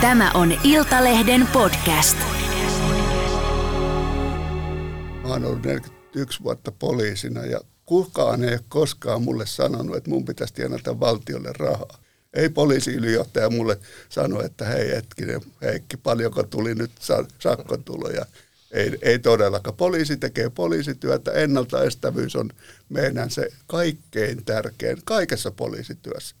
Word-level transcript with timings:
Tämä 0.00 0.30
on 0.34 0.52
Iltalehden 0.64 1.46
podcast. 1.52 2.18
Mä 5.22 5.28
oon 5.28 5.44
ollut 5.44 5.62
41 5.62 6.42
vuotta 6.42 6.72
poliisina 6.72 7.44
ja 7.46 7.60
kukaan 7.84 8.44
ei 8.44 8.50
ole 8.50 8.60
koskaan 8.68 9.22
mulle 9.22 9.46
sanonut, 9.46 9.96
että 9.96 10.10
mun 10.10 10.24
pitäisi 10.24 10.54
tienata 10.54 11.00
valtiolle 11.00 11.52
rahaa. 11.58 11.98
Ei 12.34 12.48
poliisiylijohtaja 12.48 13.50
mulle 13.50 13.78
sano, 14.08 14.42
että 14.42 14.64
hei 14.64 14.90
hetkinen 14.90 15.40
Heikki, 15.62 15.96
paljonko 15.96 16.42
tuli 16.42 16.74
nyt 16.74 16.90
sakkotuloja. 17.38 18.26
Ei, 18.70 18.98
ei 19.02 19.18
todellakaan. 19.18 19.76
Poliisi 19.76 20.16
tekee 20.16 20.50
poliisityötä. 20.50 21.32
Ennaltaestävyys 21.32 22.36
on 22.36 22.50
meidän 22.88 23.30
se 23.30 23.48
kaikkein 23.66 24.44
tärkein 24.44 24.98
kaikessa 25.04 25.50
poliisityössä. 25.50 26.36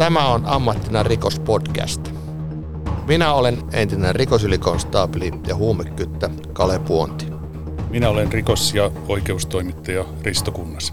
Tämä 0.00 0.28
on 0.28 0.46
Ammattina 0.46 1.02
rikospodcast. 1.02 2.19
Minä 3.10 3.34
olen 3.34 3.58
entinen 3.72 4.14
rikosylikonstaapeli 4.14 5.32
ja 5.46 5.56
huumekyttä 5.56 6.30
Kale 6.52 6.78
Puonti. 6.78 7.26
Minä 7.90 8.08
olen 8.08 8.32
rikos- 8.32 8.74
ja 8.74 8.90
oikeustoimittaja 9.08 10.04
Risto 10.22 10.52
Kunnas. 10.52 10.92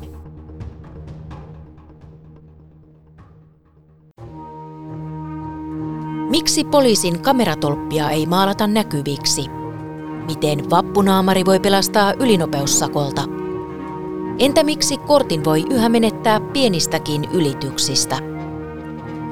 Miksi 6.30 6.64
poliisin 6.64 7.22
kameratolppia 7.22 8.10
ei 8.10 8.26
maalata 8.26 8.68
näkyviksi? 8.68 9.46
Miten 10.28 10.70
vappunaamari 10.70 11.46
voi 11.46 11.60
pelastaa 11.60 12.14
ylinopeussakolta? 12.14 13.22
Entä 14.40 14.64
miksi 14.64 14.98
kortin 14.98 15.46
voi 15.46 15.66
yhä 15.70 15.90
menettää 15.90 16.40
pienistäkin 16.40 17.26
ylityksistä? 17.34 18.37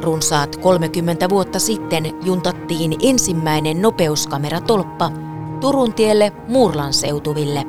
Runsaat 0.05 0.55
30 0.55 1.29
vuotta 1.29 1.59
sitten 1.59 2.25
juntattiin 2.25 2.95
ensimmäinen 3.03 3.81
nopeuskameratolppa 3.81 5.11
Turun 5.61 5.93
tielle 5.93 6.31
Murlan 6.47 6.93
seutuville. 6.93 7.63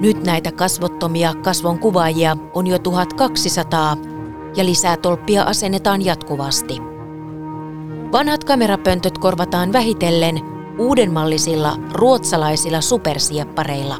Nyt 0.00 0.24
näitä 0.24 0.52
kasvottomia 0.52 1.34
kasvon 1.34 1.78
kuvaajia 1.78 2.36
on 2.52 2.66
jo 2.66 2.78
1200 2.78 3.96
ja 4.56 4.64
lisää 4.64 4.96
tolppia 4.96 5.42
asennetaan 5.42 6.04
jatkuvasti. 6.04 6.78
Vanhat 8.12 8.44
kamerapöntöt 8.44 9.18
korvataan 9.18 9.72
vähitellen 9.72 10.40
uudenmallisilla 10.78 11.76
ruotsalaisilla 11.92 12.80
supersieppareilla. 12.80 13.96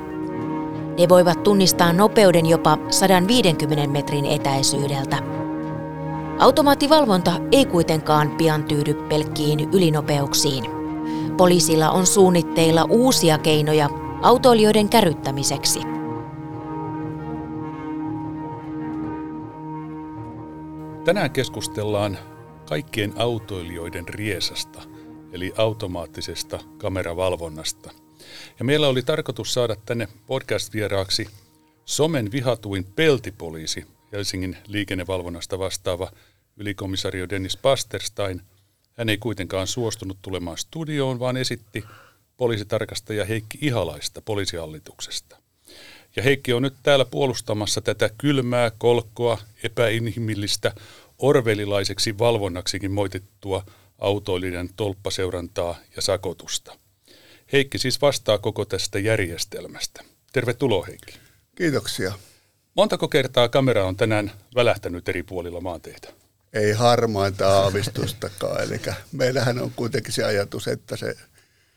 Ne 0.98 1.08
voivat 1.08 1.42
tunnistaa 1.42 1.92
nopeuden 1.92 2.46
jopa 2.46 2.78
150 2.90 3.86
metrin 3.86 4.24
etäisyydeltä. 4.24 5.43
Automaattivalvonta 6.38 7.32
ei 7.52 7.64
kuitenkaan 7.64 8.30
pian 8.30 8.64
tyydy 8.64 8.94
pelkkiin 8.94 9.60
ylinopeuksiin. 9.60 10.64
Poliisilla 11.36 11.90
on 11.90 12.06
suunnitteilla 12.06 12.84
uusia 12.84 13.38
keinoja 13.38 13.88
autoilijoiden 14.22 14.88
kärryttämiseksi. 14.88 15.80
Tänään 21.04 21.30
keskustellaan 21.30 22.18
kaikkien 22.68 23.12
autoilijoiden 23.16 24.08
riesasta, 24.08 24.82
eli 25.32 25.52
automaattisesta 25.56 26.58
kameravalvonnasta. 26.78 27.90
Ja 28.58 28.64
meillä 28.64 28.88
oli 28.88 29.02
tarkoitus 29.02 29.54
saada 29.54 29.76
tänne 29.86 30.08
podcast-vieraaksi 30.26 31.28
somen 31.84 32.32
vihatuin 32.32 32.84
peltipoliisi 32.84 33.93
Helsingin 34.14 34.56
liikennevalvonnasta 34.66 35.58
vastaava 35.58 36.12
ylikomisario 36.56 37.28
Dennis 37.28 37.56
Pasterstein. 37.56 38.42
Hän 38.92 39.08
ei 39.08 39.18
kuitenkaan 39.18 39.66
suostunut 39.66 40.18
tulemaan 40.22 40.58
studioon, 40.58 41.18
vaan 41.18 41.36
esitti 41.36 41.84
poliisitarkastaja 42.36 43.24
Heikki 43.24 43.58
Ihalaista 43.60 44.22
poliisihallituksesta. 44.22 45.36
Ja 46.16 46.22
Heikki 46.22 46.52
on 46.52 46.62
nyt 46.62 46.74
täällä 46.82 47.04
puolustamassa 47.04 47.80
tätä 47.80 48.10
kylmää, 48.18 48.70
kolkkoa, 48.78 49.38
epäinhimillistä, 49.62 50.72
orvelilaiseksi 51.18 52.18
valvonnaksikin 52.18 52.90
moitettua 52.90 53.66
autoilijan 53.98 54.68
tolppaseurantaa 54.76 55.76
ja 55.96 56.02
sakotusta. 56.02 56.78
Heikki 57.52 57.78
siis 57.78 58.02
vastaa 58.02 58.38
koko 58.38 58.64
tästä 58.64 58.98
järjestelmästä. 58.98 60.04
Tervetuloa 60.32 60.86
Heikki. 60.86 61.14
Kiitoksia. 61.54 62.12
Montako 62.74 63.08
kertaa 63.08 63.48
kamera 63.48 63.84
on 63.84 63.96
tänään 63.96 64.32
välähtänyt 64.54 65.08
eri 65.08 65.22
puolilla 65.22 65.60
maanteita? 65.60 66.08
Ei 66.52 66.72
harmainta 66.72 67.58
aavistustakaan. 67.58 68.62
Eli 68.62 68.80
meillähän 69.12 69.58
on 69.58 69.72
kuitenkin 69.76 70.12
se 70.12 70.24
ajatus, 70.24 70.68
että 70.68 70.96
se, 70.96 71.16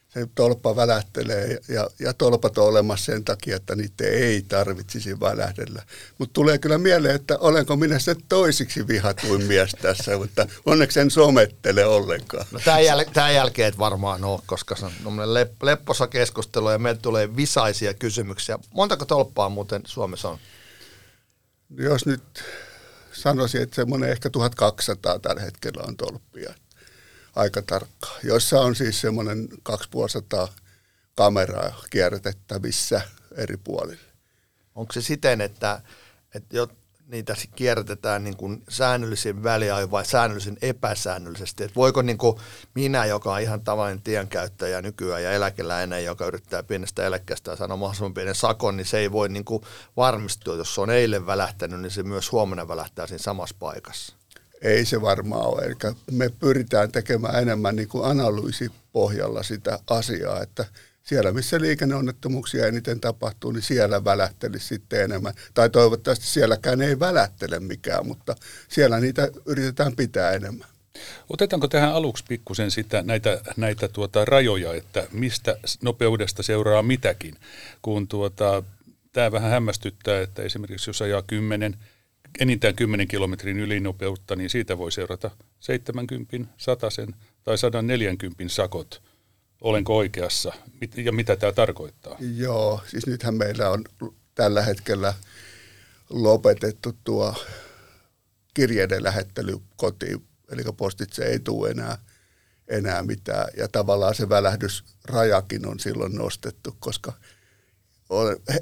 se 0.09 0.27
tolppa 0.35 0.75
välähtelee 0.75 1.57
ja, 1.67 1.89
ja 1.99 2.13
tolpat 2.13 2.57
on 2.57 2.67
olemassa 2.67 3.05
sen 3.05 3.23
takia, 3.23 3.55
että 3.55 3.75
niitä 3.75 4.03
ei 4.03 4.41
tarvitsisi 4.41 5.19
välähdellä. 5.19 5.83
Mutta 6.17 6.33
tulee 6.33 6.57
kyllä 6.57 6.77
mieleen, 6.77 7.15
että 7.15 7.37
olenko 7.37 7.75
minä 7.75 7.99
se 7.99 8.15
toisiksi 8.29 8.87
vihatuin 8.87 9.43
mies 9.43 9.71
tässä, 9.81 10.17
mutta 10.17 10.47
onneksi 10.65 10.99
en 10.99 11.11
somettele 11.11 11.85
ollenkaan. 11.85 12.45
No 12.51 12.59
tämän, 12.65 12.81
jäl- 12.81 13.11
tämän 13.13 13.35
jälkeen 13.35 13.67
et 13.67 13.77
varmaan 13.77 14.23
ole, 14.23 14.39
koska 14.45 14.75
se 14.75 14.85
on 14.85 15.17
lep- 15.17 15.55
lepposa 15.61 16.07
keskustelu 16.07 16.69
ja 16.69 16.79
meille 16.79 16.99
tulee 17.01 17.35
visaisia 17.35 17.93
kysymyksiä. 17.93 18.59
Montako 18.73 19.05
tolppaa 19.05 19.49
muuten 19.49 19.81
Suomessa 19.85 20.29
on? 20.29 20.37
Jos 21.69 22.05
nyt 22.05 22.43
sanoisin, 23.11 23.61
että 23.61 23.75
semmoinen 23.75 24.09
ehkä 24.09 24.29
1200 24.29 25.19
tällä 25.19 25.41
hetkellä 25.41 25.83
on 25.87 25.97
tolppia. 25.97 26.53
Aika 27.35 27.61
tarkkaa. 27.61 28.17
Joissa 28.23 28.61
on 28.61 28.75
siis 28.75 29.01
semmoinen 29.01 29.47
2500 29.63 30.53
kameraa 31.15 31.81
kierrätettävissä 31.89 33.01
eri 33.35 33.57
puolilla. 33.57 34.01
Onko 34.75 34.93
se 34.93 35.01
siten, 35.01 35.41
että, 35.41 35.81
että 36.35 36.55
niitä 37.07 37.35
kierrätetään 37.55 38.23
niin 38.23 38.37
kuin 38.37 38.63
säännöllisin 38.69 39.43
väliajoin 39.43 39.91
vai 39.91 40.05
säännöllisen 40.05 40.57
epäsäännöllisesti? 40.61 41.63
Et 41.63 41.75
voiko 41.75 42.01
niin 42.01 42.17
kuin 42.17 42.37
minä, 42.75 43.05
joka 43.05 43.33
on 43.33 43.41
ihan 43.41 43.61
tavallinen 43.61 44.01
tienkäyttäjä 44.01 44.81
nykyään 44.81 45.23
ja 45.23 45.31
eläkeläinen, 45.31 46.05
joka 46.05 46.25
yrittää 46.25 46.63
pienestä 46.63 47.05
eläkkeestä 47.05 47.51
ja 47.51 47.57
sanoa 47.57 47.77
mahdollisimman 47.77 48.13
pienen 48.13 48.35
sakon, 48.35 48.77
niin 48.77 48.85
se 48.85 48.97
ei 48.97 49.11
voi 49.11 49.29
niin 49.29 49.45
kuin 49.45 49.63
varmistua. 49.97 50.55
Jos 50.55 50.75
se 50.75 50.81
on 50.81 50.89
eilen 50.89 51.25
välähtänyt, 51.25 51.81
niin 51.81 51.91
se 51.91 52.03
myös 52.03 52.31
huomenna 52.31 52.67
välähtää 52.67 53.07
siinä 53.07 53.23
samassa 53.23 53.55
paikassa. 53.59 54.15
Ei 54.61 54.85
se 54.85 55.01
varmaan 55.01 55.45
ole. 55.45 55.61
Eli 55.61 55.75
me 56.11 56.29
pyritään 56.29 56.91
tekemään 56.91 57.41
enemmän 57.41 57.75
niin 57.75 57.87
kuin 57.87 58.05
analyysipohjalla 58.05 59.43
sitä 59.43 59.79
asiaa, 59.87 60.41
että– 60.41 60.65
siellä, 61.07 61.31
missä 61.31 61.61
liikenneonnettomuuksia 61.61 62.67
eniten 62.67 62.99
tapahtuu, 62.99 63.51
niin 63.51 63.61
siellä 63.61 64.03
välähtelisi 64.03 64.67
sitten 64.67 65.03
enemmän. 65.03 65.33
Tai 65.53 65.69
toivottavasti 65.69 66.25
sielläkään 66.25 66.81
ei 66.81 66.99
välähtele 66.99 67.59
mikään, 67.59 68.07
mutta 68.07 68.35
siellä 68.67 68.99
niitä 68.99 69.29
yritetään 69.45 69.95
pitää 69.95 70.31
enemmän. 70.31 70.67
Otetaanko 71.29 71.67
tähän 71.67 71.93
aluksi 71.93 72.23
pikkusen 72.27 72.71
sitä, 72.71 73.01
näitä, 73.01 73.41
näitä 73.57 73.87
tuota 73.87 74.25
rajoja, 74.25 74.73
että 74.73 75.07
mistä 75.11 75.57
nopeudesta 75.81 76.43
seuraa 76.43 76.83
mitäkin, 76.83 77.35
kun 77.81 78.07
tuota, 78.07 78.63
tämä 79.13 79.31
vähän 79.31 79.51
hämmästyttää, 79.51 80.21
että 80.21 80.41
esimerkiksi 80.41 80.89
jos 80.89 81.01
ajaa 81.01 81.21
10, 81.21 81.77
enintään 82.39 82.75
10 82.75 83.07
kilometrin 83.07 83.59
ylinopeutta, 83.59 84.35
niin 84.35 84.49
siitä 84.49 84.77
voi 84.77 84.91
seurata 84.91 85.31
70, 85.59 86.53
100 86.57 86.87
tai 87.43 87.57
140 87.57 88.43
sakot 88.47 89.06
olenko 89.61 89.97
oikeassa 89.97 90.53
ja 90.95 91.11
mitä 91.11 91.35
tämä 91.35 91.51
tarkoittaa? 91.51 92.17
Joo, 92.19 92.81
siis 92.87 93.07
nythän 93.07 93.35
meillä 93.35 93.69
on 93.69 93.83
tällä 94.35 94.61
hetkellä 94.61 95.13
lopetettu 96.09 96.93
tuo 97.03 97.35
kirjeiden 98.53 99.03
lähettely 99.03 99.57
kotiin, 99.75 100.27
eli 100.51 100.61
postitse 100.77 101.23
ei 101.25 101.39
tule 101.39 101.69
enää, 101.69 101.97
enää 102.67 103.03
mitään. 103.03 103.47
Ja 103.57 103.67
tavallaan 103.67 104.15
se 104.15 104.29
välähdysrajakin 104.29 105.67
on 105.67 105.79
silloin 105.79 106.15
nostettu, 106.15 106.75
koska 106.79 107.13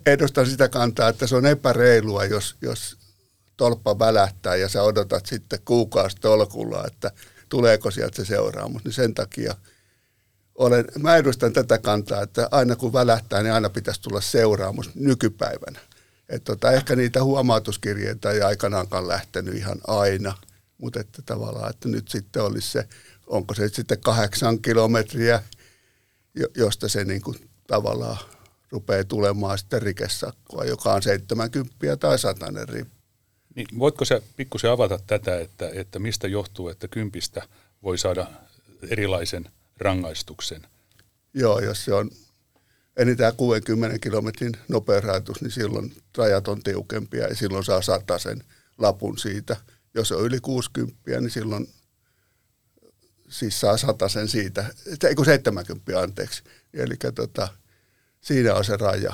edustan 0.06 0.46
sitä 0.46 0.70
kantaa, 0.70 1.10
että 1.10 1.28
se 1.28 1.36
on 1.36 1.46
epäreilua, 1.46 2.26
jos, 2.26 2.56
jos 2.62 2.98
tolppa 3.58 4.00
välähtää 4.00 4.56
ja 4.56 4.70
sä 4.70 4.84
odotat 4.84 5.26
sitten 5.26 5.60
kuukausi 5.66 6.18
tolkulla, 6.22 6.84
että 6.88 7.12
tuleeko 7.50 7.92
sieltä 7.92 8.16
se 8.16 8.26
seuraamus. 8.26 8.84
Niin 8.84 8.94
sen 8.94 9.14
takia– 9.14 9.56
olen, 10.56 10.86
mä 11.00 11.16
edustan 11.16 11.54
tätä 11.54 11.78
kantaa, 11.78 12.22
että 12.22 12.48
aina 12.52 12.76
kun 12.76 12.94
välähtää, 12.94 13.44
niin 13.44 13.54
aina 13.54 13.70
pitäisi 13.70 14.02
tulla 14.02 14.22
seuraamus 14.22 14.96
nykypäivänä. 14.96 15.80
Että 16.30 16.46
tota, 16.46 16.72
ehkä 16.72 16.96
niitä 16.96 17.24
huomautuskirjeitä 17.24 18.32
ei 18.32 18.42
aikanaankaan 18.42 19.08
lähtenyt 19.08 19.56
ihan 19.56 19.82
aina, 19.88 20.38
mutta 20.78 21.00
että 21.00 21.22
tavallaan, 21.26 21.70
että 21.70 21.90
nyt 21.90 22.08
sitten 22.08 22.44
olisi 22.44 22.70
se, 22.72 22.88
onko 23.28 23.54
se 23.54 23.70
sitten 23.70 24.02
kahdeksan 24.02 24.60
kilometriä, 24.62 25.44
josta 26.56 26.90
se 26.90 27.04
niin 27.04 27.22
kuin 27.22 27.50
tavallaan 27.68 28.18
rupeaa 28.72 29.04
tulemaan 29.04 29.58
sitten 29.58 29.82
rikesakkoa, 29.82 30.66
joka 30.66 30.94
on 30.94 31.02
70 31.02 31.98
tai 32.00 32.20
100 32.20 32.46
riippuu. 32.70 32.96
Niin, 33.56 33.68
voitko 33.80 34.06
sä 34.06 34.22
pikkusen 34.36 34.72
avata 34.72 35.00
tätä, 35.08 35.40
että, 35.40 35.70
että 35.74 36.00
mistä 36.00 36.28
johtuu, 36.28 36.70
että 36.70 36.88
kympistä 36.88 37.48
voi 37.84 37.98
saada 37.98 38.28
erilaisen 38.90 39.50
rangaistuksen? 39.78 40.62
Joo, 41.34 41.60
jos 41.60 41.86
se 41.86 41.94
on 41.94 42.12
enintään 42.98 43.36
60 43.36 44.00
kilometrin 44.00 44.54
nopeusrajoitus, 44.68 45.42
niin 45.42 45.52
silloin 45.52 45.94
rajat 46.18 46.48
on 46.48 46.64
tiukempia 46.64 47.28
ja 47.28 47.36
silloin 47.36 47.64
saa 47.64 47.82
sen 48.18 48.44
lapun 48.78 49.18
siitä. 49.18 49.58
Jos 49.94 50.12
on 50.12 50.24
yli 50.24 50.40
60, 50.40 51.20
niin 51.20 51.32
silloin 51.32 51.70
siis 53.30 53.60
saa 53.60 53.78
sen 54.08 54.28
siitä, 54.28 54.66
ei 55.08 55.16
kun 55.16 55.26
70 55.26 56.00
anteeksi. 56.00 56.44
Eli 56.74 56.96
tota, 57.16 57.48
siinä 58.22 58.54
on 58.54 58.66
se 58.66 58.78
raja. 58.78 59.14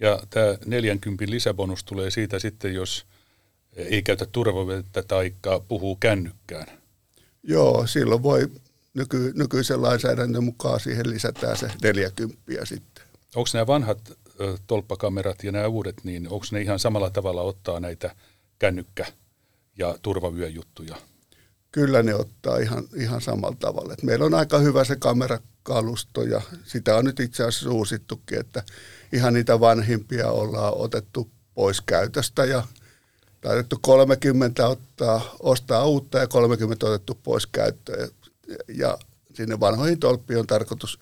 Ja 0.00 0.22
tämä 0.30 0.46
40 0.66 1.24
lisäbonus 1.28 1.84
tulee 1.84 2.10
siitä 2.10 2.38
sitten, 2.38 2.74
jos 2.74 3.06
ei 3.76 4.02
käytä 4.02 4.26
turvavettä 4.26 5.02
tai 5.02 5.34
puhuu 5.68 5.96
kännykkään. 5.96 6.66
Joo, 7.42 7.86
silloin 7.86 8.22
voi 8.22 8.50
nyky, 8.96 9.32
nykyisen 9.34 9.82
lainsäädännön 9.82 10.44
mukaan 10.44 10.80
siihen 10.80 11.10
lisätään 11.10 11.56
se 11.56 11.70
40 11.82 12.40
sitten. 12.64 13.04
Onko 13.34 13.48
nämä 13.52 13.66
vanhat 13.66 14.12
ö, 14.40 14.58
tolppakamerat 14.66 15.44
ja 15.44 15.52
nämä 15.52 15.66
uudet, 15.66 15.96
niin 16.04 16.28
onko 16.28 16.46
ne 16.50 16.60
ihan 16.60 16.78
samalla 16.78 17.10
tavalla 17.10 17.42
ottaa 17.42 17.80
näitä 17.80 18.14
kännykkä- 18.58 19.12
ja 19.78 19.98
turvavyöjuttuja? 20.02 20.96
Kyllä 21.72 22.02
ne 22.02 22.14
ottaa 22.14 22.58
ihan, 22.58 22.84
ihan 22.94 23.20
samalla 23.20 23.56
tavalla. 23.60 23.92
Et 23.92 24.02
meillä 24.02 24.24
on 24.24 24.34
aika 24.34 24.58
hyvä 24.58 24.84
se 24.84 24.96
kamerakalusto 24.96 26.22
ja 26.22 26.40
sitä 26.64 26.96
on 26.96 27.04
nyt 27.04 27.20
itse 27.20 27.44
asiassa 27.44 27.70
uusittukin, 27.70 28.40
että 28.40 28.62
ihan 29.12 29.34
niitä 29.34 29.60
vanhimpia 29.60 30.30
ollaan 30.30 30.74
otettu 30.76 31.30
pois 31.54 31.80
käytöstä 31.80 32.44
ja 32.44 32.62
taidettu 33.40 33.78
30 33.82 34.68
ottaa, 34.68 35.36
ostaa 35.40 35.86
uutta 35.86 36.18
ja 36.18 36.26
30 36.26 36.86
otettu 36.86 37.18
pois 37.22 37.46
käyttöön. 37.46 38.08
Ja, 38.68 38.98
sinne 39.34 39.60
vanhoihin 39.60 40.00
tolppiin 40.00 40.38
on 40.38 40.46
tarkoitus 40.46 40.98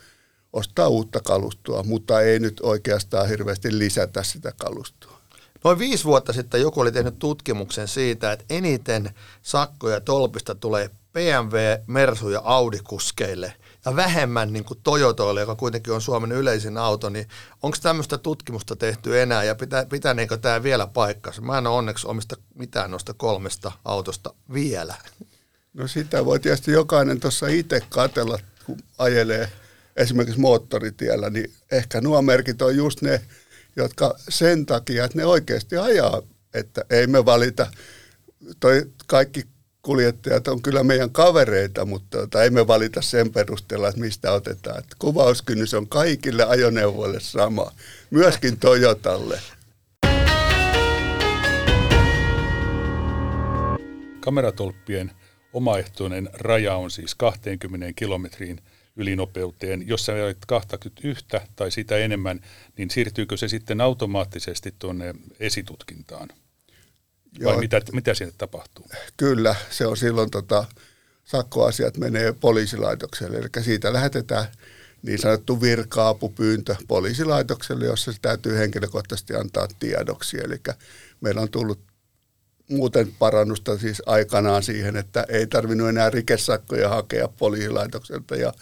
ostaa 0.53 0.89
uutta 0.89 1.21
kalustoa, 1.21 1.83
mutta 1.83 2.21
ei 2.21 2.39
nyt 2.39 2.61
oikeastaan 2.63 3.29
hirveästi 3.29 3.79
lisätä 3.79 4.23
sitä 4.23 4.53
kalustoa. 4.61 5.21
Noin 5.65 5.79
viisi 5.79 6.05
vuotta 6.05 6.33
sitten 6.33 6.61
joku 6.61 6.81
oli 6.81 6.93
tehnyt 6.93 7.19
tutkimuksen 7.19 7.89
siitä, 7.89 8.33
että 8.33 8.45
eniten 8.51 9.11
sakkoja 9.43 10.01
tolpista 10.01 10.55
tulee 10.55 10.91
BMW, 11.13 11.57
Mersu 11.87 12.31
ja 12.31 12.41
Audi-kuskeille 12.45 13.53
ja 13.85 13.97
vähemmän 13.97 14.53
niin 14.53 14.65
kuin 14.65 14.81
Toyotoille, 14.83 15.41
joka 15.41 15.55
kuitenkin 15.55 15.93
on 15.93 16.01
Suomen 16.01 16.33
yleisin 16.33 16.79
auto, 16.79 17.09
niin 17.09 17.29
onko 17.63 17.77
tämmöistä 17.83 18.19
tutkimusta 18.19 18.77
tehty 18.77 19.21
enää 19.21 19.45
ja 19.45 19.55
pitä, 19.55 19.87
pitäneekö 19.91 20.37
tämä 20.37 20.63
vielä 20.63 20.87
paikkansa? 20.87 21.43
Mä 21.43 21.59
en 21.59 21.67
ole 21.67 21.77
onneksi 21.77 22.07
omista 22.07 22.37
mitään 22.55 22.91
noista 22.91 23.15
kolmesta 23.15 23.73
autosta 23.85 24.35
vielä. 24.53 24.95
No 25.75 25.89
sitä 25.89 26.25
voi 26.25 26.41
tietysti 26.41 26.71
jokainen 26.71 27.21
tuossa 27.21 27.47
itse 27.49 27.81
katella, 27.89 28.39
kun 28.67 28.79
ajelee 28.99 29.49
esimerkiksi 29.97 30.41
moottoritiellä, 30.41 31.31
niin 31.31 31.53
ehkä 31.73 32.01
nuo 32.01 32.23
merkit 32.23 32.63
on 32.63 32.77
just 32.77 33.03
ne, 33.03 33.21
jotka 33.77 34.15
sen 34.29 34.67
takia, 34.67 35.05
että 35.05 35.19
ne 35.19 35.27
oikeasti 35.27 35.77
ajaa, 35.77 36.23
että 36.55 36.85
ei 36.91 37.07
me 37.07 37.25
valita, 37.25 37.67
toi 38.61 38.91
kaikki 39.07 39.45
kuljettajat 39.83 40.49
on 40.49 40.63
kyllä 40.63 40.85
meidän 40.85 41.11
kavereita, 41.11 41.85
mutta 41.85 42.19
tota, 42.19 42.43
ei 42.43 42.51
me 42.51 42.67
valita 42.67 43.03
sen 43.03 43.33
perusteella, 43.33 43.89
että 43.89 44.01
mistä 44.01 44.33
otetaan. 44.33 44.79
Että 44.79 44.97
kuvauskynnys 44.99 45.75
on 45.75 45.89
kaikille 45.89 46.45
ajoneuvoille 46.45 47.21
sama, 47.21 47.73
myöskin 48.11 48.59
Toyotalle. 48.59 49.41
Kameratolppien 54.21 55.11
omaehtoinen 55.55 56.31
raja 56.33 56.77
on 56.77 56.91
siis 56.91 57.15
20 57.15 57.93
kilometriin 57.97 58.61
ylinopeuteen. 58.97 59.89
Jos 59.89 60.07
sä 60.07 60.13
ajat 60.13 60.37
21 60.47 61.27
tai 61.57 61.71
sitä 61.71 61.97
enemmän, 61.97 62.41
niin 62.77 62.91
siirtyykö 62.91 63.37
se 63.37 63.49
sitten 63.49 63.81
automaattisesti 63.81 64.75
tuonne 64.79 65.15
esitutkintaan? 65.41 66.29
Joo, 67.39 67.53
Vai 67.53 67.61
mitä, 67.61 67.81
mitä 67.93 68.15
siinä 68.15 68.33
tapahtuu? 68.39 68.87
Kyllä, 69.17 69.55
se 69.71 69.87
on 69.87 69.97
silloin 69.97 70.31
tota, 70.31 70.65
sakkoasiat 71.25 71.97
menee 71.97 72.33
poliisilaitokselle, 72.33 73.39
eli 73.39 73.65
siitä 73.65 73.93
lähetetään 73.93 74.47
niin 75.03 75.19
sanottu 75.19 75.61
virka-apupyyntö 75.61 76.77
poliisilaitokselle, 76.89 77.85
jossa 77.85 78.13
se 78.13 78.19
täytyy 78.23 78.59
henkilökohtaisesti 78.59 79.35
antaa 79.35 79.69
tiedoksi. 79.81 80.39
Eli 80.45 80.57
meillä 81.21 81.41
on 81.41 81.51
tullut 81.51 81.81
muuten 82.71 83.13
parannusta 83.19 83.79
siis 83.79 84.03
aikanaan 84.07 84.63
siihen, 84.63 84.97
että 84.97 85.27
ei 85.29 85.47
tarvinnut 85.47 85.89
enää 85.89 86.11
rikesakkoja 86.11 86.89
hakea 86.89 87.29
poliisilaitokselta 87.29 88.37
ja 88.37 88.53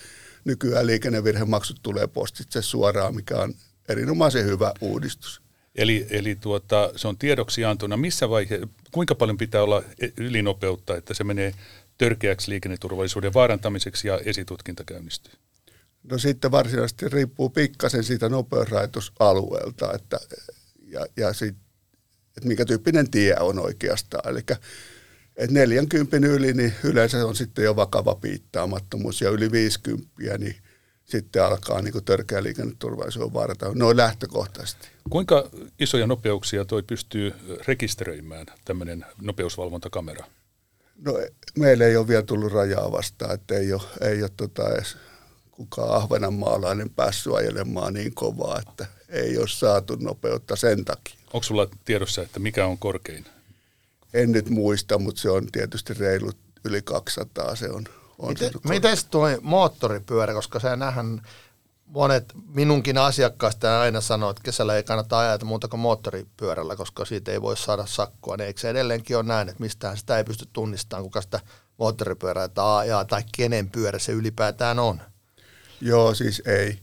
nykyään 0.44 0.87
liikennevirhemaksut 0.87 1.78
tulee 1.82 2.06
postitse 2.06 2.62
suoraan, 2.62 3.14
mikä 3.14 3.37
on 3.37 3.54
erinomaisen 3.88 4.44
hyvä 4.44 4.72
uudistus. 4.81 5.43
Eli, 5.75 6.06
eli 6.10 6.34
tuota, 6.34 6.90
se 6.96 7.08
on 7.08 7.19
tiedoksiantona. 7.19 7.96
Missä 7.96 8.28
vaihe, 8.31 8.60
kuinka 8.93 9.14
paljon 9.14 9.38
pitää 9.38 9.62
olla 9.62 9.82
ylinopeutta, 10.16 10.96
että 10.96 11.14
se 11.14 11.25
menee 11.25 11.54
törkeäksi 11.99 12.50
liikenneturvallisuuden 12.50 13.34
vaarantamiseksi 13.34 14.08
ja 14.08 14.19
esitutkinta 14.25 14.84
käynnistyy? 14.84 15.32
No 16.02 16.19
sitten 16.19 16.50
varsinaisesti 16.50 17.08
riippuu 17.08 17.50
pikkasen 17.50 18.04
siitä 18.04 18.28
nopeusrajoitusalueelta, 18.28 19.93
että, 19.93 20.20
ja, 20.87 21.06
ja 21.16 21.32
sit, 21.32 21.56
että 22.37 22.49
minkä 22.49 22.64
tyyppinen 22.64 23.11
tie 23.11 23.37
on 23.40 23.58
oikeastaan. 23.58 24.31
Eli 24.31 24.38
että 25.37 25.55
40 25.55 26.17
yli, 26.17 26.52
niin 26.52 26.75
yleensä 26.84 27.26
on 27.26 27.37
sitten 27.37 27.64
jo 27.64 27.76
vakava 27.76 28.14
piittaamattomuus, 28.14 29.20
ja 29.20 29.31
yli 29.31 29.52
50, 29.52 30.38
niin 30.38 30.56
sitten 31.05 31.44
alkaa 31.44 31.82
niin 31.82 31.93
kuin 31.93 32.05
törkeä 32.05 32.43
liikenneturvallisuuden 32.43 33.34
vaarata 33.34 33.73
noin 33.75 33.97
lähtökohtaisesti. 33.97 34.88
Kuinka 35.11 35.50
isoja 35.78 36.07
nopeuksia 36.07 36.64
toi 36.64 36.83
pystyy 36.83 37.35
rekisteröimään 37.66 38.47
tämmöinen 38.64 39.04
nopeusvalvontakamera? 39.23 40.25
No 40.99 41.18
meillä 41.59 41.85
ei 41.85 41.97
ole 41.97 42.09
vielä 42.09 42.23
tullut 42.23 42.52
rajaa 42.52 42.92
vastaan, 42.92 43.35
että 43.35 43.54
ei 43.54 43.73
ole, 43.73 43.83
ei 44.00 44.23
ole 44.23 44.30
tota 44.37 44.75
edes 44.75 44.97
kukaan 45.50 45.97
ahvenanmaalainen 45.97 46.90
päässyt 46.90 47.35
ajelemaan 47.35 47.95
niin 47.95 48.14
kovaa, 48.14 48.59
että 48.59 48.87
ei 49.09 49.38
ole 49.38 49.49
saatu 49.49 49.97
nopeutta 50.00 50.57
sen 50.57 50.85
takia. 50.85 51.22
Onko 51.33 51.43
sulla 51.43 51.67
tiedossa, 51.85 52.23
että 52.23 52.41
mikä 52.41 52.67
on 52.67 52.79
korkein? 52.79 53.27
En 54.15 54.33
nyt 54.33 54.51
muista, 54.51 54.99
mutta 54.99 55.21
se 55.21 55.31
on 55.31 55.47
tietysti 55.53 55.95
reilut 55.95 56.37
yli 56.65 56.83
200, 56.83 57.57
se 57.57 57.71
on 57.71 57.85
on 58.19 58.29
Miten, 58.29 58.51
miten 58.69 58.97
tuo 59.11 59.29
moottoripyörä, 59.43 60.35
koska 60.35 60.61
se 60.61 60.77
nähän 60.77 61.23
monet 61.87 62.33
minunkin 62.55 62.99
asiakkaista 62.99 63.81
aina 63.81 64.01
sanoo, 64.01 64.31
että 64.31 64.43
kesällä 64.43 64.77
ei 64.77 64.83
kannata 64.83 65.19
ajaa 65.19 65.39
muuta 65.45 65.69
kuin 65.69 65.81
moottoripyörällä, 65.81 66.77
koska 66.77 67.05
siitä 67.05 67.33
ei 67.33 67.43
voi 67.43 67.57
saada 67.57 67.87
sakkoa. 67.87 68.37
Niin 68.37 68.47
eikö 68.47 68.61
se 68.61 68.71
edelleenkin 68.71 69.17
ole 69.17 69.25
näin, 69.25 69.49
että 69.49 69.62
mistään 69.62 69.97
sitä 69.97 70.19
ei 70.19 70.25
pysty 70.25 70.49
tunnistamaan, 70.53 71.05
kuka 71.05 71.23
sitä 71.23 71.41
moottoripyörää 71.79 72.49
tai 72.49 72.79
ajaa 72.79 73.05
tai 73.05 73.23
kenen 73.37 73.71
pyörä 73.71 73.99
se 73.99 74.12
ylipäätään 74.12 74.79
on? 74.79 75.01
Joo, 75.81 76.15
siis 76.15 76.43
ei. 76.47 76.79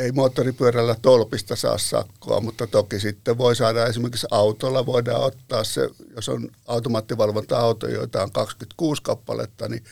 Ei 0.00 0.12
moottoripyörällä 0.12 0.96
tolpista 1.02 1.56
saa 1.56 1.78
sakkoa, 1.78 2.40
mutta 2.40 2.66
toki 2.66 3.00
sitten 3.00 3.38
voi 3.38 3.56
saada 3.56 3.86
esimerkiksi 3.86 4.26
autolla, 4.30 4.86
voidaan 4.86 5.22
ottaa 5.22 5.64
se, 5.64 5.88
jos 6.16 6.28
on 6.28 6.48
automaattivalvonta-auto, 6.66 7.88
joita 7.88 8.22
on 8.22 8.32
26 8.32 9.02
kappaletta, 9.02 9.68
niin 9.68 9.84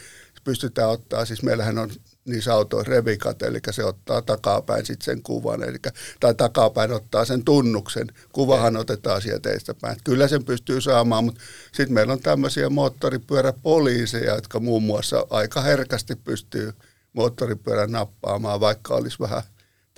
pystytään 0.44 0.90
ottaa, 0.90 1.24
siis 1.24 1.42
meillähän 1.42 1.78
on 1.78 1.90
niissä 2.24 2.54
autoissa 2.54 2.90
revikat, 2.90 3.42
eli 3.42 3.58
se 3.70 3.84
ottaa 3.84 4.22
takapäin 4.22 4.86
sitten 4.86 5.04
sen 5.04 5.22
kuvan, 5.22 5.62
eli, 5.62 5.78
tai 6.20 6.34
takapäin 6.34 6.92
ottaa 6.92 7.24
sen 7.24 7.44
tunnuksen. 7.44 8.06
Kuvahan 8.32 8.76
otetaan 8.76 9.22
sieltä 9.22 9.74
päin. 9.80 9.96
Kyllä 10.04 10.28
sen 10.28 10.44
pystyy 10.44 10.80
saamaan, 10.80 11.24
mutta 11.24 11.40
sitten 11.72 11.94
meillä 11.94 12.12
on 12.12 12.20
tämmöisiä 12.20 12.70
moottoripyöräpoliiseja, 12.70 14.34
jotka 14.34 14.60
muun 14.60 14.82
muassa 14.82 15.26
aika 15.30 15.60
herkästi 15.60 16.16
pystyy 16.16 16.72
moottoripyörän 17.12 17.92
nappaamaan, 17.92 18.60
vaikka 18.60 18.94
olisi 18.94 19.18
vähän 19.20 19.42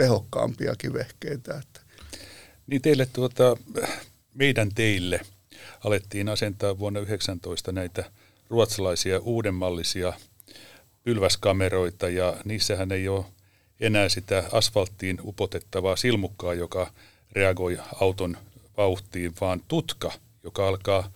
tehokkaampiakin 0.01 0.93
vehkeitä. 0.93 1.59
Että. 1.59 1.81
Niin 2.67 2.83
teille 2.83 3.07
tuota, 3.13 3.57
meidän 4.35 4.69
teille 4.75 5.21
alettiin 5.85 6.29
asentaa 6.29 6.79
vuonna 6.79 7.01
19 7.01 7.73
näitä 7.73 8.11
ruotsalaisia 8.51 9.19
uudenmallisia 9.19 10.13
pylväskameroita 11.03 12.09
ja 12.09 12.37
niissähän 12.45 12.93
ei 12.93 13.09
ole 13.09 13.25
enää 13.81 14.09
sitä 14.09 14.45
asfalttiin 14.53 15.19
upotettavaa 15.25 15.97
silmukkaa, 15.97 16.55
joka 16.55 16.93
reagoi 17.33 17.79
auton 18.01 18.37
vauhtiin, 18.77 19.33
vaan 19.41 19.63
tutka, 19.69 20.13
joka 20.45 20.69
alkaa 20.69 21.13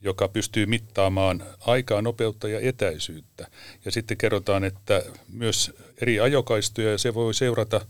joka 0.00 0.28
pystyy 0.28 0.66
mittaamaan 0.66 1.44
aikaa, 1.60 2.02
nopeutta 2.02 2.48
ja 2.48 2.60
etäisyyttä. 2.60 3.46
Ja 3.84 3.92
sitten 3.92 4.16
kerrotaan, 4.16 4.64
että 4.64 5.02
myös 5.32 5.72
eri 6.02 6.20
ajokaistuja 6.20 6.98
se 6.98 7.14
voi 7.14 7.34
seurata 7.34 7.86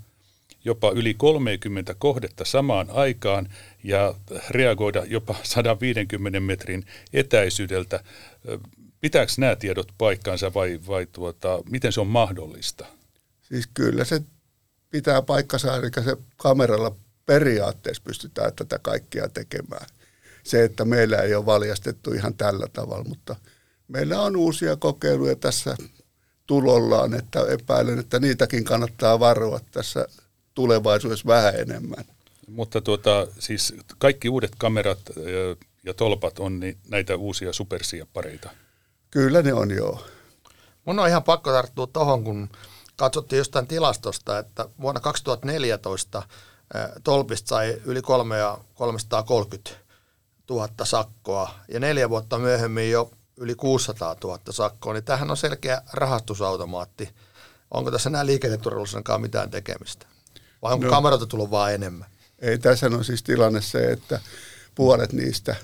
jopa 0.66 0.90
yli 0.90 1.14
30 1.14 1.94
kohdetta 1.98 2.44
samaan 2.44 2.90
aikaan 2.90 3.48
ja 3.84 4.14
reagoida 4.50 5.04
jopa 5.06 5.34
150 5.54 6.40
metrin 6.40 6.86
etäisyydeltä. 7.12 8.00
Pitääkö 9.00 9.32
nämä 9.38 9.56
tiedot 9.56 9.92
paikkansa 9.98 10.54
vai, 10.54 10.80
vai 10.86 11.06
tuota, 11.12 11.62
miten 11.70 11.92
se 11.92 12.00
on 12.00 12.06
mahdollista? 12.06 12.86
Siis 13.42 13.68
kyllä 13.74 14.04
se 14.04 14.22
pitää 14.90 15.22
paikkansa, 15.22 15.76
eli 15.76 15.90
se 16.04 16.16
kameralla 16.36 16.96
periaatteessa 17.26 18.02
pystytään 18.06 18.52
tätä 18.56 18.78
kaikkea 18.78 19.28
tekemään. 19.28 19.86
Se, 20.42 20.64
että 20.64 20.84
meillä 20.84 21.16
ei 21.16 21.34
ole 21.34 21.46
valjastettu 21.46 22.12
ihan 22.12 22.34
tällä 22.34 22.66
tavalla, 22.72 23.04
mutta 23.04 23.36
meillä 23.88 24.20
on 24.20 24.36
uusia 24.36 24.76
kokeiluja 24.76 25.36
tässä 25.36 25.76
tulollaan, 26.46 27.14
että 27.14 27.40
epäilen, 27.48 27.98
että 27.98 28.18
niitäkin 28.20 28.64
kannattaa 28.64 29.20
varoa 29.20 29.60
tässä 29.70 30.08
tulevaisuudessa 30.56 31.26
vähän 31.26 31.54
enemmän. 31.60 32.04
Mutta 32.48 32.80
tuota, 32.80 33.26
siis 33.38 33.74
kaikki 33.98 34.28
uudet 34.28 34.52
kamerat 34.58 34.98
ja 35.84 35.94
tolpat 35.94 36.38
on 36.38 36.60
niin 36.60 36.78
näitä 36.88 37.16
uusia 37.16 37.52
supersiappareita. 37.52 38.50
Kyllä 39.10 39.42
ne 39.42 39.52
on, 39.52 39.70
joo. 39.70 40.06
Mun 40.84 40.98
on 40.98 41.08
ihan 41.08 41.22
pakko 41.22 41.52
tarttua 41.52 41.86
tuohon, 41.86 42.24
kun 42.24 42.48
katsottiin 42.96 43.38
jostain 43.38 43.66
tilastosta, 43.66 44.38
että 44.38 44.68
vuonna 44.80 45.00
2014 45.00 46.22
tolpista 47.04 47.48
sai 47.48 47.80
yli 47.84 48.02
330 48.02 49.70
000 50.50 50.68
sakkoa 50.82 51.54
ja 51.68 51.80
neljä 51.80 52.10
vuotta 52.10 52.38
myöhemmin 52.38 52.90
jo 52.90 53.10
yli 53.36 53.54
600 53.54 54.16
000 54.24 54.40
sakkoa, 54.50 54.92
niin 54.92 55.04
tämähän 55.04 55.30
on 55.30 55.36
selkeä 55.36 55.82
rahastusautomaatti. 55.92 57.08
Onko 57.70 57.90
tässä 57.90 58.10
nämä 58.10 58.26
liikenneturvallisuuden 58.26 59.20
mitään 59.20 59.50
tekemistä? 59.50 60.06
Vai 60.66 60.72
onko 60.72 60.86
no, 60.86 60.90
kameroita 60.90 61.26
tullut 61.26 61.50
vaan 61.50 61.74
enemmän? 61.74 62.08
Ei, 62.38 62.58
tässä 62.58 62.86
on 62.86 63.04
siis 63.04 63.22
tilanne 63.22 63.60
se, 63.60 63.92
että 63.92 64.20
puolet 64.74 65.12
niistä 65.12 65.56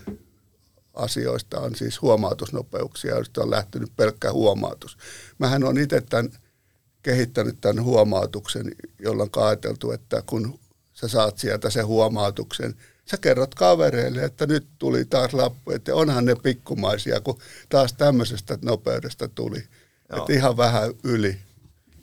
asioista 0.94 1.60
on 1.60 1.74
siis 1.74 2.02
huomautusnopeuksia, 2.02 3.14
joista 3.14 3.42
on 3.42 3.50
lähtenyt 3.50 3.92
pelkkä 3.96 4.32
huomautus. 4.32 4.98
Mähän 5.38 5.64
on 5.64 5.78
itse 5.78 6.00
tämän, 6.00 6.32
kehittänyt 7.02 7.60
tämän 7.60 7.84
huomautuksen, 7.84 8.74
jolla 8.98 9.22
on 9.22 9.44
ajateltu, 9.46 9.90
että 9.90 10.22
kun 10.26 10.58
sä 10.92 11.08
saat 11.08 11.38
sieltä 11.38 11.70
sen 11.70 11.86
huomautuksen, 11.86 12.74
sä 13.10 13.16
kerrot 13.16 13.54
kavereille, 13.54 14.24
että 14.24 14.46
nyt 14.46 14.66
tuli 14.78 15.04
taas 15.04 15.34
lappu, 15.34 15.70
että 15.70 15.94
onhan 15.94 16.24
ne 16.24 16.34
pikkumaisia, 16.34 17.20
kun 17.20 17.38
taas 17.68 17.92
tämmöisestä 17.92 18.58
nopeudesta 18.62 19.28
tuli. 19.28 19.64
Että 20.16 20.32
ihan 20.32 20.56
vähän 20.56 20.94
yli. 21.04 21.38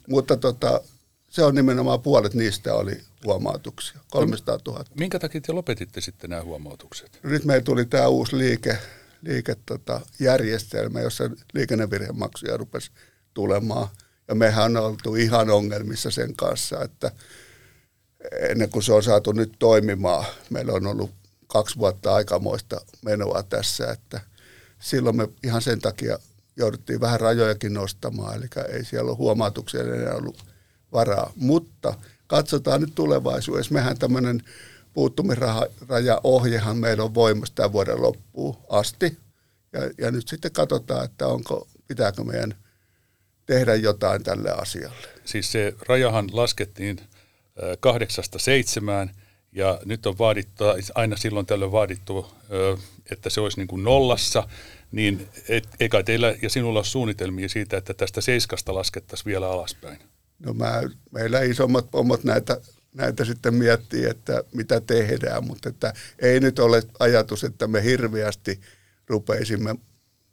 Mutta 0.08 0.38
tota, 0.38 0.82
se 1.30 1.44
on 1.44 1.56
nimenomaan 1.56 2.02
puolet 2.02 2.34
niistä 2.34 2.74
oli 2.74 3.02
huomautuksia, 3.26 4.00
300 4.12 4.60
000. 4.68 4.84
Minkä 4.96 5.20
takia 5.20 5.42
te 5.42 5.54
lopetitte 5.54 6.02
sitten 6.02 6.30
nämä 6.30 6.44
huomautukset? 6.44 7.20
Nyt 7.24 7.46
meillä 7.46 7.64
tuli 7.64 7.86
tämä 7.86 8.08
uusi 8.08 8.38
liike, 8.38 8.78
liike 9.22 9.56
tota, 9.66 10.02
järjestelmä, 10.20 11.02
jossa 11.02 11.30
liikennevirhemaksuja 11.54 12.58
rupesi 12.58 12.92
tulemaan. 13.34 13.88
Ja 14.28 14.36
mehän 14.36 14.78
on 14.78 14.86
oltu 14.86 15.16
ihan 15.16 15.50
ongelmissa 15.50 16.12
sen 16.12 16.36
kanssa, 16.36 16.84
että 16.84 17.12
ennen 18.50 18.70
kuin 18.70 18.84
se 18.84 18.94
on 18.94 19.04
saatu 19.04 19.32
nyt 19.32 19.54
toimimaan, 19.60 20.26
meillä 20.50 20.74
on 20.74 20.88
ollut 20.88 21.12
kaksi 21.48 21.78
vuotta 21.78 22.16
aikamoista 22.16 22.82
menoa 23.06 23.44
tässä, 23.44 23.92
että 23.92 24.22
silloin 24.80 25.16
me 25.16 25.28
ihan 25.44 25.62
sen 25.62 25.82
takia 25.82 26.20
jouduttiin 26.58 27.02
vähän 27.02 27.20
rajojakin 27.20 27.74
nostamaan, 27.74 28.36
eli 28.36 28.48
ei 28.74 28.86
siellä 28.86 29.10
ole 29.10 29.18
huomautuksia 29.18 29.82
enää 29.82 30.14
ollut 30.14 30.49
varaa. 30.94 31.34
Mutta 31.36 31.94
katsotaan 32.28 32.82
nyt 32.82 32.96
tulevaisuudessa. 32.96 33.74
Mehän 33.74 33.98
tämmöinen 33.98 34.44
puuttumisrajaohjehan 34.94 36.78
meillä 36.78 37.04
on 37.04 37.14
voimassa 37.14 37.56
tämän 37.56 37.72
vuoden 37.72 38.02
loppuun 38.02 38.58
asti. 38.70 39.18
Ja, 39.74 39.80
ja 39.98 40.12
nyt 40.12 40.28
sitten 40.28 40.52
katsotaan, 40.52 41.06
että 41.06 41.28
onko, 41.28 41.68
pitääkö 41.88 42.24
meidän 42.24 42.56
tehdä 43.46 43.76
jotain 43.76 44.24
tälle 44.24 44.52
asialle. 44.52 45.08
Siis 45.26 45.52
se 45.52 45.76
rajahan 45.88 46.30
laskettiin 46.32 47.00
kahdeksasta 47.80 48.40
seitsemään 48.40 49.12
ja 49.52 49.80
nyt 49.86 50.06
on 50.06 50.18
vaadittu, 50.18 50.64
aina 50.96 51.18
silloin 51.18 51.46
tällöin 51.46 51.72
vaadittu, 51.72 52.32
että 53.12 53.30
se 53.30 53.42
olisi 53.42 53.58
niin 53.58 53.68
kuin 53.68 53.84
nollassa, 53.84 54.48
niin 54.92 55.30
eikä 55.80 56.04
teillä 56.04 56.36
ja 56.42 56.50
sinulla 56.50 56.80
ole 56.80 56.86
suunnitelmia 56.86 57.50
siitä, 57.50 57.78
että 57.78 57.94
tästä 57.94 58.22
seiskasta 58.22 58.74
laskettaisiin 58.76 59.26
vielä 59.26 59.50
alaspäin? 59.50 60.00
No 60.40 60.54
mä, 60.54 60.82
meillä 61.12 61.42
isommat 61.42 61.92
pomot 61.92 62.24
näitä, 62.24 62.62
näitä 62.94 63.26
sitten 63.26 63.54
miettii, 63.54 64.06
että 64.06 64.44
mitä 64.54 64.82
tehdään, 64.82 65.48
mutta 65.48 65.70
että 65.70 65.94
ei 66.20 66.40
nyt 66.40 66.60
ole 66.60 66.84
ajatus, 67.00 67.44
että 67.44 67.68
me 67.68 67.84
hirveästi 67.84 68.60
rupeisimme 69.08 69.76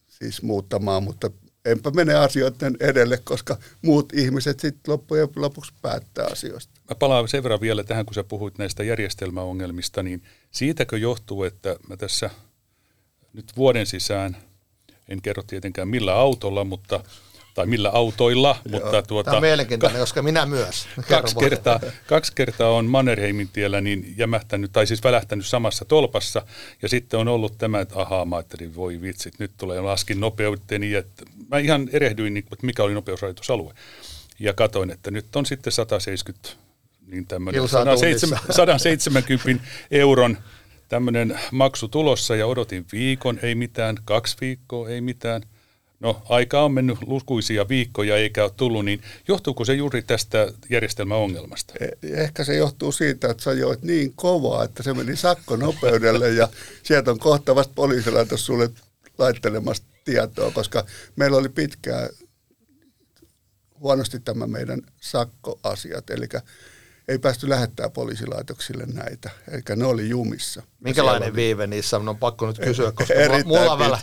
siis 0.08 0.42
muuttamaan, 0.42 1.02
mutta 1.02 1.30
enpä 1.64 1.90
mene 1.90 2.14
asioiden 2.14 2.76
edelle, 2.80 3.18
koska 3.24 3.58
muut 3.82 4.12
ihmiset 4.12 4.60
sitten 4.60 4.92
loppujen 4.92 5.28
lopuksi 5.36 5.72
päättää 5.82 6.26
asioista. 6.32 6.72
Mä 6.88 6.94
palaan 6.94 7.28
sen 7.28 7.42
verran 7.42 7.60
vielä 7.60 7.84
tähän, 7.84 8.06
kun 8.06 8.14
sä 8.14 8.24
puhuit 8.24 8.58
näistä 8.58 8.84
järjestelmäongelmista, 8.84 10.02
niin 10.02 10.22
siitäkö 10.50 10.98
johtuu, 10.98 11.44
että 11.44 11.76
mä 11.88 11.96
tässä 11.96 12.30
nyt 13.32 13.52
vuoden 13.56 13.86
sisään, 13.86 14.36
en 15.08 15.22
kerro 15.22 15.42
tietenkään 15.42 15.88
millä 15.88 16.14
autolla, 16.14 16.64
mutta 16.64 17.04
tai 17.56 17.66
millä 17.66 17.90
autoilla. 17.90 18.56
Joo, 18.64 18.80
mutta 18.80 19.02
tuota, 19.02 19.30
Tämä 19.30 19.36
on 19.36 19.42
mielenkiintoinen, 19.42 20.00
koska 20.00 20.22
minä 20.22 20.46
myös. 20.46 20.88
Kaksi 21.08 21.36
kertaa, 21.36 21.80
kaksi 22.06 22.32
kertaa 22.34 22.70
on 22.70 22.86
Mannerheimin 22.86 23.48
tiellä 23.48 23.80
niin 23.80 24.14
jämähtänyt, 24.16 24.72
tai 24.72 24.86
siis 24.86 25.04
välähtänyt 25.04 25.46
samassa 25.46 25.84
tolpassa, 25.84 26.46
ja 26.82 26.88
sitten 26.88 27.20
on 27.20 27.28
ollut 27.28 27.58
tämä, 27.58 27.80
että 27.80 28.00
ahaa, 28.00 28.24
mä 28.24 28.36
ajattelin, 28.36 28.74
voi 28.74 29.00
vitsit, 29.00 29.38
nyt 29.38 29.50
tulee, 29.58 29.80
laskin 29.80 30.20
nopeuteni, 30.20 30.94
että 30.94 31.24
mä 31.48 31.58
ihan 31.58 31.88
erehdyin, 31.92 32.34
niin, 32.34 32.44
että 32.52 32.66
mikä 32.66 32.82
oli 32.82 32.94
nopeusrajoitusalue. 32.94 33.74
Ja 34.38 34.52
katoin, 34.52 34.90
että 34.90 35.10
nyt 35.10 35.36
on 35.36 35.46
sitten 35.46 35.72
170, 35.72 36.48
niin 37.06 37.26
tämmöinen 37.26 37.68
170, 37.68 38.52
170 38.52 39.64
euron 39.90 40.38
tämmöinen 40.88 41.40
maksu 41.52 41.88
tulossa, 41.88 42.36
ja 42.36 42.46
odotin 42.46 42.86
viikon, 42.92 43.38
ei 43.42 43.54
mitään, 43.54 43.96
kaksi 44.04 44.36
viikkoa, 44.40 44.88
ei 44.88 45.00
mitään– 45.00 45.42
No, 46.00 46.22
aika 46.28 46.62
on 46.62 46.72
mennyt 46.72 46.98
lukuisia 47.06 47.68
viikkoja 47.68 48.16
eikä 48.16 48.44
ole 48.44 48.52
tullut, 48.56 48.84
niin 48.84 49.02
johtuuko 49.28 49.64
se 49.64 49.74
juuri 49.74 50.02
tästä 50.02 50.52
järjestelmäongelmasta? 50.70 51.74
E, 51.80 51.88
ehkä 52.22 52.44
se 52.44 52.56
johtuu 52.56 52.92
siitä, 52.92 53.30
että 53.30 53.42
sä 53.42 53.52
joit 53.52 53.82
niin 53.82 54.12
kovaa, 54.14 54.64
että 54.64 54.82
se 54.82 54.94
meni 54.94 55.16
sakkonopeudelle 55.16 56.30
ja 56.30 56.48
sieltä 56.82 57.10
on 57.10 57.18
kohta 57.18 57.54
vasta 57.54 57.72
poliisilaitos 57.74 58.46
sulle 58.46 58.70
laittelemasta 59.18 59.86
tietoa, 60.04 60.50
koska 60.50 60.86
meillä 61.16 61.36
oli 61.36 61.48
pitkään 61.48 62.08
huonosti 63.80 64.20
tämä 64.20 64.46
meidän 64.46 64.82
sakkoasiat, 65.00 66.10
eli 66.10 66.26
ei 67.08 67.18
päästy 67.18 67.48
lähettää 67.48 67.90
poliisilaitoksille 67.90 68.86
näitä, 68.86 69.30
eli 69.50 69.62
ne 69.76 69.84
oli 69.84 70.08
jumissa. 70.08 70.62
Minkälainen 70.80 71.34
viive 71.34 71.66
niissä 71.66 71.96
on? 71.96 72.08
On 72.08 72.18
pakko 72.18 72.46
nyt 72.46 72.58
kysyä, 72.58 72.92
koska 72.92 73.14
mulla, 73.44 73.76
mulla, 73.76 73.98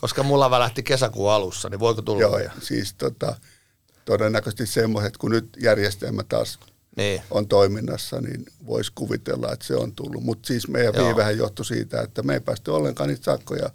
koska 0.00 0.22
mulla 0.22 0.50
välähti 0.50 0.82
kesäkuun 0.82 1.32
alussa, 1.32 1.68
niin 1.68 1.80
voiko 1.80 2.02
tulla? 2.02 2.20
Joo, 2.20 2.40
siis 2.62 2.94
tota, 2.94 3.34
todennäköisesti 4.04 4.66
semmoiset, 4.66 5.16
kun 5.16 5.30
nyt 5.30 5.48
järjestelmä 5.62 6.22
taas 6.22 6.58
niin. 6.96 7.22
on 7.30 7.48
toiminnassa, 7.48 8.20
niin 8.20 8.46
voisi 8.66 8.92
kuvitella, 8.94 9.52
että 9.52 9.66
se 9.66 9.76
on 9.76 9.92
tullut. 9.92 10.22
Mutta 10.22 10.46
siis 10.46 10.68
meidän 10.68 10.94
Joo. 10.94 11.06
viivehän 11.06 11.38
johtui 11.38 11.64
siitä, 11.64 12.00
että 12.00 12.22
me 12.22 12.34
ei 12.34 12.40
päästy 12.40 12.70
ollenkaan 12.70 13.08
niitä 13.08 13.24
sakkoja 13.24 13.70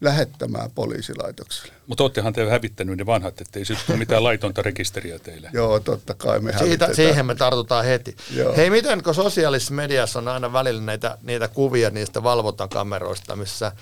lähettämään 0.00 0.70
poliisilaitokselle. 0.70 1.74
Mutta 1.86 2.02
oottehan 2.02 2.32
te 2.32 2.50
hävittänyt 2.50 2.96
ne 2.96 3.06
vanhat, 3.06 3.40
ettei 3.40 3.64
sitten 3.64 3.98
mitään 3.98 4.24
laitonta 4.24 4.62
rekisteriä 4.62 5.18
teille. 5.18 5.50
Joo, 5.52 5.80
totta 5.80 6.14
kai 6.14 6.40
me 6.40 6.58
Siitä, 6.58 6.94
Siihen 6.94 7.26
me 7.26 7.34
tartutaan 7.34 7.84
heti. 7.84 8.16
Joo. 8.34 8.56
Hei, 8.56 8.70
miten 8.70 9.02
kun 9.02 9.14
sosiaalisessa 9.14 9.74
mediassa 9.74 10.18
on 10.18 10.28
aina 10.28 10.52
välillä 10.52 10.82
näitä, 10.82 11.18
niitä 11.22 11.48
kuvia 11.48 11.90
niistä 11.90 12.22
valvontakameroista, 12.22 13.36
missä 13.36 13.72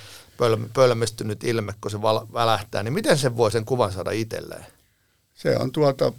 pölmistynyt 0.73 1.45
ilme, 1.45 1.75
kun 1.81 1.91
se 1.91 2.03
val- 2.03 2.27
välähtää, 2.33 2.83
niin 2.83 2.93
miten 2.93 3.19
sen 3.19 3.37
voi 3.37 3.53
sen 3.53 3.65
kuvan 3.65 3.93
saada 3.93 4.11
itselleen? 4.11 4.67
Se 5.35 5.57
on 5.57 5.73
tuolta 5.73 6.13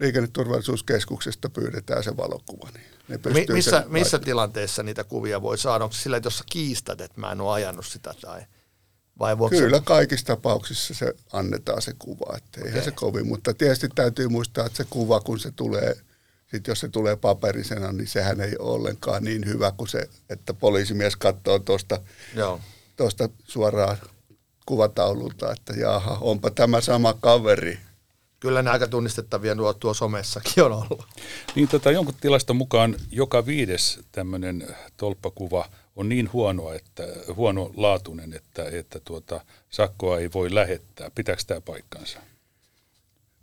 liikenneturvallisuuskeskuksesta 0.00 1.50
pyydetään 1.50 2.04
se 2.04 2.16
valokuva. 2.16 2.68
Niin 2.74 2.86
ne 3.08 3.32
Mi- 3.32 3.46
missä, 3.52 3.84
missä 3.88 4.18
tilanteessa 4.18 4.82
niitä 4.82 5.04
kuvia 5.04 5.42
voi 5.42 5.58
saada? 5.58 5.84
Onko 5.84 5.96
sillä, 5.96 6.16
että 6.16 6.26
jos 6.26 6.38
sä 6.38 6.44
kiistät, 6.50 7.00
että 7.00 7.20
mä 7.20 7.32
en 7.32 7.40
ole 7.40 7.52
ajanut 7.52 7.86
sitä 7.86 8.14
tai 8.20 8.42
Vai 9.20 9.36
Kyllä 9.50 9.78
se, 9.78 9.84
kaikissa 9.84 10.26
tapauksissa 10.26 10.94
se 10.94 11.14
annetaan 11.32 11.82
se 11.82 11.92
kuva, 11.98 12.36
että 12.36 12.60
eihän 12.60 12.72
Okei. 12.72 12.84
se 12.84 12.90
kovin, 12.90 13.26
mutta 13.26 13.54
tietysti 13.54 13.88
täytyy 13.94 14.28
muistaa, 14.28 14.66
että 14.66 14.76
se 14.76 14.86
kuva 14.90 15.20
kun 15.20 15.38
se 15.38 15.50
tulee, 15.50 15.96
sit 16.50 16.66
jos 16.66 16.80
se 16.80 16.88
tulee 16.88 17.16
paperisena, 17.16 17.92
niin 17.92 18.08
sehän 18.08 18.40
ei 18.40 18.56
ole 18.58 18.70
ollenkaan 18.70 19.24
niin 19.24 19.46
hyvä 19.46 19.72
kuin 19.76 19.88
se, 19.88 20.08
että 20.28 20.54
poliisimies 20.54 21.16
katsoo 21.16 21.58
tuosta. 21.58 22.00
Tuosta 23.00 23.28
suoraan 23.44 23.96
kuvataululta, 24.66 25.52
että 25.52 25.72
jaha, 25.72 26.18
onpa 26.20 26.50
tämä 26.50 26.80
sama 26.80 27.14
kaveri. 27.20 27.78
Kyllä 28.40 28.62
ne 28.62 28.70
aika 28.70 28.88
tunnistettavia 28.88 29.54
nuo 29.54 29.74
tuo 29.74 29.94
somessakin 29.94 30.64
on 30.64 30.72
ollut. 30.72 31.06
Niin 31.54 31.68
tota, 31.68 31.90
jonkun 31.90 32.14
tilaston 32.20 32.56
mukaan 32.56 32.96
joka 33.10 33.46
viides 33.46 34.00
tämmöinen 34.12 34.76
tolppakuva 34.96 35.68
on 35.96 36.08
niin 36.08 36.32
huono, 36.32 36.72
että, 36.72 37.02
huonolaatuinen, 37.36 38.32
että, 38.32 38.64
että 38.72 39.00
tuota, 39.04 39.40
sakkoa 39.70 40.18
ei 40.18 40.30
voi 40.34 40.54
lähettää. 40.54 41.10
Pitääkö 41.14 41.42
tämä 41.46 41.60
paikkansa? 41.60 42.18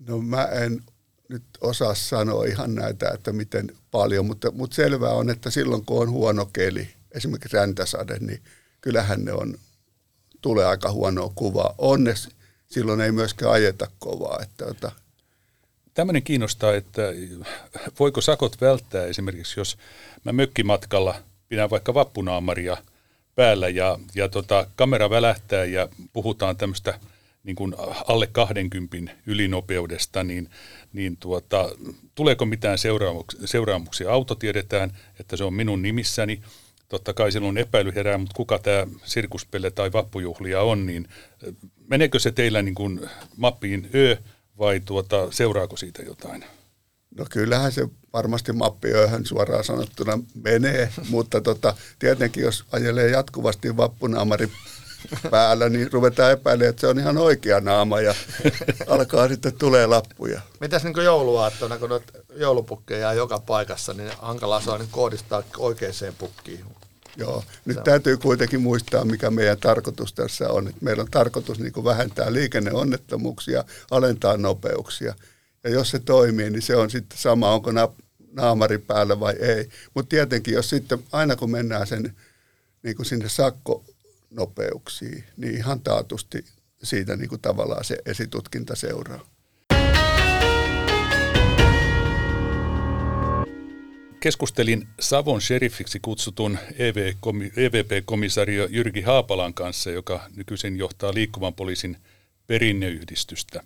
No 0.08 0.18
mä 0.18 0.46
en 0.46 0.84
nyt 1.30 1.44
osaa 1.62 1.96
sanoa 1.96 2.46
ihan 2.46 2.76
näitä, 2.76 3.10
että 3.10 3.34
miten 3.34 3.72
paljon, 3.92 4.26
mutta, 4.26 4.52
mutta 4.52 4.76
selvää 4.76 5.14
on, 5.14 5.30
että 5.30 5.50
silloin 5.50 5.86
kun 5.86 6.02
on 6.02 6.12
huono 6.12 6.46
keli, 6.46 6.90
esimerkiksi 7.12 7.58
räntäsade, 7.58 8.18
niin 8.20 8.42
kyllähän 8.82 9.26
ne 9.26 9.34
on, 9.34 9.58
tulee 10.42 10.66
aika 10.66 10.92
huonoa 10.92 11.32
kuvaa. 11.36 11.76
Onneksi 11.78 12.30
silloin 12.68 13.02
ei 13.02 13.12
myöskään 13.12 13.52
ajeta 13.52 13.88
kovaa. 14.00 14.40
Että, 14.42 14.66
että, 14.72 14.92
Tämmöinen 15.94 16.24
kiinnostaa, 16.24 16.76
että 16.76 17.02
voiko 18.00 18.22
sakot 18.22 18.62
välttää 18.62 19.06
esimerkiksi, 19.06 19.60
jos 19.60 19.78
mä 20.24 20.32
mökkimatkalla 20.32 21.16
pidän 21.50 21.70
vaikka 21.70 21.94
vappunaamaria 21.94 22.78
päällä 23.36 23.70
ja, 23.70 24.00
ja 24.16 24.30
tota, 24.30 24.68
kamera 24.76 25.10
välähtää 25.10 25.66
ja 25.66 25.90
puhutaan 26.14 26.58
tämmöistä 26.58 27.00
niin 27.44 27.56
kuin 27.56 27.76
alle 28.08 28.28
20 28.28 29.12
ylinopeudesta, 29.26 30.24
niin, 30.24 30.50
niin 30.94 31.18
tuota, 31.18 31.70
tuleeko 32.16 32.46
mitään 32.46 32.78
seuraamuksia, 32.78 33.48
seuraamuksia? 33.48 34.12
Auto 34.12 34.36
tiedetään, 34.36 34.98
että 35.20 35.38
se 35.38 35.44
on 35.44 35.54
minun 35.54 35.82
nimissäni. 35.82 36.42
Totta 36.88 37.14
kai 37.14 37.32
silloin 37.32 37.58
epäily 37.58 37.96
herää, 37.96 38.18
mutta 38.18 38.36
kuka 38.36 38.60
tämä 38.60 38.88
sirkuspelle 39.04 39.72
tai 39.72 39.92
vappujuhlia 39.94 40.62
on, 40.62 40.86
niin 40.86 41.08
meneekö 41.88 42.20
se 42.20 42.32
teillä 42.32 42.62
niin 42.62 42.76
kuin 42.76 43.10
mappiin 43.38 43.90
Ö 43.96 44.18
vai 44.58 44.80
tuota, 44.80 45.32
seuraako 45.32 45.78
siitä 45.78 46.04
jotain? 46.04 46.44
no 47.18 47.26
kyllähän 47.30 47.72
se 47.72 47.88
varmasti 48.14 48.54
mappiööhön 48.54 49.26
suoraan 49.26 49.64
sanottuna 49.64 50.20
menee, 50.44 50.90
mutta 51.10 51.42
tota, 51.42 51.76
tietenkin 52.00 52.44
jos 52.44 52.66
ajelee 52.72 53.10
jatkuvasti 53.10 53.78
vappunaamari 53.78 54.50
päällä, 55.32 55.70
niin 55.70 55.92
ruvetaan 55.92 56.32
epäilemään, 56.32 56.70
että 56.70 56.80
se 56.82 56.88
on 56.88 57.00
ihan 57.00 57.18
oikea 57.18 57.60
naama 57.60 58.02
ja 58.02 58.16
alkaa 58.88 59.28
sitten 59.28 59.54
tulee 59.54 59.86
lappuja. 59.86 60.42
Mitäs 60.60 60.84
niin 60.84 61.04
jouluaattona, 61.04 61.78
kun 61.78 61.90
noita 61.90 62.17
joulupukkeja 62.36 63.10
on 63.10 63.18
joka 63.18 63.40
paikassa, 63.40 63.94
niin 63.94 64.12
hankalaa 64.20 64.62
saa 64.62 64.78
nyt 64.78 64.90
kohdistaa 64.92 65.44
oikeaan 65.58 65.94
pukkiin. 66.18 66.66
Joo, 67.18 67.44
nyt 67.66 67.84
täytyy 67.84 68.18
kuitenkin 68.18 68.62
muistaa, 68.62 69.06
mikä 69.06 69.30
meidän 69.30 69.58
tarkoitus 69.58 70.14
tässä 70.14 70.50
on. 70.50 70.68
Että 70.68 70.86
meillä 70.86 71.02
on 71.02 71.12
tarkoitus 71.12 71.60
niin 71.60 71.84
vähentää 71.84 72.34
liikenneonnettomuuksia, 72.34 73.64
alentaa 73.92 74.38
nopeuksia. 74.38 75.16
Ja 75.64 75.70
jos 75.70 75.90
se 75.90 76.00
toimii, 76.00 76.50
niin 76.50 76.62
se 76.62 76.76
on 76.76 76.90
sitten 76.90 77.18
sama, 77.18 77.54
onko 77.54 77.72
na- 77.72 77.94
naamari 78.32 78.78
päällä 78.78 79.20
vai 79.20 79.34
ei. 79.34 79.70
Mutta 79.94 80.10
tietenkin, 80.10 80.54
jos 80.54 80.70
sitten 80.70 81.04
aina 81.12 81.36
kun 81.36 81.52
mennään 81.52 81.88
sen, 81.88 82.16
niin 82.84 82.96
kuin 82.96 83.06
sinne 83.06 83.30
sakkonopeuksiin, 83.30 85.24
niin 85.38 85.56
ihan 85.56 85.80
taatusti 85.80 86.46
siitä 86.84 87.16
niin 87.16 87.30
kuin 87.30 87.42
tavallaan 87.42 87.84
se 87.84 87.98
esitutkinta 88.06 88.76
seuraa. 88.76 89.26
Keskustelin 94.20 94.88
Savon 95.00 95.42
sheriffiksi 95.42 96.00
kutsutun 96.02 96.58
E 96.80 96.90
EVP-komisario 97.58 98.68
Jyrki 98.70 99.02
Haapalan 99.02 99.54
kanssa, 99.54 99.92
joka 99.92 100.20
nykyisin 100.38 100.78
johtaa 100.78 101.14
liikkuvan 101.14 101.54
poliisin 101.54 101.96
perinneyhdistystä. 102.48 103.62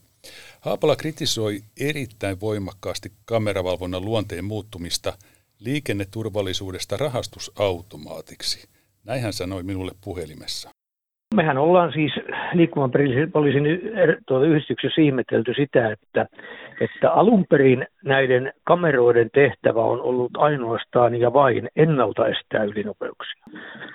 Haapala 0.61 0.95
kritisoi 0.95 1.59
erittäin 1.79 2.39
voimakkaasti 2.39 3.09
kameravalvonnan 3.25 4.05
luonteen 4.05 4.45
muuttumista 4.45 5.13
liikenneturvallisuudesta 5.59 6.97
rahastusautomaatiksi. 6.97 8.69
Näin 9.05 9.21
hän 9.21 9.33
sanoi 9.33 9.63
minulle 9.63 9.91
puhelimessa. 10.03 10.69
Mehän 11.35 11.57
ollaan 11.57 11.93
siis 11.93 12.11
liikkuvan 12.53 12.91
poliisin- 12.91 13.31
poliisin 13.31 13.65
er- 13.65 14.21
tuota 14.27 14.45
yhdistyksessä 14.45 15.01
ihmetelty 15.01 15.53
sitä, 15.53 15.91
että, 15.91 16.27
että 16.81 17.11
alun 17.11 17.45
perin 17.49 17.87
näiden 18.03 18.53
kameroiden 18.63 19.29
tehtävä 19.33 19.81
on 19.81 20.01
ollut 20.01 20.31
ainoastaan 20.37 21.15
ja 21.15 21.33
vain 21.33 21.69
ennaltaestää 21.75 22.63
ylinopeuksia. 22.63 23.43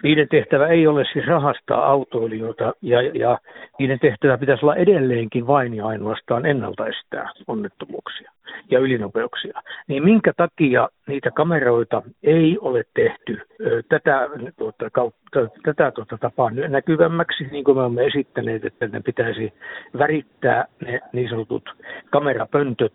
Niiden 0.02 0.28
tehtävä 0.28 0.66
ei 0.68 0.86
ole 0.86 1.04
siis 1.12 1.26
rahastaa 1.26 1.86
autoilijoita 1.86 2.72
ja, 2.82 3.02
ja 3.02 3.38
niiden 3.78 3.98
tehtävä 3.98 4.38
pitäisi 4.38 4.64
olla 4.64 4.76
edelleenkin 4.76 5.46
vain 5.46 5.74
ja 5.74 5.86
ainoastaan 5.86 6.46
ennaltaestää 6.46 7.30
onnettomuuksia 7.46 8.35
ja 8.70 8.78
ylinopeuksia. 8.78 9.62
Niin 9.88 10.04
minkä 10.04 10.32
takia 10.36 10.88
niitä 11.06 11.30
kameroita 11.30 12.02
ei 12.22 12.58
ole 12.60 12.84
tehty 12.94 13.40
tätä, 13.88 14.28
tuota, 14.58 14.90
kautta, 14.90 15.48
tätä 15.62 15.90
tuota, 15.90 16.18
tapaa 16.18 16.50
näkyvämmäksi, 16.50 17.44
niin 17.44 17.64
kuin 17.64 17.76
me 17.76 17.82
olemme 17.82 18.06
esittäneet, 18.06 18.64
että 18.64 18.86
ne 18.86 19.00
pitäisi 19.00 19.52
värittää 19.98 20.64
ne 20.86 21.00
niin 21.12 21.28
sanotut 21.28 21.70
kamerapöntöt 22.10 22.92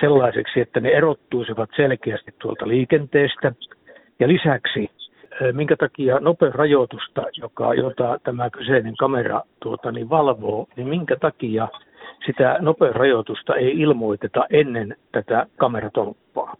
sellaiseksi, 0.00 0.60
että 0.60 0.80
ne 0.80 0.88
erottuisivat 0.88 1.70
selkeästi 1.76 2.34
tuolta 2.38 2.68
liikenteestä. 2.68 3.52
Ja 4.20 4.28
lisäksi, 4.28 4.90
minkä 5.52 5.76
takia 5.76 6.20
nopeusrajoitusta, 6.20 7.22
joka, 7.36 7.74
jota 7.74 8.18
tämä 8.24 8.50
kyseinen 8.50 8.96
kamera 8.96 9.42
tuota, 9.62 9.92
niin 9.92 10.10
valvoo, 10.10 10.66
niin 10.76 10.88
minkä 10.88 11.16
takia 11.16 11.68
sitä 12.26 12.56
nopeusrajoitusta 12.60 13.54
ei 13.54 13.80
ilmoiteta 13.80 14.46
ennen 14.50 14.96
tätä 15.12 15.46
kameratolppaa. 15.56 16.56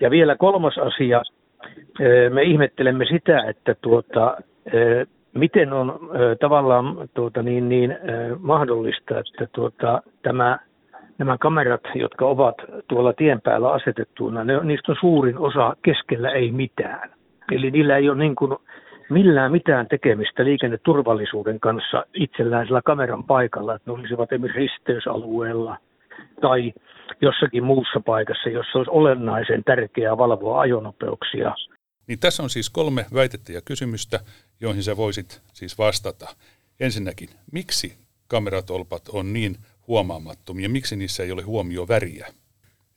Ja 0.00 0.10
vielä 0.10 0.36
kolmas 0.36 0.78
asia, 0.78 1.22
me 2.30 2.42
ihmettelemme 2.42 3.04
sitä, 3.04 3.42
että 3.42 3.74
tuota, 3.80 4.36
miten 5.34 5.72
on 5.72 5.98
tavallaan 6.40 7.08
tuota, 7.14 7.42
niin, 7.42 7.68
niin, 7.68 7.98
mahdollista, 8.38 9.18
että 9.18 9.46
tuota, 9.52 10.02
tämä, 10.22 10.58
nämä 11.18 11.38
kamerat, 11.38 11.80
jotka 11.94 12.26
ovat 12.26 12.54
tuolla 12.88 13.12
tien 13.12 13.40
päällä 13.40 13.72
asetettuina, 13.72 14.44
ne, 14.44 14.60
niistä 14.62 14.92
on 14.92 14.98
suurin 15.00 15.38
osa 15.38 15.76
keskellä 15.82 16.30
ei 16.30 16.52
mitään. 16.52 17.10
Eli 17.52 17.70
niillä 17.70 17.96
ei 17.96 18.08
ole 18.08 18.18
niin 18.18 18.36
kuin 18.36 18.56
millään 19.10 19.52
mitään 19.52 19.88
tekemistä 19.88 20.44
liikenneturvallisuuden 20.44 21.60
kanssa 21.60 22.04
itsellään 22.14 22.66
sillä 22.66 22.82
kameran 22.84 23.24
paikalla, 23.24 23.74
että 23.74 23.90
ne 23.90 23.98
olisivat 23.98 24.32
esimerkiksi 24.32 24.58
risteysalueella 24.58 25.78
tai 26.40 26.72
jossakin 27.20 27.64
muussa 27.64 28.00
paikassa, 28.06 28.48
jossa 28.48 28.78
olisi 28.78 28.90
olennaisen 28.90 29.64
tärkeää 29.64 30.18
valvoa 30.18 30.60
ajonopeuksia. 30.60 31.54
Niin 32.06 32.18
tässä 32.18 32.42
on 32.42 32.50
siis 32.50 32.70
kolme 32.70 33.06
väitettä 33.14 33.52
ja 33.52 33.60
kysymystä, 33.64 34.20
joihin 34.60 34.82
sä 34.82 34.96
voisit 34.96 35.42
siis 35.52 35.78
vastata. 35.78 36.26
Ensinnäkin, 36.80 37.28
miksi 37.52 37.98
kameratolpat 38.28 39.02
on 39.12 39.32
niin 39.32 39.56
huomaamattomia, 39.88 40.68
miksi 40.68 40.96
niissä 40.96 41.22
ei 41.22 41.32
ole 41.32 41.42
huomioväriä? 41.42 42.26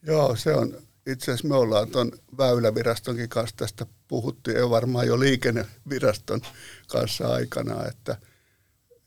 Joo, 0.07 0.35
se 0.35 0.53
on 0.53 0.67
itse 1.07 1.31
asiassa 1.31 1.47
me 1.47 1.55
ollaan 1.55 1.89
tuon 1.89 2.11
Väylävirastonkin 2.37 3.29
kanssa 3.29 3.55
tästä 3.55 3.85
puhuttu 4.07 4.51
ja 4.51 4.69
varmaan 4.69 5.07
jo 5.07 5.19
liikenneviraston 5.19 6.41
kanssa 6.87 7.27
aikana, 7.27 7.85
että, 7.85 8.17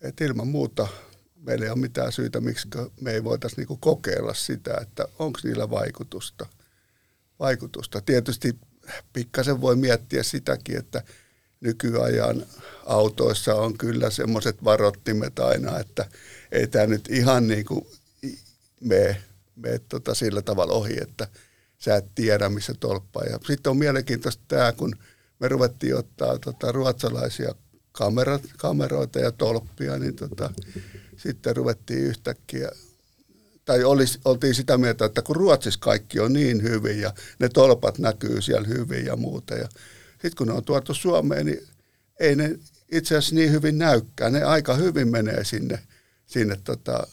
että 0.01 0.25
ilman 0.25 0.49
muuta 0.49 0.89
meillä 1.37 1.65
ei 1.65 1.71
ole 1.71 1.79
mitään 1.79 2.13
syytä, 2.13 2.41
miksi 2.41 2.69
me 3.01 3.13
ei 3.13 3.25
voitaisiin 3.25 3.57
niinku 3.57 3.77
kokeilla 3.77 4.35
sitä, 4.35 4.79
että 4.81 5.09
onko 5.19 5.39
niillä 5.45 5.71
vaikutusta. 5.71 6.47
vaikutusta. 7.39 8.01
Tietysti 8.01 8.59
pikkasen 9.13 9.61
voi 9.61 9.77
miettiä 9.77 10.23
sitäkin, 10.23 10.79
että 10.79 11.03
nykyajan 11.61 12.47
autoissa 12.87 13.55
on 13.55 13.79
kyllä 13.79 14.11
semmoiset 14.11 14.65
varottimet 14.65 15.39
aina, 15.39 15.79
että 15.79 16.07
ei 16.53 16.67
tämä 16.67 16.87
nyt 16.87 17.09
ihan 17.11 17.49
niin 17.49 17.65
kuin 17.65 17.87
mene, 18.81 19.23
mene 19.57 19.81
tota 19.89 20.15
sillä 20.15 20.43
tavalla 20.43 20.75
ohi, 20.75 21.03
että 21.03 21.29
sä 21.81 21.97
et 21.97 22.15
tiedä, 22.15 22.49
missä 22.49 22.75
tolppa. 22.81 23.23
Ja 23.25 23.39
sitten 23.47 23.71
on 23.71 23.77
mielenkiintoista 23.77 24.43
tämä, 24.49 24.73
kun 24.73 24.97
me 25.39 25.49
ruvettiin 25.49 25.97
ottaa 25.97 26.39
tota 26.39 26.73
ruotsalaisia 26.73 27.55
kamerat, 27.93 28.43
kameroita 28.57 29.19
ja 29.19 29.33
tolppia, 29.33 29.99
niin 29.99 30.17
tota, 30.17 30.51
sitten 31.17 31.57
ruvettiin 31.57 32.01
yhtäkkiä, 32.01 32.71
tai 33.65 33.85
olisi, 33.85 34.19
oltiin 34.25 34.55
sitä 34.55 34.79
mieltä, 34.79 35.05
että 35.05 35.23
kun 35.23 35.37
Ruotsissa 35.37 35.81
kaikki 35.81 36.21
on 36.21 36.33
niin 36.33 36.63
hyvin 36.63 37.01
ja 37.01 37.15
ne 37.39 37.49
tolpat 37.49 37.99
näkyy 37.99 38.43
siellä 38.43 38.69
hyvin 38.69 39.07
ja 39.07 39.17
muuta. 39.17 39.55
Ja 39.55 39.69
sitten 40.13 40.37
kun 40.39 40.47
ne 40.47 40.53
on 40.53 40.65
tuotu 40.65 40.95
Suomeen, 40.95 41.47
niin 41.47 41.67
ei 42.21 42.37
ne 42.37 42.59
itse 42.93 43.17
asiassa 43.17 43.35
niin 43.35 43.53
hyvin 43.53 43.79
näykkää. 43.79 44.31
Ne 44.31 44.43
aika 44.45 44.75
hyvin 44.75 45.09
menee 45.09 45.45
sinne, 45.45 45.79
sinne 46.27 46.57
tota, 46.65 47.07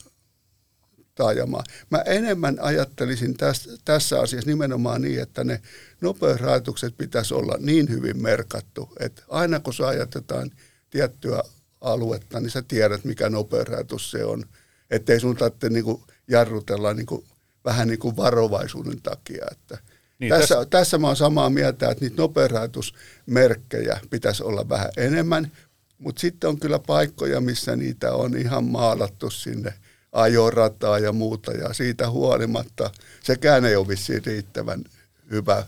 taajamaan. 1.18 1.66
Mä 1.90 1.98
enemmän 1.98 2.58
ajattelisin 2.62 3.38
tässä, 3.38 3.72
tässä 3.86 4.22
asiassa 4.22 4.50
nimenomaan 4.50 5.02
niin, 5.02 5.22
että 5.22 5.44
ne 5.44 5.62
nopeusrajoitukset 6.02 6.98
pitäisi 6.98 7.34
olla 7.34 7.56
niin 7.60 7.90
hyvin 7.90 8.22
merkattu, 8.22 8.90
että 9.00 9.22
aina 9.30 9.60
kun 9.60 9.74
sä 9.74 9.88
ajatetaan 9.88 10.52
tiettyä 10.90 11.44
aluetta, 11.82 12.40
niin 12.40 12.50
sä 12.50 12.64
tiedät, 12.68 13.04
mikä 13.04 13.30
nopeusrajoitus 13.30 14.12
se 14.12 14.26
on. 14.26 14.44
Että 14.92 15.14
ei 15.14 15.20
sun 15.20 15.36
tarvitse 15.36 15.70
niin 15.70 16.04
jarrutella 16.28 16.94
niin 16.94 17.06
kuin, 17.06 17.26
vähän 17.66 17.88
niin 17.88 18.00
kuin 18.00 18.18
varovaisuuden 18.18 19.02
takia. 19.02 19.46
Että 19.52 19.78
niin, 20.20 20.30
tässä, 20.30 20.56
tässä... 20.56 20.70
tässä 20.70 20.98
mä 20.98 21.08
oon 21.08 21.16
samaa 21.16 21.50
mieltä, 21.50 21.90
että 21.90 22.06
niitä 22.06 22.22
nopeusrajoitusmerkkejä 22.22 24.00
pitäisi 24.10 24.44
olla 24.44 24.70
vähän 24.70 24.90
enemmän, 24.98 25.52
mutta 25.98 26.20
sitten 26.20 26.50
on 26.50 26.60
kyllä 26.60 26.80
paikkoja, 26.80 27.42
missä 27.42 27.76
niitä 27.76 28.14
on 28.14 28.38
ihan 28.38 28.64
maalattu 28.64 29.30
sinne 29.30 29.74
ajorataa 30.12 31.00
ja 31.00 31.14
muuta, 31.14 31.52
ja 31.52 31.74
siitä 31.74 32.10
huolimatta 32.10 32.92
sekään 33.24 33.66
ei 33.66 33.76
ole 33.76 33.88
vissiin 33.88 34.26
riittävän 34.26 34.84
hyvä. 35.32 35.66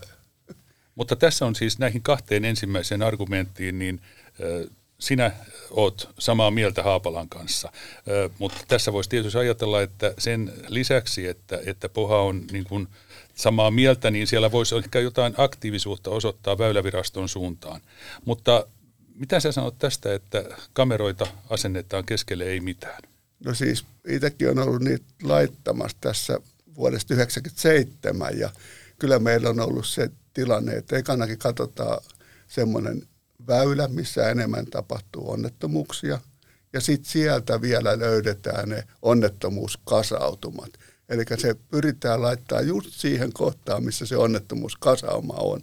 Mutta 0.94 1.16
tässä 1.16 1.46
on 1.46 1.54
siis 1.54 1.78
näihin 1.78 2.02
kahteen 2.02 2.44
ensimmäiseen 2.44 3.02
argumenttiin, 3.02 3.78
niin 3.78 4.00
sinä 4.98 5.30
oot 5.70 6.10
samaa 6.18 6.50
mieltä 6.50 6.82
Haapalan 6.82 7.28
kanssa, 7.28 7.72
mutta 8.38 8.58
tässä 8.68 8.92
voisi 8.92 9.10
tietysti 9.10 9.38
ajatella, 9.38 9.82
että 9.82 10.14
sen 10.18 10.52
lisäksi, 10.68 11.26
että, 11.26 11.58
että 11.66 11.88
Poha 11.88 12.18
on 12.18 12.46
niin 12.52 12.64
kuin 12.64 12.88
samaa 13.34 13.70
mieltä, 13.70 14.10
niin 14.10 14.26
siellä 14.26 14.52
voisi 14.52 14.76
ehkä 14.76 15.00
jotain 15.00 15.34
aktiivisuutta 15.36 16.10
osoittaa 16.10 16.58
Väyläviraston 16.58 17.28
suuntaan. 17.28 17.80
Mutta 18.24 18.66
mitä 19.14 19.40
sä 19.40 19.52
sanot 19.52 19.78
tästä, 19.78 20.14
että 20.14 20.44
kameroita 20.72 21.26
asennetaan 21.50 22.04
keskelle 22.04 22.44
ei 22.44 22.60
mitään? 22.60 23.02
No 23.44 23.54
siis 23.54 23.84
itsekin 24.08 24.50
on 24.50 24.58
ollut 24.58 24.82
niitä 24.82 25.04
laittamassa 25.22 25.96
tässä 26.00 26.40
vuodesta 26.76 27.14
1997 27.14 28.38
ja 28.38 28.50
kyllä 28.98 29.18
meillä 29.18 29.50
on 29.50 29.60
ollut 29.60 29.86
se 29.86 30.10
tilanne, 30.34 30.72
että 30.72 30.96
ekanakin 30.96 31.38
katsotaan 31.38 32.02
semmoinen 32.48 33.02
väylä, 33.46 33.88
missä 33.88 34.30
enemmän 34.30 34.66
tapahtuu 34.66 35.30
onnettomuuksia 35.30 36.20
ja 36.72 36.80
sitten 36.80 37.10
sieltä 37.10 37.60
vielä 37.60 37.98
löydetään 37.98 38.68
ne 38.68 38.84
onnettomuuskasautumat. 39.02 40.70
Eli 41.08 41.24
se 41.38 41.54
pyritään 41.54 42.22
laittaa 42.22 42.60
just 42.60 42.90
siihen 42.92 43.32
kohtaan, 43.32 43.84
missä 43.84 44.06
se 44.06 44.16
onnettomuuskasauma 44.16 45.34
on. 45.34 45.60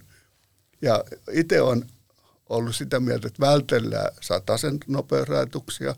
Ja 0.82 1.04
itse 1.32 1.62
on 1.62 1.86
ollut 2.50 2.76
sitä 2.76 3.00
mieltä, 3.00 3.28
että 3.28 3.46
vältellään 3.46 4.12
sataisen 4.22 4.78
nopeusrajoituksia, 4.88 5.96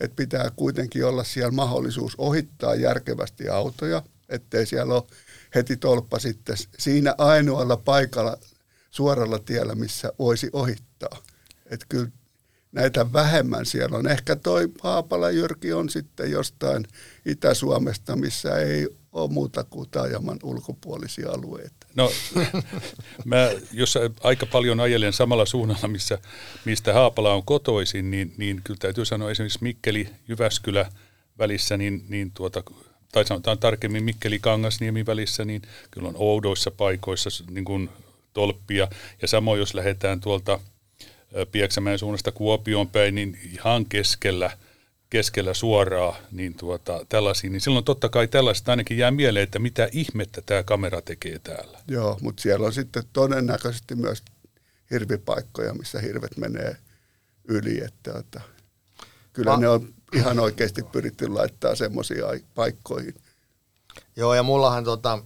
että 0.00 0.16
pitää 0.16 0.50
kuitenkin 0.56 1.06
olla 1.06 1.24
siellä 1.24 1.50
mahdollisuus 1.50 2.14
ohittaa 2.18 2.74
järkevästi 2.74 3.48
autoja, 3.48 4.02
ettei 4.28 4.66
siellä 4.66 4.94
ole 4.94 5.02
heti 5.54 5.76
tolppa 5.76 6.18
sitten 6.18 6.56
siinä 6.78 7.14
ainoalla 7.18 7.76
paikalla 7.76 8.36
suoralla 8.90 9.38
tiellä, 9.38 9.74
missä 9.74 10.12
voisi 10.18 10.50
ohittaa. 10.52 11.18
Että 11.66 11.86
kyllä 11.88 12.08
näitä 12.72 13.12
vähemmän 13.12 13.66
siellä 13.66 13.98
on. 13.98 14.06
Ehkä 14.08 14.36
toi 14.36 14.68
Haapala 14.82 15.30
Jyrki 15.30 15.72
on 15.72 15.90
sitten 15.90 16.30
jostain 16.30 16.86
Itä-Suomesta, 17.26 18.16
missä 18.16 18.58
ei 18.58 18.88
ole 19.12 19.30
muuta 19.30 19.64
kuin 19.64 19.90
taajaman 19.90 20.38
ulkopuolisia 20.42 21.30
alueita. 21.30 21.86
No, 21.94 22.12
mä, 23.24 23.50
jos 23.72 23.98
aika 24.22 24.46
paljon 24.46 24.80
ajelen 24.80 25.12
samalla 25.12 25.46
suunnalla, 25.46 25.88
missä, 25.88 26.18
mistä 26.64 26.92
Haapala 26.92 27.34
on 27.34 27.44
kotoisin, 27.44 28.10
niin, 28.10 28.34
niin 28.36 28.60
kyllä 28.64 28.78
täytyy 28.78 29.04
sanoa 29.04 29.30
esimerkiksi 29.30 29.58
Mikkeli-Jyväskylä 29.62 30.92
välissä, 31.38 31.76
niin, 31.76 32.04
niin 32.08 32.30
tuota, 32.30 32.62
tai 33.12 33.24
sanotaan 33.24 33.58
tarkemmin 33.58 34.04
Mikkeli-Kangasniemi 34.04 35.06
välissä, 35.06 35.44
niin 35.44 35.62
kyllä 35.90 36.08
on 36.08 36.14
oudoissa 36.18 36.70
paikoissa 36.70 37.30
niin 37.50 37.64
kuin 37.64 37.90
tolppia. 38.32 38.88
Ja 39.22 39.28
samoin 39.28 39.58
jos 39.58 39.74
lähdetään 39.74 40.20
tuolta 40.20 40.60
Pieksämäen 41.52 41.98
suunnasta 41.98 42.32
Kuopioon 42.32 42.88
päin, 42.88 43.14
niin 43.14 43.38
ihan 43.52 43.86
keskellä– 43.86 44.50
keskellä 45.10 45.54
suoraa, 45.54 46.16
niin 46.32 46.54
tuota, 46.54 47.06
tällaisia, 47.08 47.50
niin 47.50 47.60
silloin 47.60 47.84
totta 47.84 48.08
kai 48.08 48.28
tällaista 48.28 48.72
ainakin 48.72 48.98
jää 48.98 49.10
mieleen, 49.10 49.42
että 49.42 49.58
mitä 49.58 49.88
ihmettä 49.92 50.42
tämä 50.46 50.62
kamera 50.62 51.02
tekee 51.02 51.38
täällä. 51.38 51.78
Joo, 51.88 52.18
mutta 52.20 52.42
siellä 52.42 52.66
on 52.66 52.72
sitten 52.72 53.02
todennäköisesti 53.12 53.94
myös 53.94 54.22
hirvipaikkoja, 54.90 55.74
missä 55.74 56.00
hirvet 56.00 56.36
menee 56.36 56.76
yli, 57.44 57.84
että, 57.84 58.18
että 58.18 58.40
kyllä 59.32 59.50
Ma- 59.50 59.56
ne 59.56 59.68
on 59.68 59.94
ihan 60.14 60.40
oikeasti 60.40 60.82
pyritty 60.82 61.28
laittaa 61.28 61.74
semmoisia 61.74 62.26
paikkoihin. 62.54 63.14
Joo, 64.16 64.34
ja 64.34 64.42
mullahan 64.42 64.84
tota, 64.84 65.18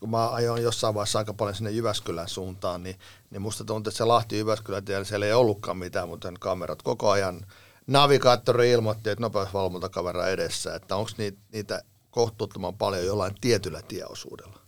kun 0.00 0.10
mä 0.10 0.30
ajoin 0.30 0.62
jossain 0.62 0.94
vaiheessa 0.94 1.18
aika 1.18 1.34
paljon 1.34 1.54
sinne 1.54 1.70
Jyväskylän 1.70 2.28
suuntaan, 2.28 2.82
niin, 2.82 2.96
niin 3.30 3.42
musta 3.42 3.64
tuntuu, 3.64 3.90
että 3.90 3.98
se 3.98 4.04
Lahti-Jyväskylän 4.04 4.84
tiellä 4.84 5.04
siellä 5.04 5.26
ei 5.26 5.32
ollutkaan 5.32 5.76
mitään, 5.76 6.08
mutta 6.08 6.32
kamerat 6.40 6.82
koko 6.82 7.10
ajan– 7.10 7.40
navigaattori 7.88 8.70
ilmoitti, 8.70 9.10
että 9.10 9.22
nopeusvalvontakamera 9.22 10.28
edessä, 10.28 10.74
että 10.74 10.96
onko 10.96 11.10
niitä, 11.18 11.38
niitä 11.52 11.82
kohtuuttoman 12.10 12.78
paljon 12.78 13.06
jollain 13.06 13.34
tietyllä 13.40 13.82
tieosuudella? 13.82 14.60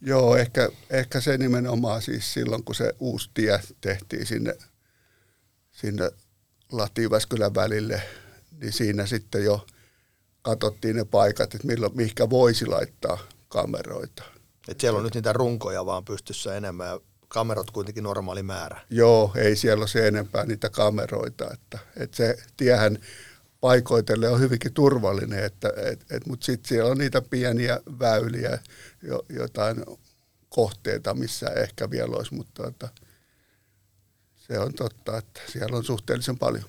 Joo, 0.00 0.36
ehkä, 0.36 0.68
ehkä 0.90 1.20
se 1.20 1.38
nimenomaan 1.38 2.02
siis 2.02 2.32
silloin, 2.34 2.64
kun 2.64 2.74
se 2.74 2.92
uusi 2.98 3.30
tie 3.34 3.60
tehtiin 3.80 4.26
sinne, 4.26 4.54
sinne 5.72 6.10
lahti 6.72 7.10
välille, 7.54 8.02
niin 8.60 8.72
siinä 8.72 9.06
sitten 9.06 9.44
jo 9.44 9.66
katsottiin 10.42 10.96
ne 10.96 11.04
paikat, 11.04 11.54
että 11.54 11.66
milloin, 11.66 11.96
mihinkä 11.96 12.30
voisi 12.30 12.66
laittaa 12.66 13.18
kameroita. 13.48 14.22
Et 14.68 14.80
siellä 14.80 14.96
on 14.96 15.04
nyt 15.04 15.14
niitä 15.14 15.32
runkoja 15.32 15.86
vaan 15.86 16.04
pystyssä 16.04 16.56
enemmän 16.56 16.86
ja 16.86 17.00
kamerot 17.28 17.70
kuitenkin 17.70 18.04
normaali 18.04 18.42
määrä. 18.42 18.80
Joo, 18.90 19.32
ei 19.36 19.56
siellä 19.56 19.82
ole 19.82 19.88
se 19.88 20.08
enempää 20.08 20.46
niitä 20.46 20.70
kameroita. 20.70 21.50
Että, 21.52 21.78
että 21.96 22.16
se 22.16 22.36
tiehän 22.56 22.98
paikoitelle 23.60 24.28
on 24.28 24.40
hyvinkin 24.40 24.74
turvallinen, 24.74 25.44
että, 25.44 25.72
et, 25.76 26.04
et, 26.10 26.26
mutta 26.26 26.46
sitten 26.46 26.68
siellä 26.68 26.90
on 26.90 26.98
niitä 26.98 27.22
pieniä 27.22 27.80
väyliä, 27.98 28.58
jo, 29.02 29.24
jotain 29.28 29.84
kohteita, 30.48 31.14
missä 31.14 31.46
ehkä 31.50 31.90
vielä 31.90 32.16
olisi, 32.16 32.34
mutta 32.34 32.68
että, 32.68 32.88
se 34.36 34.58
on 34.58 34.74
totta, 34.74 35.18
että 35.18 35.40
siellä 35.52 35.76
on 35.76 35.84
suhteellisen 35.84 36.38
paljon. 36.38 36.64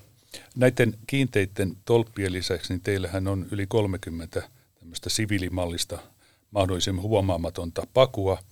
Näiden 0.56 0.98
kiinteiden 1.08 1.78
tolppien 1.86 2.34
lisäksi, 2.34 2.74
niin 2.74 2.82
teillähän 2.82 3.28
on 3.28 3.48
yli 3.52 3.68
30 3.68 4.42
tämmöistä 4.80 5.10
siviilimallista 5.10 6.00
mahdollisimman 6.52 7.04
huomaamatonta 7.04 7.88
pakua– 7.94 8.38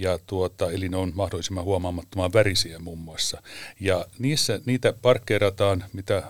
ja 0.00 0.18
tuota, 0.26 0.70
eli 0.70 0.88
ne 0.88 0.96
on 0.96 1.12
mahdollisimman 1.14 1.64
huomaamattoman 1.64 2.32
värisiä 2.32 2.78
muun 2.78 2.98
muassa. 2.98 3.42
Ja 3.80 4.06
niissä, 4.18 4.60
niitä 4.66 4.92
parkkeerataan 5.02 5.84
mitä 5.92 6.22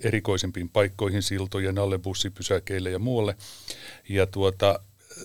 erikoisempiin 0.00 0.68
paikkoihin, 0.68 1.22
siltojen 1.22 1.78
alle, 1.78 1.98
bussipysäkeille 1.98 2.90
ja 2.90 2.98
muualle. 2.98 3.36
Ja 4.08 4.26
tuota, 4.26 4.80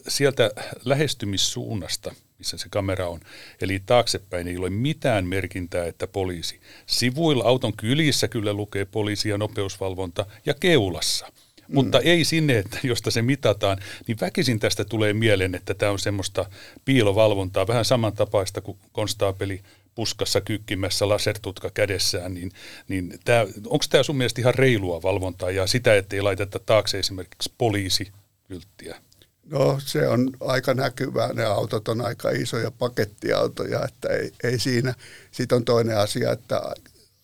sieltä 0.08 0.52
lähestymissuunnasta, 0.86 2.16
missä 2.38 2.58
se 2.58 2.70
kamera 2.70 3.08
on, 3.08 3.20
eli 3.62 3.84
taaksepäin 3.86 4.48
ei 4.48 4.58
ole 4.58 4.70
mitään 4.70 5.26
merkintää, 5.26 5.86
että 5.86 6.08
poliisi. 6.08 6.60
Sivuilla 6.86 7.44
auton 7.44 7.78
kylissä 7.78 8.28
kyllä 8.28 8.54
lukee 8.54 8.86
poliisi 8.86 9.30
ja 9.30 9.38
nopeusvalvonta 9.38 10.26
ja 10.46 10.54
keulassa– 10.54 11.32
mutta 11.68 12.00
ei 12.00 12.26
sinne, 12.26 12.58
että 12.58 12.80
josta 12.84 13.12
se 13.12 13.22
mitataan, 13.22 13.78
niin 14.08 14.18
väkisin 14.22 14.60
tästä 14.60 14.86
tulee 14.86 15.14
mieleen, 15.14 15.56
että 15.56 15.74
tämä 15.74 15.92
on 15.92 16.00
semmoista 16.00 16.46
piilovalvontaa, 16.86 17.68
vähän 17.68 17.86
samantapaista 17.86 18.62
kuin 18.62 18.78
konstaapeli 18.92 19.62
puskassa 19.96 20.42
kykkimässä 20.42 21.10
lasertutka 21.10 21.70
kädessään, 21.70 22.34
niin, 22.34 22.52
niin 22.88 23.20
onko 23.66 23.86
tämä 23.90 24.04
sun 24.04 24.18
mielestä 24.18 24.42
ihan 24.42 24.56
reilua 24.56 25.02
valvontaa 25.02 25.52
ja 25.52 25.68
sitä, 25.68 25.96
ettei 25.96 26.22
laiteta 26.22 26.60
taakse 26.60 27.00
esimerkiksi 27.00 27.54
poliisikylttiä? 27.58 29.02
No 29.46 29.80
se 29.80 30.08
on 30.08 30.30
aika 30.40 30.74
näkyvää, 30.74 31.34
ne 31.34 31.46
autot 31.46 31.88
on 31.88 32.02
aika 32.02 32.30
isoja 32.30 32.72
pakettiautoja, 32.72 33.86
että 33.86 34.10
ei, 34.10 34.32
ei 34.44 34.60
siinä. 34.60 34.94
Sitten 35.32 35.56
on 35.56 35.66
toinen 35.66 35.98
asia, 35.98 36.32
että 36.32 36.62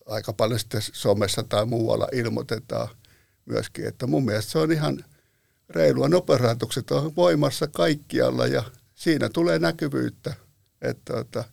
aika 0.06 0.34
paljon 0.34 0.60
sitten 0.60 0.82
somessa 0.82 1.44
tai 1.44 1.66
muualla 1.66 2.08
ilmoitetaan– 2.12 2.88
myöskin. 3.46 3.88
Että 3.88 4.08
mun 4.08 4.26
mielestä 4.26 4.52
se 4.52 4.58
on 4.58 4.72
ihan 4.72 5.04
reilua. 5.70 6.10
Nopeusrajoitukset 6.10 6.92
on 6.92 7.16
voimassa 7.16 7.68
kaikkialla 7.68 8.48
ja 8.48 8.64
siinä 8.94 9.30
tulee 9.30 9.60
näkyvyyttä. 9.60 10.34
Että, 10.82 11.20
että 11.20 11.44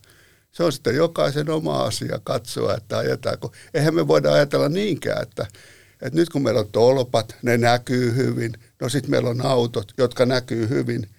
se 0.51 0.63
on 0.63 0.71
sitten 0.71 0.95
jokaisen 0.95 1.49
oma 1.49 1.83
asia 1.83 2.19
katsoa, 2.23 2.75
että 2.75 2.97
ajetaanko. 2.97 3.51
Eihän 3.73 3.95
me 3.95 4.07
voida 4.07 4.33
ajatella 4.33 4.69
niinkään, 4.69 5.23
että, 5.23 5.47
että 6.01 6.19
nyt 6.19 6.29
kun 6.29 6.43
meillä 6.43 6.59
on 6.59 6.71
tolpat, 6.71 7.35
ne 7.41 7.57
näkyy 7.57 8.15
hyvin. 8.15 8.53
No 8.81 8.89
sitten 8.89 9.11
meillä 9.11 9.29
on 9.29 9.45
autot, 9.45 9.93
jotka 9.97 10.25
näkyy 10.25 10.69
hyvin, 10.69 11.09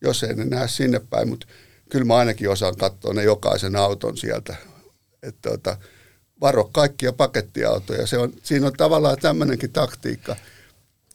jos 0.00 0.22
ei 0.22 0.34
ne 0.34 0.44
näe 0.44 0.68
sinne 0.68 1.00
päin. 1.10 1.28
Mutta 1.28 1.46
kyllä 1.90 2.04
mä 2.04 2.16
ainakin 2.16 2.50
osaan 2.50 2.76
katsoa 2.76 3.14
ne 3.14 3.22
jokaisen 3.22 3.76
auton 3.76 4.16
sieltä. 4.16 4.56
Että, 5.22 5.50
että 5.54 5.76
varo 6.40 6.64
kaikkia 6.72 7.12
pakettiautoja. 7.12 8.06
Se 8.06 8.18
on, 8.18 8.32
siinä 8.42 8.66
on 8.66 8.72
tavallaan 8.72 9.16
tämmöinenkin 9.20 9.72
taktiikka. 9.72 10.36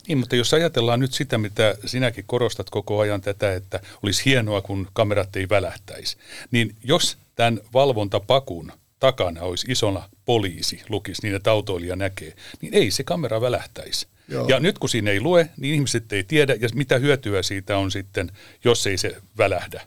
Niin, 0.07 0.17
mutta 0.17 0.35
jos 0.35 0.53
ajatellaan 0.53 0.99
nyt 0.99 1.13
sitä, 1.13 1.37
mitä 1.37 1.75
sinäkin 1.85 2.23
korostat 2.27 2.69
koko 2.69 2.99
ajan 2.99 3.21
tätä, 3.21 3.53
että 3.53 3.79
olisi 4.03 4.25
hienoa, 4.25 4.61
kun 4.61 4.87
kamerat 4.93 5.35
ei 5.35 5.49
välähtäisi, 5.49 6.17
niin 6.51 6.75
jos 6.83 7.17
tämän 7.35 7.59
valvontapakun 7.73 8.71
takana 8.99 9.41
olisi 9.41 9.71
isona 9.71 10.09
poliisi, 10.25 10.81
lukisi 10.89 11.21
niin, 11.21 11.35
että 11.35 11.51
autoilija 11.51 11.95
näkee, 11.95 12.33
niin 12.61 12.73
ei 12.73 12.91
se 12.91 13.03
kamera 13.03 13.41
välähtäisi. 13.41 14.07
Joo. 14.27 14.47
Ja 14.47 14.59
nyt 14.59 14.79
kun 14.79 14.89
siinä 14.89 15.11
ei 15.11 15.21
lue, 15.21 15.49
niin 15.57 15.75
ihmiset 15.75 16.13
ei 16.13 16.23
tiedä, 16.23 16.55
ja 16.59 16.69
mitä 16.73 16.97
hyötyä 16.97 17.43
siitä 17.43 17.77
on 17.77 17.91
sitten, 17.91 18.31
jos 18.63 18.87
ei 18.87 18.97
se 18.97 19.15
välähdä. 19.37 19.81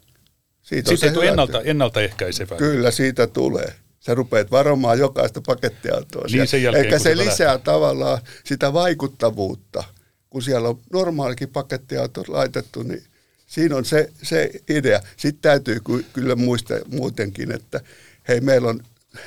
Siitä 0.62 0.90
Sitten 0.90 1.14
se 1.14 1.28
ennalta, 1.28 1.62
ennaltaehkäisevää. 1.62 2.58
Kyllä, 2.58 2.90
siitä 2.90 3.26
tulee. 3.26 3.74
Sä 4.00 4.14
rupeat 4.14 4.50
varomaan 4.50 4.98
jokaista 4.98 5.40
pakettiautoa. 5.46 6.24
Niin 6.32 6.46
sen 6.48 6.62
jälkeen, 6.62 6.84
Eikä 6.84 6.98
se 6.98 7.16
lisää 7.16 7.46
lähtee. 7.46 7.64
tavallaan 7.64 8.18
sitä 8.44 8.72
vaikuttavuutta. 8.72 9.84
Kun 10.30 10.42
siellä 10.42 10.68
on 10.68 10.80
normaalikin 10.92 11.48
pakettiauto 11.48 12.24
laitettu, 12.28 12.82
niin 12.82 13.04
siinä 13.46 13.76
on 13.76 13.84
se, 13.84 14.12
se 14.22 14.50
idea. 14.68 15.00
Sitten 15.16 15.42
täytyy 15.42 15.80
kyllä 16.12 16.36
muistaa 16.36 16.78
muutenkin, 16.86 17.52
että 17.52 17.80
hei, 18.28 18.40
meillä 18.40 18.68
on 18.68 18.80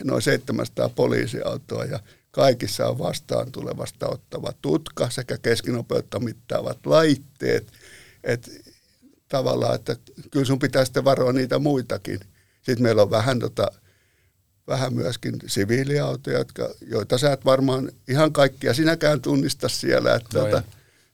noin 0.04 0.22
700 0.22 0.90
poliisiautoa 0.90 1.86
ja 1.86 2.00
kaikissa 2.32 2.88
on 2.88 3.00
vastaan 3.00 3.52
tulevasta 3.52 4.08
ottava 4.10 4.54
tutka 4.62 5.10
sekä 5.10 5.38
keskinopeutta 5.38 6.20
mittaavat 6.20 6.86
laitteet. 6.86 7.68
Että 8.24 8.52
tavallaan, 9.28 9.76
että 9.76 9.96
kyllä 10.32 10.46
sun 10.46 10.60
pitää 10.60 10.86
sitten 10.86 11.06
varoa 11.06 11.34
niitä 11.34 11.60
muitakin. 11.60 12.20
Sitten 12.62 12.84
meillä 12.84 13.02
on 13.02 13.12
vähän, 13.12 13.40
tota, 13.40 13.68
vähän 14.72 14.94
myöskin 14.94 15.36
siviiliautoja, 15.48 16.38
jotka, 16.38 16.70
joita 16.88 17.18
sä 17.18 17.34
et 17.34 17.46
varmaan 17.46 17.92
ihan 18.08 18.34
kaikkia 18.34 18.74
sinäkään 18.74 19.22
tunnista 19.22 19.70
siellä. 19.70 20.16
Että 20.16 20.40
no 20.40 20.46
tota, 20.46 20.64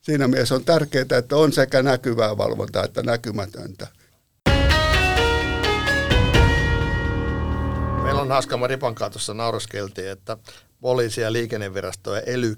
siinä 0.02 0.28
mielessä 0.28 0.56
on 0.56 0.66
tärkeää, 0.66 1.06
että 1.18 1.36
on 1.36 1.54
sekä 1.54 1.84
näkyvää 1.84 2.38
valvontaa 2.38 2.84
että 2.84 3.04
näkymätöntä. 3.04 3.88
Meillä 8.04 8.22
on 8.22 8.32
Haskama 8.32 8.68
Ripankaa 8.68 9.10
tuossa 9.10 9.34
nauraskeltiin, 9.34 10.10
että 10.10 10.38
poliisi- 10.82 11.22
ja 11.22 11.34
liikennevirasto 11.34 12.16
ja 12.16 12.22
ely 12.22 12.56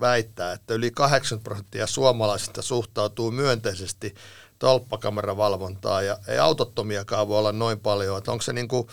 väittää, 0.00 0.52
että 0.52 0.74
yli 0.74 0.90
80 0.90 1.44
prosenttia 1.44 1.86
suomalaisista 1.86 2.62
suhtautuu 2.62 3.30
myönteisesti 3.30 4.14
tolppakameravalvontaa 4.58 6.02
ja 6.02 6.18
ei 6.28 6.38
autottomiakaan 6.38 7.28
voi 7.28 7.38
olla 7.38 7.52
noin 7.52 7.80
paljon. 7.80 8.18
Että 8.18 8.32
onko 8.32 8.42
se 8.42 8.52
niin 8.52 8.68
kuin 8.68 8.88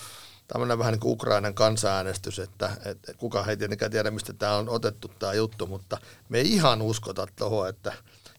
tämmöinen 0.48 0.80
vähän 0.80 0.92
niin 0.92 1.00
kuin 1.00 1.14
Ukrainan 1.14 1.54
kansanäänestys, 1.54 2.40
että, 2.40 2.70
että 2.86 3.14
kuka 3.14 3.46
ei 3.46 3.58
tietenkään 3.58 3.92
tiedä, 3.92 4.12
mistä 4.12 4.34
tämä 4.34 4.56
on 4.56 4.70
otettu 4.70 5.12
tämä 5.20 5.34
juttu, 5.34 5.68
mutta 5.68 5.98
me 6.30 6.38
ei 6.38 6.54
ihan 6.54 6.82
uskota 6.82 7.28
tuohon, 7.36 7.70
että 7.70 7.94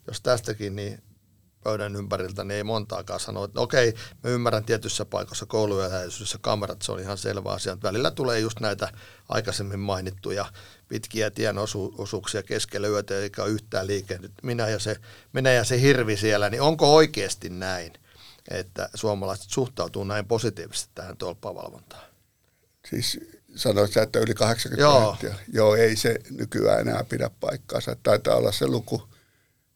jos 0.07 0.21
tästäkin 0.21 0.77
niin 0.77 1.03
pöydän 1.65 1.97
ympäriltä, 1.97 2.45
niin 2.45 2.57
ei 2.57 2.65
montaakaan 2.65 3.21
sanoa, 3.21 3.45
että 3.45 3.61
okei, 3.61 3.95
me 4.23 4.31
ymmärrän 4.31 4.65
tietyissä 4.65 5.05
paikoissa 5.05 5.47
koulujen 5.47 5.91
kamerat, 6.41 6.83
se 6.83 6.93
on 6.93 7.01
ihan 7.01 7.19
selvä 7.19 7.51
asia. 7.51 7.79
Välillä 7.83 8.11
tulee 8.11 8.41
just 8.41 8.61
näitä 8.61 8.93
aikaisemmin 9.29 9.81
mainittuja 9.81 10.47
pitkiä 10.89 11.31
tienosuuksia 11.31 12.43
keskellä 12.43 12.89
yötä, 12.89 13.19
eikä 13.19 13.43
ole 13.43 13.51
yhtään 13.51 13.87
liikennettä. 13.87 14.47
Minä 14.47 14.69
ja 14.69 14.79
se, 14.79 14.97
minä 15.33 15.51
ja 15.51 15.65
se 15.65 15.81
hirvi 15.81 16.17
siellä, 16.17 16.51
niin 16.51 16.63
onko 16.63 16.95
oikeasti 16.95 17.49
näin, 17.49 17.93
että 18.51 18.89
suomalaiset 18.95 19.51
suhtautuu 19.51 20.05
näin 20.05 20.27
positiivisesti 20.27 20.91
tähän 20.95 21.17
tolppavalvontaan? 21.17 22.03
Siis 22.91 23.21
sanoit 23.57 23.93
sä, 23.93 24.03
että 24.03 24.19
yli 24.19 24.35
80 24.35 24.83
Joo. 24.83 25.01
prosenttia. 25.01 25.45
Joo, 25.53 25.75
ei 25.75 25.97
se 25.97 26.19
nykyään 26.31 26.81
enää 26.81 27.05
pidä 27.05 27.31
paikkaansa. 27.41 27.97
Taitaa 28.03 28.37
olla 28.37 28.53
se 28.53 28.67
luku, 28.67 29.09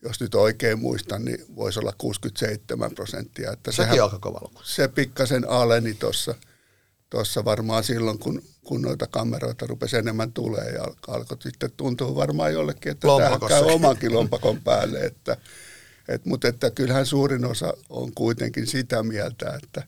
jos 0.02 0.20
nyt 0.20 0.34
oikein 0.34 0.78
muistan, 0.78 1.24
niin 1.24 1.44
voisi 1.56 1.78
olla 1.78 1.92
67 1.98 2.94
prosenttia. 2.94 3.52
Että 3.52 3.72
Sekin 3.72 3.84
sehän, 3.84 3.98
on 3.98 4.04
aika 4.04 4.18
kova 4.18 4.38
luku. 4.42 4.60
Se 4.64 4.88
pikkasen 4.88 5.48
aleni 5.48 5.94
tuossa 5.94 6.34
tuossa 7.12 7.44
varmaan 7.44 7.84
silloin, 7.84 8.18
kun, 8.18 8.42
kun 8.64 8.82
noita 8.82 9.06
kameroita 9.06 9.66
rupesi 9.66 9.96
enemmän 9.96 10.32
tulee 10.32 10.70
ja 10.70 10.84
alkoi 11.08 11.36
sitten 11.40 11.70
tuntua 11.76 12.14
varmaan 12.14 12.52
jollekin, 12.52 12.92
että 12.92 13.08
tämä 13.18 13.48
käy 13.48 13.62
omankin 13.62 14.14
lompakon 14.14 14.60
päälle. 14.60 15.00
Että, 15.00 15.36
et, 16.08 16.24
mutta 16.24 16.48
että 16.48 16.70
kyllähän 16.70 17.06
suurin 17.06 17.44
osa 17.44 17.74
on 17.88 18.12
kuitenkin 18.14 18.66
sitä 18.66 19.02
mieltä, 19.02 19.58
että, 19.62 19.82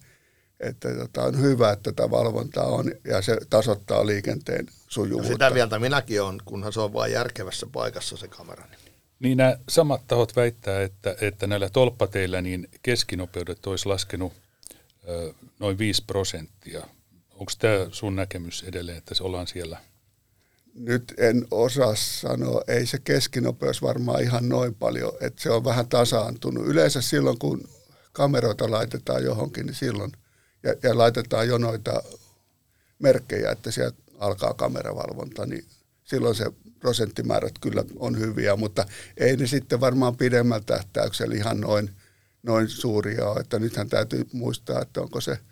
että 0.60 0.88
tota, 0.94 1.22
on 1.22 1.40
hyvä, 1.40 1.72
että 1.72 1.92
tätä 1.92 2.10
valvontaa 2.10 2.66
on 2.66 2.92
ja 3.04 3.22
se 3.22 3.38
tasoittaa 3.50 4.06
liikenteen 4.06 4.66
sujuvuutta. 4.88 5.28
No 5.28 5.34
sitä 5.34 5.50
mieltä 5.50 5.78
minäkin 5.78 6.22
on, 6.22 6.40
kunhan 6.44 6.72
se 6.72 6.80
on 6.80 6.92
vain 6.92 7.12
järkevässä 7.12 7.66
paikassa 7.72 8.16
se 8.16 8.28
kamera. 8.28 8.66
Niin. 8.66 8.94
Niin 9.20 9.38
nämä 9.38 9.56
samat 9.68 10.02
tahot 10.06 10.36
väittää, 10.36 10.82
että, 10.82 11.16
että 11.20 11.46
näillä 11.46 11.70
tolppateillä 11.70 12.40
niin 12.40 12.68
keskinopeudet 12.82 13.66
olisi 13.66 13.86
laskenut 13.86 14.32
ö, 15.08 15.34
noin 15.60 15.78
5 15.78 16.04
prosenttia 16.06 16.86
Onko 17.34 17.52
tämä 17.58 17.86
sun 17.92 18.16
näkemys 18.16 18.62
edelleen, 18.62 18.98
että 18.98 19.14
se 19.14 19.24
ollaan 19.24 19.46
siellä? 19.46 19.78
Nyt 20.74 21.14
en 21.18 21.46
osaa 21.50 21.94
sanoa. 21.94 22.62
Ei 22.68 22.86
se 22.86 22.98
keskinopeus 22.98 23.82
varmaan 23.82 24.22
ihan 24.22 24.48
noin 24.48 24.74
paljon, 24.74 25.12
että 25.20 25.42
se 25.42 25.50
on 25.50 25.64
vähän 25.64 25.88
tasaantunut. 25.88 26.66
Yleensä 26.66 27.00
silloin, 27.00 27.38
kun 27.38 27.68
kameroita 28.12 28.70
laitetaan 28.70 29.24
johonkin, 29.24 29.66
niin 29.66 29.74
silloin, 29.74 30.12
ja, 30.62 30.74
ja 30.82 30.98
laitetaan 30.98 31.48
jo 31.48 31.58
noita 31.58 32.02
merkkejä, 32.98 33.50
että 33.50 33.70
sieltä 33.70 33.96
alkaa 34.18 34.54
kameravalvonta, 34.54 35.46
niin 35.46 35.64
silloin 36.04 36.34
se 36.34 36.44
prosenttimäärät 36.80 37.58
kyllä 37.60 37.84
on 37.98 38.18
hyviä, 38.18 38.56
mutta 38.56 38.86
ei 39.16 39.36
ne 39.36 39.46
sitten 39.46 39.80
varmaan 39.80 40.16
pidemmällä 40.16 40.64
tähtäyksellä 40.66 41.34
ihan 41.34 41.60
noin, 41.60 41.90
noin 42.42 42.68
suuria 42.68 43.28
ole. 43.28 43.40
Että 43.40 43.58
nythän 43.58 43.88
täytyy 43.88 44.26
muistaa, 44.32 44.82
että 44.82 45.00
onko 45.00 45.20
se– 45.20 45.38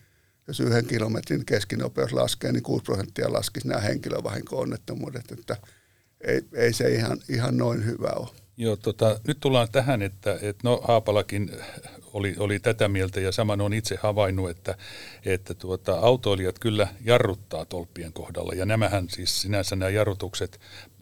jos 0.47 0.61
yhden 0.61 0.87
kilometrin 0.87 1.47
keskinopeus 1.47 2.13
laskee, 2.13 2.53
niin 2.53 2.63
6 2.63 2.85
prosenttia 2.85 3.33
laskisi 3.33 3.69
nämä 3.69 3.81
henkilövahinko-onnettomuudet, 3.81 5.33
että 5.33 5.57
ei, 6.21 6.43
ei 6.55 6.73
se 6.73 6.95
ihan, 6.95 7.19
ihan 7.29 7.57
noin 7.57 7.85
hyvä 7.85 8.11
ole. 8.17 8.29
Joo, 8.57 8.77
tota, 8.77 9.21
nyt 9.27 9.41
tullaan 9.41 9.69
tähän, 9.73 10.03
että, 10.03 10.33
että 10.33 10.61
no 10.65 10.81
Haapalakin 10.85 11.51
oli, 12.13 12.35
oli 12.39 12.61
tätä 12.61 12.89
mieltä 12.89 13.21
ja 13.21 13.33
saman 13.33 13.61
on 13.61 13.75
itse 13.75 13.99
havainnut, 14.03 14.51
että, 14.51 14.77
että 15.25 15.55
tuota, 15.55 15.99
autoilijat 15.99 16.59
kyllä 16.59 16.89
jarruttaa 17.05 17.65
tolppien 17.65 18.13
kohdalla 18.13 18.55
ja 18.55 18.67
nämähän 18.67 19.09
siis 19.09 19.43
sinänsä 19.43 19.77
nämä 19.77 19.91
jarrutukset, 19.91 20.61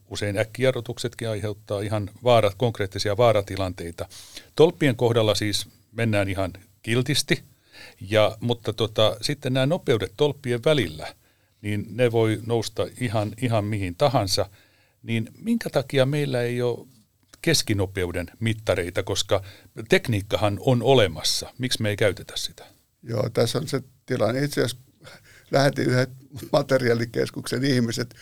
usein 0.09 0.37
äkkijarrutuksetkin 0.37 1.29
aiheuttaa 1.29 1.81
ihan 1.81 2.09
vaarat, 2.23 2.55
konkreettisia 2.57 3.17
vaaratilanteita. 3.17 4.05
Tolppien 4.55 4.95
kohdalla 4.95 5.35
siis 5.35 5.67
mennään 5.91 6.29
ihan 6.29 6.53
kiltisti, 6.81 7.43
ja, 8.09 8.37
mutta 8.39 8.73
tota, 8.73 9.17
sitten 9.21 9.53
nämä 9.53 9.65
nopeudet 9.65 10.13
tolppien 10.17 10.59
välillä, 10.65 11.15
niin 11.61 11.85
ne 11.89 12.11
voi 12.11 12.39
nousta 12.45 12.87
ihan, 13.01 13.31
ihan 13.41 13.65
mihin 13.65 13.95
tahansa. 13.95 14.49
Niin 15.03 15.29
minkä 15.37 15.69
takia 15.69 16.05
meillä 16.05 16.41
ei 16.41 16.61
ole 16.61 16.87
keskinopeuden 17.41 18.27
mittareita, 18.39 19.03
koska 19.03 19.43
tekniikkahan 19.89 20.57
on 20.59 20.83
olemassa. 20.83 21.53
Miksi 21.57 21.81
me 21.81 21.89
ei 21.89 21.97
käytetä 21.97 22.33
sitä? 22.35 22.65
Joo, 23.03 23.29
tässä 23.29 23.59
on 23.59 23.67
se 23.67 23.81
tilanne. 24.05 24.43
Itse 24.43 24.61
asiassa 24.61 24.91
lähetin 25.51 25.89
yhden 25.89 26.07
materiaalikeskuksen 26.51 27.63
ihmiset 27.63 28.15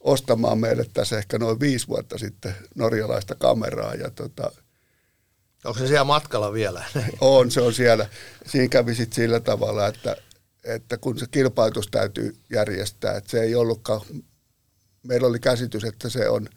ostamaan 0.00 0.58
meille 0.58 0.86
tässä 0.92 1.18
ehkä 1.18 1.38
noin 1.38 1.60
viisi 1.60 1.88
vuotta 1.88 2.18
sitten 2.18 2.54
norjalaista 2.74 3.34
kameraa. 3.34 3.94
Ja 3.94 4.10
tota, 4.10 4.52
Onko 5.64 5.78
se 5.78 5.86
siellä 5.86 6.04
matkalla 6.04 6.52
vielä? 6.52 6.84
On, 7.20 7.50
se 7.50 7.60
on 7.60 7.74
siellä. 7.74 8.06
Siinä 8.46 8.68
kävi 8.68 8.94
sitten 8.94 9.16
sillä 9.16 9.40
tavalla, 9.40 9.86
että, 9.86 10.16
että 10.64 10.98
kun 10.98 11.18
se 11.18 11.26
kilpailutus 11.30 11.88
täytyy 11.88 12.36
järjestää, 12.50 13.16
että 13.16 13.30
se 13.30 13.40
ei 13.40 13.54
ollutkaan, 13.54 14.00
meillä 15.02 15.26
oli 15.26 15.38
käsitys, 15.38 15.84
että 15.84 16.08
se 16.08 16.28
on 16.28 16.48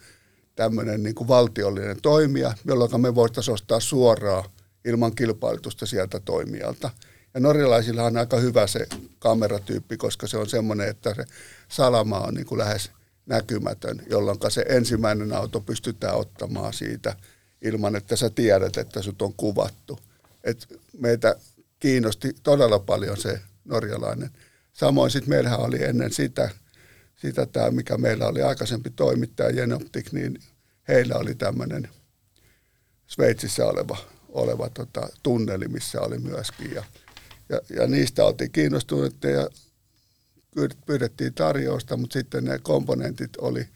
tämmöinen 0.56 1.02
niin 1.02 1.14
kuin 1.14 1.28
valtiollinen 1.28 2.00
toimija, 2.02 2.54
jolloin 2.64 3.00
me 3.00 3.14
voitaisiin 3.14 3.54
ostaa 3.54 3.80
suoraan 3.80 4.44
ilman 4.84 5.14
kilpailutusta 5.14 5.86
sieltä 5.86 6.20
toimijalta. 6.20 6.90
Ja 7.34 7.40
norjalaisilla 7.40 8.02
on 8.02 8.16
aika 8.16 8.36
hyvä 8.36 8.66
se 8.66 8.86
kameratyyppi, 9.18 9.96
koska 9.96 10.26
se 10.26 10.36
on 10.36 10.48
semmoinen, 10.48 10.88
että 10.88 11.14
se 11.14 11.24
salama 11.68 12.18
on 12.18 12.34
niin 12.34 12.46
kuin 12.46 12.58
lähes 12.58 12.90
näkymätön, 13.26 14.02
jolloin 14.10 14.38
se 14.48 14.64
ensimmäinen 14.68 15.32
auto 15.32 15.60
pystytään 15.60 16.16
ottamaan 16.16 16.72
siitä– 16.72 17.16
ilman, 17.62 17.96
että 17.96 18.16
sä 18.16 18.30
tiedät, 18.30 18.76
että 18.76 19.02
sut 19.02 19.22
on 19.22 19.34
kuvattu. 19.34 19.98
Et 20.44 20.80
meitä 20.98 21.36
kiinnosti 21.78 22.32
todella 22.42 22.78
paljon 22.78 23.16
se 23.16 23.40
norjalainen. 23.64 24.30
Samoin 24.72 25.10
sitten 25.10 25.30
meillähän 25.30 25.60
oli 25.60 25.84
ennen 25.84 26.12
sitä, 26.12 26.50
sitä 27.16 27.46
tämä, 27.46 27.70
mikä 27.70 27.98
meillä 27.98 28.26
oli 28.26 28.42
aikaisempi 28.42 28.90
toimittaja 28.90 29.50
Jenoptik, 29.50 30.12
niin 30.12 30.38
heillä 30.88 31.14
oli 31.14 31.34
tämmöinen 31.34 31.88
Sveitsissä 33.06 33.66
oleva, 33.66 33.96
oleva 34.28 34.68
tota, 34.68 35.08
tunneli, 35.22 35.68
missä 35.68 36.00
oli 36.00 36.18
myöskin. 36.18 36.74
Ja, 36.74 36.84
ja, 37.48 37.60
ja 37.76 37.86
niistä 37.86 38.24
oltiin 38.24 38.52
kiinnostuneita 38.52 39.28
ja 39.28 39.48
pyydettiin 40.86 41.34
tarjousta, 41.34 41.96
mutta 41.96 42.12
sitten 42.12 42.44
ne 42.44 42.58
komponentit 42.58 43.36
oli, 43.36 43.68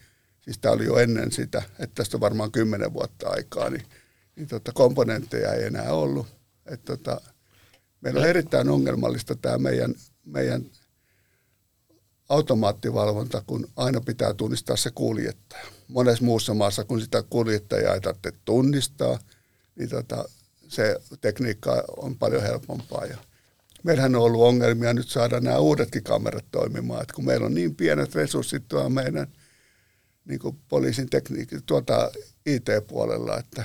siis 0.47 0.57
tämä 0.57 0.73
oli 0.73 0.85
jo 0.85 0.97
ennen 0.97 1.31
sitä, 1.31 1.61
että 1.79 1.95
tästä 1.95 2.17
on 2.17 2.21
varmaan 2.21 2.51
kymmenen 2.51 2.93
vuotta 2.93 3.29
aikaa, 3.29 3.69
niin, 3.69 3.83
niin 4.35 4.47
tota, 4.47 4.71
komponentteja 4.73 5.53
ei 5.53 5.63
enää 5.63 5.93
ollut. 5.93 6.27
Et 6.65 6.85
tota, 6.85 7.21
meillä 8.01 8.19
on 8.19 8.27
erittäin 8.27 8.69
ongelmallista 8.69 9.35
tämä 9.35 9.57
meidän, 9.57 9.95
meidän 10.25 10.65
automaattivalvonta, 12.29 13.43
kun 13.47 13.67
aina 13.75 14.01
pitää 14.01 14.33
tunnistaa 14.33 14.75
se 14.75 14.91
kuljettaja. 14.95 15.65
Monessa 15.87 16.25
muussa 16.25 16.53
maassa, 16.53 16.83
kun 16.83 17.01
sitä 17.01 17.23
kuljettajaa 17.29 17.93
ei 17.93 18.01
tarvitse 18.01 18.31
tunnistaa, 18.45 19.19
niin 19.75 19.89
tota, 19.89 20.29
se 20.67 20.95
tekniikka 21.21 21.83
on 21.97 22.17
paljon 22.17 22.41
helpompaa. 22.41 23.05
Ja 23.05 23.17
meillähän 23.83 24.15
on 24.15 24.21
ollut 24.21 24.41
ongelmia 24.41 24.93
nyt 24.93 25.09
saada 25.09 25.39
nämä 25.39 25.57
uudetkin 25.57 26.03
kamerat 26.03 26.45
toimimaan, 26.51 27.01
että 27.01 27.13
kun 27.13 27.25
meillä 27.25 27.45
on 27.45 27.53
niin 27.53 27.75
pienet 27.75 28.15
resurssit 28.15 28.63
tuolla 28.67 28.89
meidän 28.89 29.27
niin 30.27 30.39
kuin 30.39 30.59
poliisin 30.69 31.09
tekniikka, 31.09 31.55
tuota 31.65 32.11
IT-puolella, 32.45 33.37
että 33.37 33.63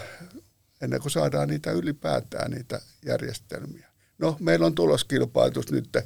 ennen 0.81 1.01
kuin 1.01 1.13
saadaan 1.13 1.49
niitä 1.49 1.71
ylipäätään 1.71 2.51
niitä 2.51 2.81
järjestelmiä. 3.07 3.89
No, 4.19 4.37
meillä 4.41 4.67
on 4.67 4.75
tuloskilpailutus 4.75 5.71
nyt 5.71 5.99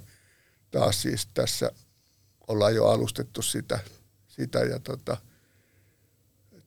taas 0.71 1.03
siis 1.03 1.29
tässä, 1.35 1.71
ollaan 2.49 2.75
jo 2.75 2.87
alustettu 2.87 3.43
sitä, 3.43 3.79
sitä 4.29 4.59
ja 4.59 4.79
tota, 4.79 5.17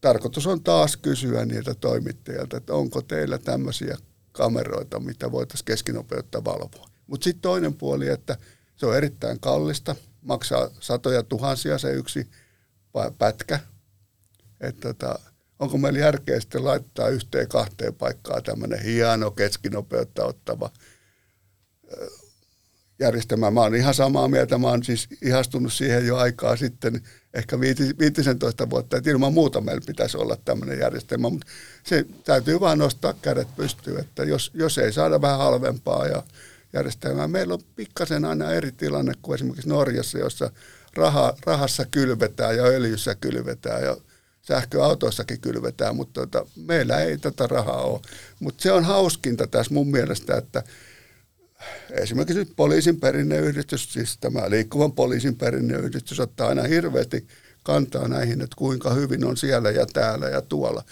tarkoitus 0.02 0.48
on 0.48 0.64
taas 0.64 0.98
kysyä 0.98 1.46
niiltä 1.46 1.74
toimittajilta, 1.74 2.58
että 2.58 2.74
onko 2.74 3.02
teillä 3.02 3.38
tämmöisiä 3.38 3.98
kameroita, 4.32 5.00
mitä 5.00 5.32
voitaisiin 5.32 5.66
keskinopeutta 5.66 6.44
valvoa. 6.44 6.90
Mutta 7.08 7.24
sitten 7.24 7.42
toinen 7.42 7.74
puoli, 7.74 8.08
että 8.08 8.38
se 8.76 8.86
on 8.86 8.98
erittäin 8.98 9.40
kallista, 9.40 9.96
maksaa 10.22 10.70
satoja 10.80 11.24
tuhansia 11.24 11.78
se 11.78 11.94
yksi 11.94 12.30
pätkä. 13.18 13.60
Että 14.62 14.88
tota, 14.88 15.20
onko 15.60 15.78
meillä 15.78 16.00
järkeä 16.00 16.40
sitten 16.40 16.66
laittaa 16.66 17.10
yhteen 17.10 17.48
kahteen 17.48 17.96
paikkaan 17.96 18.44
tämmöinen 18.44 18.84
hieno 18.84 19.32
keskinopeutta 19.32 20.26
ottava 20.26 20.70
järjestelmä. 23.00 23.52
Mä 23.52 23.62
oon 23.62 23.76
ihan 23.76 23.94
samaa 23.94 24.28
mieltä, 24.28 24.58
mä 24.58 24.68
oon 24.68 24.84
siis 24.84 25.08
ihastunut 25.22 25.74
siihen 25.74 26.08
jo 26.08 26.18
aikaa 26.18 26.56
sitten, 26.56 27.02
ehkä 27.34 27.60
15 27.60 28.70
vuotta, 28.70 28.98
että 28.98 29.10
ilman 29.10 29.34
muuta 29.34 29.62
meillä 29.62 29.82
pitäisi 29.86 30.18
olla 30.18 30.38
tämmöinen 30.46 30.80
järjestelmä, 30.80 31.30
mutta 31.30 31.48
se 31.84 32.06
täytyy 32.24 32.60
vaan 32.60 32.78
nostaa 32.78 33.14
kädet 33.14 33.56
pystyyn, 33.56 34.00
että 34.00 34.24
jos, 34.24 34.52
jos 34.54 34.78
ei 34.78 34.94
saada 34.94 35.22
vähän 35.22 35.38
halvempaa 35.38 36.08
ja 36.08 36.24
järjestelmää. 36.74 37.28
Meillä 37.28 37.54
on 37.54 37.60
pikkasen 37.76 38.26
aina 38.26 38.52
eri 38.52 38.72
tilanne 38.72 39.14
kuin 39.22 39.36
esimerkiksi 39.36 39.70
Norjassa, 39.70 40.18
jossa 40.18 40.52
raha, 40.96 41.34
rahassa 41.46 41.86
kylvetään 41.86 42.58
ja 42.58 42.64
öljyssä 42.64 43.16
kylvetään 43.16 43.84
ja 43.84 43.98
sähköautoissakin 44.50 45.42
kylvetään, 45.42 45.96
mutta 45.96 46.22
tota, 46.22 46.46
meillä 46.56 47.02
ei 47.02 47.18
tätä 47.18 47.48
rahaa 47.48 47.82
ole. 47.82 48.00
Mutta 48.40 48.62
se 48.62 48.72
on 48.72 48.84
hauskinta 48.84 49.48
tässä 49.48 49.74
mun 49.74 49.92
mielestä, 49.92 50.38
että 50.38 50.64
esimerkiksi 51.92 52.40
nyt 52.40 52.54
poliisin 52.56 53.00
perinneyhdistys, 53.00 53.94
siis 53.94 54.18
tämä 54.18 54.50
liikkuvan 54.50 54.92
poliisin 54.92 55.36
perinneyhdistys 55.36 56.20
ottaa 56.20 56.48
aina 56.48 56.64
hirveästi 56.64 57.28
kantaa 57.64 58.08
näihin, 58.08 58.42
että 58.42 58.56
kuinka 58.56 58.94
hyvin 58.94 59.26
on 59.26 59.38
siellä 59.38 59.72
ja 59.72 59.86
täällä 59.86 60.30
ja 60.30 60.42
tuolla. 60.42 60.84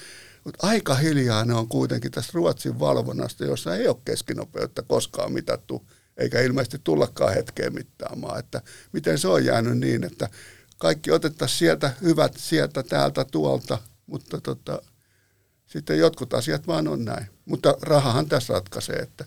Mutta 0.43 0.67
aika 0.67 0.95
hiljaa 0.95 1.45
ne 1.45 1.53
on 1.53 1.67
kuitenkin 1.67 2.11
tästä 2.11 2.31
Ruotsin 2.33 2.79
valvonnasta, 2.79 3.45
jossa 3.45 3.75
ei 3.75 3.87
ole 3.87 3.97
keskinopeutta 4.05 4.83
koskaan 4.83 5.31
mitattu, 5.31 5.87
eikä 6.17 6.41
ilmeisesti 6.41 6.81
tullakaan 6.83 7.33
hetkeen 7.33 7.73
mittaamaan. 7.73 8.39
Että 8.39 8.61
miten 8.91 9.19
se 9.19 9.27
on 9.27 9.45
jäänyt 9.45 9.77
niin, 9.77 10.03
että 10.03 10.29
kaikki 10.77 11.11
otettaisiin 11.11 11.59
sieltä 11.59 11.91
hyvät 12.01 12.33
sieltä, 12.37 12.83
täältä, 12.83 13.25
tuolta, 13.25 13.77
mutta 14.07 14.41
tota, 14.41 14.81
sitten 15.67 15.99
jotkut 15.99 16.33
asiat 16.33 16.67
vaan 16.67 16.87
on 16.87 17.05
näin. 17.05 17.27
Mutta 17.45 17.77
rahahan 17.81 18.29
tässä 18.29 18.53
ratkaisee, 18.53 18.95
että 18.95 19.25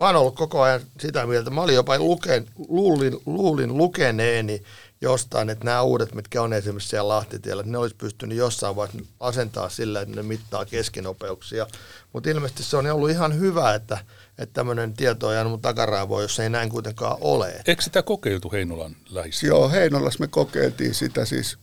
Mä 0.00 0.06
oon 0.06 0.16
ollut 0.16 0.36
koko 0.36 0.62
ajan 0.62 0.80
sitä 1.00 1.26
mieltä. 1.26 1.50
Mä 1.50 1.60
olin 1.60 1.74
jopa 1.74 1.98
luken, 1.98 2.46
luulin, 2.68 3.20
luulin 3.26 3.76
lukeneeni 3.76 4.62
jostain, 5.00 5.50
että 5.50 5.64
nämä 5.64 5.82
uudet, 5.82 6.14
mitkä 6.14 6.42
on 6.42 6.52
esimerkiksi 6.52 6.88
siellä 6.88 7.08
Lahtitiellä, 7.08 7.62
ne 7.62 7.78
olisi 7.78 7.96
pystynyt 7.96 8.38
jossain 8.38 8.76
vaiheessa 8.76 9.12
asentaa 9.20 9.68
sillä, 9.68 10.00
että 10.00 10.16
ne 10.16 10.22
mittaa 10.22 10.64
keskinopeuksia. 10.64 11.66
Mutta 12.12 12.30
ilmeisesti 12.30 12.62
se 12.62 12.76
on 12.76 12.86
ollut 12.86 13.10
ihan 13.10 13.38
hyvä, 13.38 13.74
että, 13.74 13.98
että 14.40 14.54
tämmöinen 14.54 14.94
tieto 14.94 15.28
on 15.28 15.34
jäänyt 15.34 15.50
mun 15.50 15.60
takaraivoon, 15.60 16.22
jos 16.22 16.40
ei 16.40 16.50
näin 16.50 16.68
kuitenkaan 16.68 17.16
ole. 17.20 17.62
Eikö 17.66 17.82
sitä 17.82 18.02
kokeiltu 18.02 18.52
Heinolan 18.52 18.96
lähissä? 19.10 19.46
Joo, 19.46 19.70
Heinolassa 19.70 20.20
me 20.20 20.26
kokeiltiin 20.28 20.94
sitä 20.94 21.24
siis 21.24 21.58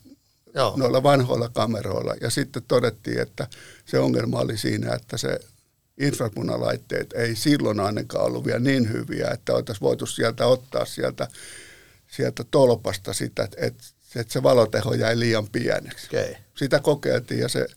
Joo. 0.56 0.74
noilla 0.78 1.04
vanhoilla 1.04 1.50
kameroilla 1.50 2.14
ja 2.22 2.30
sitten 2.30 2.64
todettiin, 2.68 3.22
että 3.22 3.48
se 3.86 4.00
ongelma 4.00 4.40
oli 4.40 4.58
siinä, 4.58 4.94
että 4.94 5.18
se 5.18 5.40
infrapunalaitteet 5.98 7.14
ei 7.14 7.36
silloin 7.36 7.80
ainakaan 7.80 8.26
ollut 8.26 8.46
vielä 8.46 8.60
niin 8.60 8.92
hyviä, 8.92 9.30
että 9.32 9.54
oltaisiin 9.54 9.86
voitu 9.86 10.06
sieltä 10.06 10.48
ottaa 10.48 10.86
sieltä 10.86 11.28
sieltä 12.08 12.44
tolpasta 12.52 13.14
sitä, 13.14 13.44
että, 13.44 13.62
että 14.16 14.34
se 14.34 14.44
valoteho 14.44 14.94
jäi 14.94 15.20
liian 15.20 15.48
pieneksi. 15.48 16.08
Okay. 16.08 16.36
Sitä 16.56 16.80
kokeiltiin 16.80 17.40
ja 17.40 17.50
se 17.50 17.68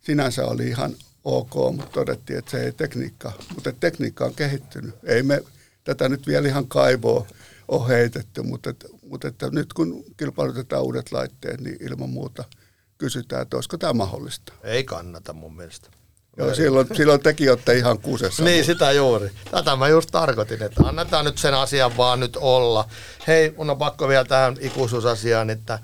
sinänsä 0.00 0.46
oli 0.46 0.68
ihan 0.68 0.94
ok, 1.24 1.54
mutta 1.54 1.90
todettiin, 1.92 2.38
että 2.38 2.50
se 2.50 2.64
ei 2.64 2.72
tekniikka, 2.72 3.32
mutta 3.54 3.72
tekniikka 3.80 4.24
on 4.24 4.34
kehittynyt. 4.34 4.94
Ei 5.04 5.22
me 5.22 5.42
tätä 5.84 6.08
nyt 6.08 6.26
vielä 6.26 6.48
ihan 6.48 6.68
kaivoa 6.68 7.26
ole 7.68 7.88
heitetty, 7.88 8.42
mutta, 8.42 8.70
että, 8.70 8.88
mutta 9.02 9.28
että 9.28 9.50
nyt 9.52 9.72
kun 9.72 10.04
kilpailutetaan 10.16 10.82
uudet 10.82 11.12
laitteet, 11.12 11.60
niin 11.60 11.76
ilman 11.80 12.10
muuta 12.10 12.44
kysytään, 12.98 13.42
että 13.42 13.56
olisiko 13.56 13.78
tämä 13.78 13.92
mahdollista. 13.92 14.52
Ei 14.62 14.84
kannata 14.84 15.32
mun 15.32 15.56
mielestä. 15.56 15.90
Joo, 16.36 16.54
silloin, 16.54 16.86
silloin 16.96 17.20
teki 17.20 17.50
olette 17.50 17.76
ihan 17.76 17.98
kusessa. 17.98 18.44
niin, 18.44 18.64
sitä 18.64 18.92
juuri. 18.92 19.30
Tätä 19.50 19.76
mä 19.76 19.88
just 19.88 20.10
tarkoitin, 20.12 20.62
että 20.62 20.82
annetaan 20.84 21.24
nyt 21.24 21.38
sen 21.38 21.54
asian 21.54 21.96
vaan 21.96 22.20
nyt 22.20 22.36
olla. 22.36 22.88
Hei, 23.26 23.54
mun 23.56 23.70
on 23.70 23.78
pakko 23.78 24.08
vielä 24.08 24.24
tähän 24.24 24.56
ikuisuusasiaan, 24.60 25.50
että 25.50 25.78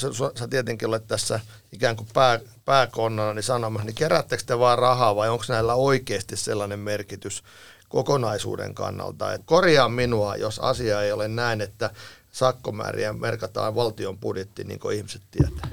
sä, 0.00 0.08
sä 0.38 0.48
tietenkin 0.48 0.88
olet 0.88 1.06
tässä 1.06 1.40
ikään 1.72 1.96
kuin 1.96 2.08
pää, 2.14 2.40
pääkonnana 2.64 3.34
niin 3.34 3.42
sanomassa, 3.42 3.86
niin 3.86 3.94
kerättekö 3.94 4.42
te 4.46 4.58
vaan 4.58 4.78
rahaa 4.78 5.16
vai 5.16 5.28
onko 5.28 5.44
näillä 5.48 5.74
oikeasti 5.74 6.36
sellainen 6.36 6.78
merkitys 6.78 7.42
kokonaisuuden 7.88 8.74
kannalta? 8.74 9.32
Et 9.32 9.42
korjaa 9.44 9.88
minua, 9.88 10.36
jos 10.36 10.58
asia 10.58 11.02
ei 11.02 11.12
ole 11.12 11.28
näin, 11.28 11.60
että 11.60 11.90
sakkomääriä 12.32 13.12
merkataan 13.12 13.74
valtion 13.74 14.18
budjetti, 14.18 14.64
niin 14.64 14.80
kuin 14.80 14.96
ihmiset 14.96 15.22
tietää 15.30 15.70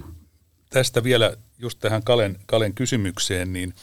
tästä 0.72 1.04
vielä 1.04 1.38
just 1.60 1.80
tähän 1.80 2.04
Kalen, 2.04 2.40
Kalen 2.46 2.74
kysymykseen, 2.74 3.54
niin, 3.54 3.74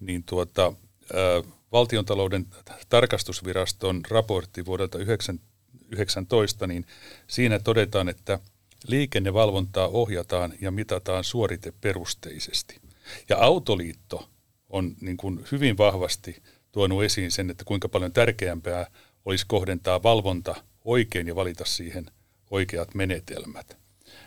niin 0.00 0.22
tuota, 0.22 0.62
ää, 0.62 1.52
valtiontalouden 1.72 2.46
tarkastusviraston 2.88 4.00
raportti 4.10 4.64
vuodelta 4.64 4.98
2019, 4.98 6.66
niin 6.66 6.86
siinä 7.26 7.58
todetaan, 7.58 8.08
että 8.08 8.38
liikennevalvontaa 8.86 9.88
ohjataan 9.88 10.54
ja 10.60 10.70
mitataan 10.70 11.24
suoriteperusteisesti. 11.24 12.80
Ja 13.28 13.36
Autoliitto 13.38 14.28
on 14.68 14.94
niin 15.00 15.16
kuin 15.16 15.44
hyvin 15.52 15.78
vahvasti 15.78 16.42
tuonut 16.72 17.04
esiin 17.04 17.30
sen, 17.30 17.50
että 17.50 17.64
kuinka 17.64 17.88
paljon 17.88 18.12
tärkeämpää 18.12 18.86
olisi 19.24 19.44
kohdentaa 19.48 20.02
valvonta 20.02 20.54
oikein 20.84 21.26
ja 21.26 21.34
valita 21.34 21.64
siihen 21.64 22.06
oikeat 22.50 22.94
menetelmät 22.94 23.84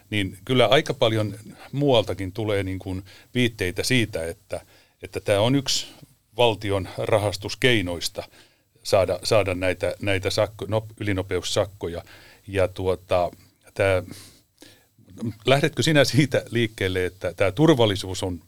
niin 0.10 0.38
kyllä 0.46 0.68
aika 0.68 0.94
paljon 0.94 1.36
muualtakin 1.72 2.32
tulee 2.32 2.64
niin 2.64 2.80
kuin 2.80 3.04
viitteitä 3.34 3.84
siitä, 3.84 4.26
että, 4.28 4.62
että 5.02 5.20
tämä 5.20 5.40
on 5.40 5.56
yksi 5.56 5.88
valtion 6.38 6.90
rahastuskeinoista 6.98 8.24
saada, 8.84 9.20
saada 9.24 9.56
näitä, 9.56 9.96
näitä 10.02 10.30
sakko, 10.30 10.66
no, 10.68 10.88
ylinopeussakkoja. 11.00 12.04
Ja 12.48 12.68
tuota, 12.68 13.32
tämä, 13.74 14.04
lähdetkö 15.46 15.84
sinä 15.84 16.06
siitä 16.06 16.44
liikkeelle, 16.50 17.06
että 17.06 17.34
tämä 17.34 17.52
turvallisuus 17.52 18.24
on 18.24 18.40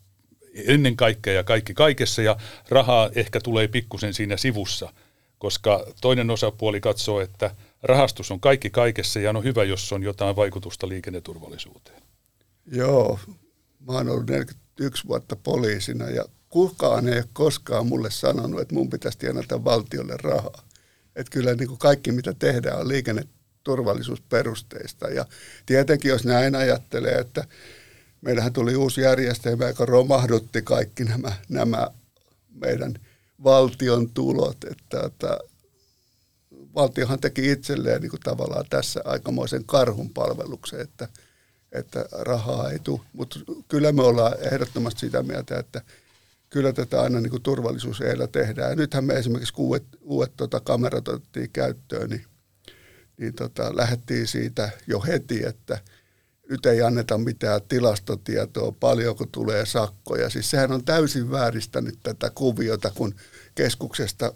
ennen 0.54 0.96
kaikkea 0.96 1.34
ja 1.34 1.44
kaikki 1.44 1.74
kaikessa 1.74 2.22
ja 2.22 2.38
rahaa 2.70 3.10
ehkä 3.16 3.40
tulee 3.40 3.68
pikkusen 3.68 4.14
siinä 4.14 4.38
sivussa, 4.38 4.94
koska 5.38 5.86
toinen 6.02 6.30
osapuoli 6.30 6.82
katsoo, 6.82 7.22
että– 7.22 7.52
rahastus 7.84 8.32
on 8.32 8.40
kaikki 8.40 8.70
kaikessa 8.70 9.20
ja 9.20 9.30
on 9.30 9.44
hyvä, 9.44 9.64
jos 9.64 9.94
on 9.94 10.04
jotain 10.04 10.36
vaikutusta 10.36 10.88
liikenneturvallisuuteen. 10.88 12.02
Joo, 12.72 13.20
mä 13.88 13.94
oon 13.94 14.10
ollut 14.10 14.30
41 14.30 15.08
vuotta 15.08 15.36
poliisina 15.36 16.10
ja 16.10 16.26
kukaan 16.50 17.08
ei 17.08 17.18
ole 17.18 17.30
koskaan 17.34 17.88
mulle 17.88 18.12
sanonut, 18.12 18.62
että 18.62 18.76
mun 18.76 18.90
pitäisi 18.90 19.18
tienata 19.18 19.64
valtiolle 19.64 20.18
rahaa. 20.18 20.64
Että 21.16 21.32
kyllä 21.32 21.56
niin 21.56 21.68
kuin 21.68 21.80
kaikki, 21.80 22.12
mitä 22.12 22.34
tehdään, 22.34 22.80
on 22.80 22.88
liikenneturvallisuusperusteista. 23.70 25.08
Ja 25.08 25.26
tietenkin, 25.66 26.10
jos 26.10 26.26
näin 26.26 26.56
ajattelee, 26.56 27.16
että 27.16 27.46
meillähän 28.22 28.54
tuli 28.54 28.76
uusi 28.76 29.02
järjestelmä, 29.02 29.68
joka 29.68 29.86
romahdutti 29.86 30.62
kaikki 30.62 31.04
nämä, 31.04 31.32
nämä 31.50 31.88
meidän 32.50 32.94
valtion 33.44 34.10
tulot. 34.10 34.58
Että, 34.72 35.06
että 35.06 35.40
valtiohan 36.76 37.20
teki 37.20 37.52
itselleen 37.52 38.02
niin 38.02 38.10
kuin 38.10 38.22
tavallaan 38.22 38.66
tässä 38.70 39.02
aikamoisen 39.06 39.66
karhun 39.66 40.10
palveluksen, 40.10 40.82
että, 40.82 41.08
että 41.72 42.06
rahaa 42.12 42.72
ei 42.72 42.80
tule. 42.80 43.02
Mutta 43.14 43.40
kyllä 43.68 43.92
me 43.92 44.02
ollaan 44.02 44.34
ehdottomasti 44.52 45.00
sitä 45.00 45.24
mieltä, 45.24 45.60
että 45.60 45.82
kyllä 46.50 46.74
tätä 46.74 47.02
aina 47.02 47.22
niin 47.22 47.42
turvallisuus 47.44 48.00
tehdään. 48.32 48.70
Ja 48.70 48.76
nythän 48.76 49.06
me 49.06 49.14
esimerkiksi 49.14 49.54
uudet, 49.58 49.84
uudet 50.02 50.32
tota, 50.38 50.60
kamerat 50.60 51.08
otettiin 51.08 51.50
käyttöön, 51.50 52.10
niin, 52.10 52.26
niin 53.20 53.34
tota, 53.34 53.76
lähdettiin 53.76 54.28
siitä 54.28 54.70
jo 54.88 55.02
heti, 55.02 55.46
että 55.46 55.78
nyt 56.50 56.66
ei 56.66 56.82
anneta 56.82 57.18
mitään 57.18 57.62
tilastotietoa, 57.70 58.72
paljonko 58.72 59.26
tulee 59.32 59.66
sakkoja. 59.66 60.30
Siis 60.30 60.50
sehän 60.50 60.72
on 60.72 60.86
täysin 60.86 61.32
vääristänyt 61.32 62.00
tätä 62.04 62.30
kuviota, 62.30 62.92
kun 62.96 63.16
keskuksesta 63.56 64.34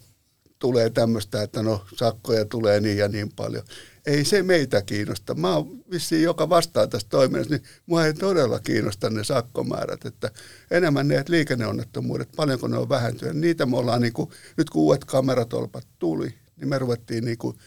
tulee 0.59 0.89
tämmöistä, 0.89 1.43
että 1.43 1.63
no 1.63 1.85
sakkoja 1.95 2.45
tulee 2.45 2.79
niin 2.79 2.97
ja 2.97 3.07
niin 3.07 3.31
paljon. 3.35 3.63
Ei 4.05 4.25
se 4.25 4.43
meitä 4.43 4.81
kiinnosta. 4.81 5.35
Mä 5.35 5.55
oon 5.55 5.83
vissiin 5.91 6.23
joka 6.23 6.49
vastaa 6.49 6.87
tästä 6.87 7.09
toiminnasta, 7.09 7.53
niin 7.53 7.63
mua 7.85 8.05
ei 8.05 8.13
todella 8.13 8.59
kiinnosta 8.59 9.09
ne 9.09 9.23
sakkomäärät. 9.23 10.05
Että 10.05 10.31
enemmän 10.71 11.07
ne 11.07 11.23
liikenneonnettomuudet, 11.27 12.29
paljonko 12.35 12.67
ne 12.67 12.77
on 12.77 12.89
vähentynyt. 12.89 13.37
Niitä 13.37 13.65
me 13.65 13.77
ollaan, 13.77 14.01
niin 14.01 14.13
kuin, 14.13 14.29
nyt 14.57 14.69
kun 14.69 14.81
uudet 14.81 15.05
kameratolpat 15.05 15.87
tuli, 15.99 16.33
niin 16.55 16.69
me 16.69 16.79
ruvettiin 16.79 17.25
niin 17.25 17.37
kuin 17.37 17.57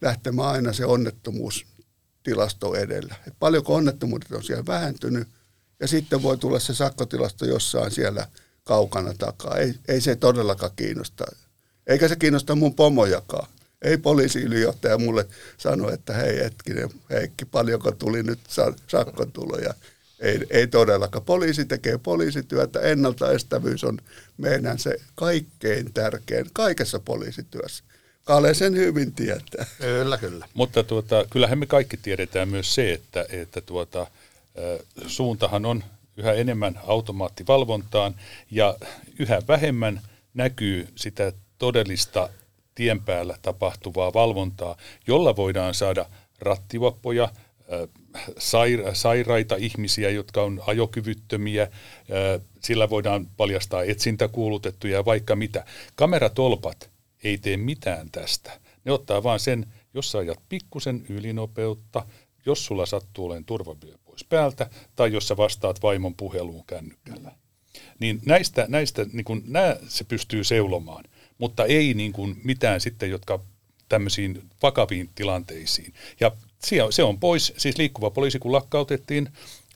lähtemään 0.00 0.48
aina 0.48 0.72
se 0.72 0.86
onnettomuus 0.86 1.66
tilasto 2.22 2.74
edellä. 2.74 3.14
Et 3.26 3.34
paljonko 3.38 3.74
onnettomuudet 3.74 4.32
on 4.32 4.44
siellä 4.44 4.66
vähentynyt, 4.66 5.28
ja 5.80 5.88
sitten 5.88 6.22
voi 6.22 6.38
tulla 6.38 6.58
se 6.58 6.74
sakkotilasto 6.74 7.44
jossain 7.44 7.90
siellä 7.90 8.28
kaukana 8.64 9.14
takaa. 9.18 9.56
Ei, 9.56 9.74
ei 9.88 10.00
se 10.00 10.16
todellakaan 10.16 10.72
kiinnosta 10.76 11.24
eikä 11.86 12.08
se 12.08 12.16
kiinnosta 12.16 12.54
mun 12.54 12.74
pomojakaan. 12.74 13.48
Ei 13.82 13.98
poliisiylijohtaja 13.98 14.98
mulle 14.98 15.26
sano, 15.58 15.90
että 15.90 16.12
hei 16.12 16.38
hetkinen 16.38 16.90
Heikki, 17.10 17.44
paljonko 17.44 17.92
tuli 17.92 18.22
nyt 18.22 18.40
sakkotuloja. 18.88 19.74
Ei, 20.20 20.40
ei 20.50 20.66
todellakaan. 20.66 21.24
Poliisi 21.24 21.64
tekee 21.64 21.98
poliisityötä. 21.98 22.80
Ennaltaestävyys 22.80 23.84
on 23.84 23.98
meidän 24.36 24.78
se 24.78 24.96
kaikkein 25.14 25.92
tärkein 25.92 26.46
kaikessa 26.52 27.00
poliisityössä. 27.00 27.84
Kale 28.26 28.54
sen 28.54 28.76
hyvin 28.76 29.12
tietää. 29.12 29.66
Kyllä, 29.80 30.18
kyllä. 30.18 30.46
Mutta 30.54 30.82
tuota, 30.84 31.24
kyllähän 31.30 31.58
me 31.58 31.66
kaikki 31.66 31.96
tiedetään 31.96 32.48
myös 32.48 32.74
se, 32.74 32.92
että, 32.92 33.26
että 33.30 33.60
tuota, 33.60 34.06
suuntahan 35.06 35.66
on 35.66 35.84
yhä 36.16 36.32
enemmän 36.32 36.80
automaattivalvontaan 36.86 38.14
ja 38.50 38.76
yhä 39.18 39.42
vähemmän 39.48 40.00
näkyy 40.34 40.88
sitä 40.94 41.32
todellista 41.58 42.28
tien 42.74 43.00
päällä 43.00 43.38
tapahtuvaa 43.42 44.14
valvontaa, 44.14 44.76
jolla 45.06 45.36
voidaan 45.36 45.74
saada 45.74 46.06
rattivappoja, 46.38 47.28
sairaita 48.94 49.56
ihmisiä, 49.56 50.10
jotka 50.10 50.42
on 50.42 50.62
ajokyvyttömiä, 50.66 51.68
sillä 52.60 52.90
voidaan 52.90 53.26
paljastaa 53.36 53.82
etsintäkuulutettuja 53.82 54.96
ja 54.96 55.04
vaikka 55.04 55.36
mitä. 55.36 55.64
Kameratolpat 55.94 56.95
ei 57.26 57.38
tee 57.38 57.56
mitään 57.56 58.10
tästä. 58.10 58.60
Ne 58.84 58.92
ottaa 58.92 59.22
vaan 59.22 59.40
sen, 59.40 59.66
jos 59.94 60.12
sä 60.12 60.18
ajat 60.18 60.40
pikkusen 60.48 61.06
ylinopeutta, 61.08 62.06
jos 62.46 62.66
sulla 62.66 62.86
sattuu 62.86 63.26
olemaan 63.26 63.44
turvavyö 63.44 63.98
pois 64.04 64.24
päältä, 64.24 64.70
tai 64.96 65.12
jos 65.12 65.28
sä 65.28 65.36
vastaat 65.36 65.82
vaimon 65.82 66.14
puheluun 66.14 66.64
kännykällä. 66.66 67.32
Niin 67.98 68.20
näistä, 68.26 68.66
näistä 68.68 69.06
niin 69.12 69.24
kun, 69.24 69.42
nää 69.46 69.76
se 69.88 70.04
pystyy 70.04 70.44
seulomaan 70.44 71.04
mutta 71.38 71.64
ei 71.64 71.94
niin 71.94 72.12
kuin 72.12 72.40
mitään 72.44 72.80
sitten, 72.80 73.10
jotka 73.10 73.40
tämmöisiin 73.88 74.42
vakaviin 74.62 75.10
tilanteisiin. 75.14 75.94
Ja 76.20 76.32
se 76.90 77.02
on 77.02 77.20
pois, 77.20 77.52
siis 77.56 77.78
liikkuva 77.78 78.10
poliisi 78.10 78.38
kun 78.38 78.52
lakkautettiin, 78.52 79.28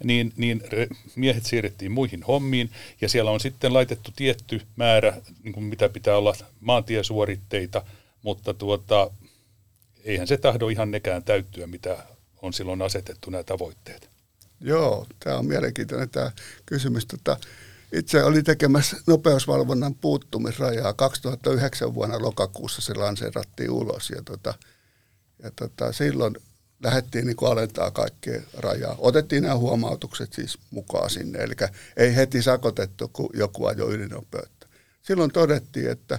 niin, 0.05 0.33
niin 0.37 0.63
miehet 1.17 1.47
siirrettiin 1.47 1.93
muihin 1.93 2.23
hommiin, 2.23 2.71
ja 3.01 3.09
siellä 3.09 3.31
on 3.31 3.41
sitten 3.41 3.75
laitettu 3.75 4.11
tietty 4.17 4.63
määrä, 4.77 5.17
niin 5.43 5.53
kuin 5.53 5.65
mitä 5.65 5.89
pitää 5.89 6.17
olla 6.17 6.35
maantiesuoritteita, 6.61 7.83
mutta 8.23 8.55
tuota, 8.55 9.11
eihän 10.05 10.27
se 10.27 10.37
tahdo 10.37 10.69
ihan 10.69 10.91
nekään 10.91 11.25
täyttyä, 11.25 11.67
mitä 11.67 12.07
on 12.43 12.53
silloin 12.53 12.83
asetettu 12.83 13.31
nämä 13.31 13.45
tavoitteet. 13.45 14.11
Joo, 14.61 15.07
tämä 15.21 15.39
on 15.39 15.47
mielenkiintoinen 15.47 16.11
tämä 16.11 16.33
kysymys. 16.67 17.07
Tota, 17.07 17.37
itse 17.93 18.25
oli 18.25 18.43
tekemässä 18.43 18.97
nopeusvalvonnan 19.07 19.95
puuttumisrajaa. 19.95 20.93
2009 20.93 21.95
vuonna 21.95 22.23
lokakuussa 22.23 22.83
se 22.83 22.95
lanseerattiin 22.95 23.71
ulos 23.71 24.11
ja, 24.11 24.23
tota, 24.23 24.55
ja 25.43 25.51
tota, 25.57 25.93
silloin 25.93 26.37
lähdettiin 26.83 27.27
niin 27.27 27.37
alentaa 27.51 27.91
kaikkea 27.91 28.43
rajaa. 28.53 28.95
Otettiin 28.99 29.43
nämä 29.43 29.57
huomautukset 29.57 30.33
siis 30.33 30.59
mukaan 30.71 31.11
sinne, 31.11 31.39
eli 31.39 31.55
ei 31.97 32.17
heti 32.17 32.43
sakotettu, 32.43 33.09
kun 33.09 33.31
joku 33.35 33.67
ajoi 33.67 33.95
ylinopeutta. 33.95 34.67
Silloin 35.03 35.33
todettiin, 35.33 35.91
että 35.91 36.19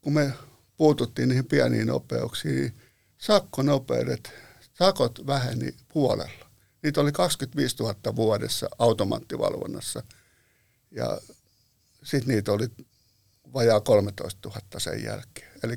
kun 0.00 0.12
me 0.12 0.32
puututtiin 0.76 1.28
niihin 1.28 1.46
pieniin 1.46 1.86
nopeuksiin, 1.86 2.54
niin 2.54 2.74
sakkonopeudet, 3.18 4.32
sakot 4.74 5.26
väheni 5.26 5.74
puolella. 5.92 6.46
Niitä 6.82 7.00
oli 7.00 7.12
25 7.12 7.76
000 7.76 8.16
vuodessa 8.16 8.68
automaattivalvonnassa 8.78 10.02
ja 10.90 11.20
sitten 12.04 12.34
niitä 12.34 12.52
oli 12.52 12.68
vajaa 13.54 13.80
13 13.80 14.48
000 14.48 14.60
sen 14.78 15.04
jälkeen. 15.04 15.50
Eli 15.62 15.74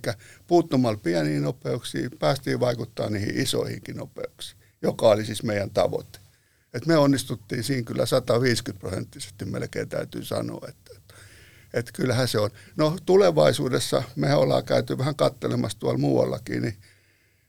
puuttumalla 0.48 1.00
pieniin 1.04 1.44
nopeuksiin 1.44 2.12
päästiin 2.20 2.60
vaikuttaa 2.60 3.10
niihin 3.10 3.42
isoihinkin 3.42 3.98
nopeuksiin, 3.98 4.62
joka 4.82 5.10
oli 5.10 5.26
siis 5.26 5.44
meidän 5.44 5.70
tavoite. 5.70 6.20
Et 6.74 6.86
me 6.86 6.98
onnistuttiin 6.98 7.64
siinä 7.64 7.84
kyllä 7.84 8.06
150 8.06 8.80
prosenttisesti 8.80 9.46
melkein 9.46 9.90
täytyy 9.90 10.26
sanoa, 10.26 10.68
että, 10.70 10.92
että, 10.98 11.14
että 11.74 11.92
kyllähän 11.92 12.28
se 12.28 12.40
on. 12.40 12.50
No 12.76 12.98
tulevaisuudessa 13.06 14.04
me 14.16 14.36
ollaan 14.36 14.66
käyty 14.66 14.98
vähän 14.98 15.16
kattelemassa 15.16 15.80
tuolla 15.80 15.98
muuallakin, 15.98 16.62
niin 16.62 16.78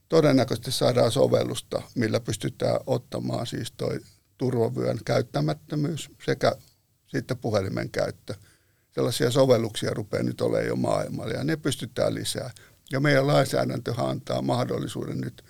todennäköisesti 0.08 0.72
saadaan 0.72 1.12
sovellusta, 1.12 1.82
millä 1.94 2.20
pystytään 2.20 2.80
ottamaan 2.86 3.46
siis 3.46 3.72
toi 3.72 4.00
turvavyön 4.38 4.98
käyttämättömyys 5.04 6.10
sekä 6.24 6.52
sitten 7.06 7.38
puhelimen 7.38 7.90
käyttö. 7.90 8.34
Sellaisia 8.98 9.30
sovelluksia 9.30 9.94
rupeaa 9.94 10.22
nyt 10.22 10.40
olemaan 10.40 10.66
jo 10.66 10.76
maailmalla 10.76 11.32
ja 11.32 11.44
ne 11.44 11.56
pystytään 11.56 12.14
lisää. 12.14 12.50
Ja 12.92 13.00
meidän 13.00 13.26
lainsäädäntö 13.26 13.94
antaa 13.98 14.42
mahdollisuuden 14.42 15.20
nyt 15.20 15.44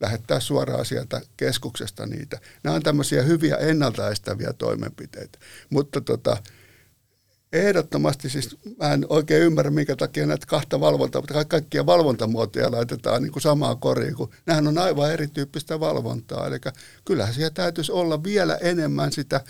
lähettää 0.00 0.40
suoraan 0.40 0.84
sieltä 0.84 1.20
keskuksesta 1.36 2.06
niitä. 2.06 2.40
Nämä 2.64 2.76
on 2.76 2.82
tämmöisiä 2.82 3.22
hyviä 3.22 3.56
ennaltaestäviä 3.56 4.52
toimenpiteitä. 4.52 5.38
Mutta 5.70 6.00
tota, 6.00 6.36
Ehdottomasti 7.52 8.28
siis, 8.30 8.56
mä 8.78 8.92
en 8.92 9.06
oikein 9.08 9.42
ymmärrä, 9.42 9.70
minkä 9.70 9.96
takia 9.96 10.26
näitä 10.26 10.46
kahta 10.46 10.80
valvontaa, 10.80 11.22
mutta 11.22 11.44
kaikkia 11.44 11.86
valvontamuotoja 11.86 12.70
laitetaan 12.70 13.22
niin 13.22 13.32
kuin 13.32 13.42
samaan 13.42 13.78
koriin, 13.78 14.14
kun 14.14 14.30
nämähän 14.46 14.68
on 14.68 14.78
aivan 14.78 15.12
erityyppistä 15.12 15.80
valvontaa. 15.80 16.46
Eli 16.46 16.56
kyllähän 17.04 17.34
siellä 17.34 17.50
täytyisi 17.50 17.92
olla 17.92 18.22
vielä 18.22 18.56
enemmän 18.56 19.12
sitä, 19.12 19.40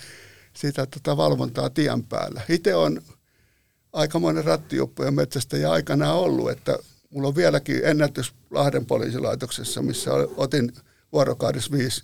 sitä 0.53 0.85
tota 0.85 1.17
valvontaa 1.17 1.69
tien 1.69 2.03
päällä. 2.03 2.41
Itse 2.49 2.75
on 2.75 3.01
aikamoinen 3.93 4.43
metsästä 5.11 5.57
ja 5.57 5.71
aikana 5.71 6.13
ollut, 6.13 6.51
että 6.51 6.77
mulla 7.09 7.27
on 7.27 7.35
vieläkin 7.35 7.81
ennätys 7.83 8.33
Lahden 8.51 8.85
poliisilaitoksessa, 8.85 9.81
missä 9.81 10.11
otin 10.37 10.71
vuorokaudessa 11.13 11.71
viisi, 11.71 12.03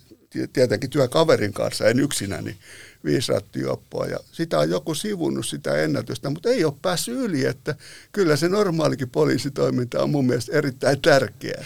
tietenkin 0.52 0.90
työkaverin 0.90 1.52
kanssa, 1.52 1.88
en 1.88 2.00
yksinäni, 2.00 2.44
niin 2.44 2.56
viisi 3.04 3.32
rattijuoppoa 3.32 4.06
ja 4.06 4.18
sitä 4.32 4.58
on 4.58 4.70
joku 4.70 4.94
sivunnut 4.94 5.46
sitä 5.46 5.76
ennätystä, 5.76 6.30
mutta 6.30 6.48
ei 6.48 6.64
ole 6.64 6.74
päässyt 6.82 7.18
yli, 7.18 7.44
että 7.44 7.74
kyllä 8.12 8.36
se 8.36 8.48
normaalikin 8.48 9.10
poliisitoiminta 9.10 10.02
on 10.02 10.10
mun 10.10 10.26
mielestä 10.26 10.52
erittäin 10.52 11.02
tärkeää. 11.02 11.64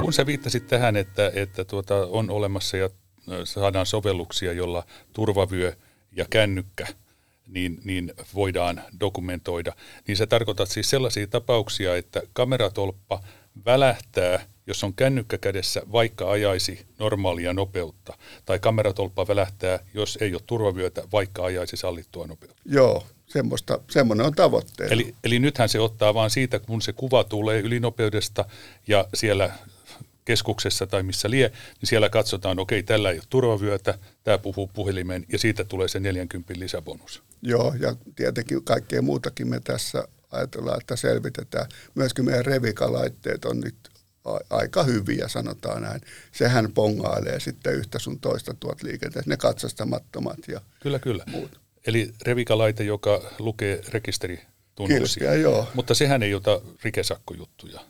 Kun 0.00 0.12
sä 0.12 0.26
viittasit 0.26 0.66
tähän, 0.66 0.96
että, 0.96 1.32
että 1.34 1.64
tuota, 1.64 1.96
on 1.96 2.30
olemassa 2.30 2.76
ja 2.76 2.90
saadaan 3.44 3.86
sovelluksia, 3.86 4.52
jolla 4.52 4.86
turvavyö 5.12 5.72
ja 6.16 6.24
kännykkä 6.30 6.86
niin, 7.46 7.80
niin 7.84 8.12
voidaan 8.34 8.82
dokumentoida, 9.00 9.72
niin 10.06 10.16
se 10.16 10.26
tarkoitat 10.26 10.68
siis 10.68 10.90
sellaisia 10.90 11.26
tapauksia, 11.26 11.96
että 11.96 12.22
kameratolppa 12.32 13.22
välähtää 13.66 14.46
jos 14.66 14.84
on 14.84 14.94
kännykkä 14.94 15.38
kädessä, 15.38 15.82
vaikka 15.92 16.30
ajaisi 16.30 16.86
normaalia 16.98 17.52
nopeutta, 17.52 18.18
tai 18.44 18.58
kameratolppa 18.58 19.28
välähtää, 19.28 19.78
jos 19.94 20.18
ei 20.20 20.34
ole 20.34 20.42
turvavyötä, 20.46 21.02
vaikka 21.12 21.44
ajaisi 21.44 21.76
sallittua 21.76 22.26
nopeutta. 22.26 22.62
Joo, 22.64 23.06
semmoista, 23.26 23.78
semmoinen 23.90 24.26
on 24.26 24.34
tavoitteena. 24.34 24.92
Eli, 24.92 25.14
eli 25.24 25.38
nythän 25.38 25.68
se 25.68 25.80
ottaa 25.80 26.14
vaan 26.14 26.30
siitä, 26.30 26.58
kun 26.58 26.82
se 26.82 26.92
kuva 26.92 27.24
tulee 27.24 27.60
ylinopeudesta 27.60 28.44
ja 28.86 29.08
siellä 29.14 29.50
keskuksessa 30.24 30.86
tai 30.86 31.02
missä 31.02 31.30
lie, 31.30 31.48
niin 31.48 31.88
siellä 31.88 32.08
katsotaan, 32.08 32.58
okei, 32.58 32.82
tällä 32.82 33.10
ei 33.10 33.16
ole 33.16 33.24
turvavyötä, 33.30 33.98
tämä 34.24 34.38
puhuu 34.38 34.70
puhelimeen 34.74 35.24
ja 35.32 35.38
siitä 35.38 35.64
tulee 35.64 35.88
se 35.88 36.00
40 36.00 36.54
lisäbonus. 36.56 37.22
Joo, 37.42 37.74
ja 37.80 37.96
tietenkin 38.16 38.64
kaikkea 38.64 39.02
muutakin 39.02 39.48
me 39.48 39.60
tässä 39.60 40.04
ajatellaan, 40.30 40.80
että 40.80 40.96
selvitetään. 40.96 41.66
Myöskin 41.94 42.24
meidän 42.24 42.44
revikalaitteet 42.44 43.44
on 43.44 43.60
nyt 43.60 43.74
aika 44.50 44.82
hyviä, 44.82 45.28
sanotaan 45.28 45.82
näin. 45.82 46.00
Sehän 46.32 46.72
pongailee 46.72 47.40
sitten 47.40 47.74
yhtä 47.74 47.98
sun 47.98 48.20
toista 48.20 48.54
tuot 48.60 48.82
liikenteessä, 48.82 49.30
ne 49.30 49.36
katsastamattomat 49.36 50.38
ja 50.48 50.60
Kyllä, 50.80 50.98
kyllä. 50.98 51.24
muut. 51.26 51.60
Eli 51.86 52.12
revikalaite, 52.22 52.84
joka 52.84 53.32
lukee 53.38 53.80
rekisteritunnuksia. 53.88 55.20
Kilpeä, 55.20 55.34
joo. 55.34 55.68
Mutta 55.74 55.94
sehän 55.94 56.22
ei 56.22 56.34
ota 56.34 56.60
rikesakkojuttuja. 56.82 57.80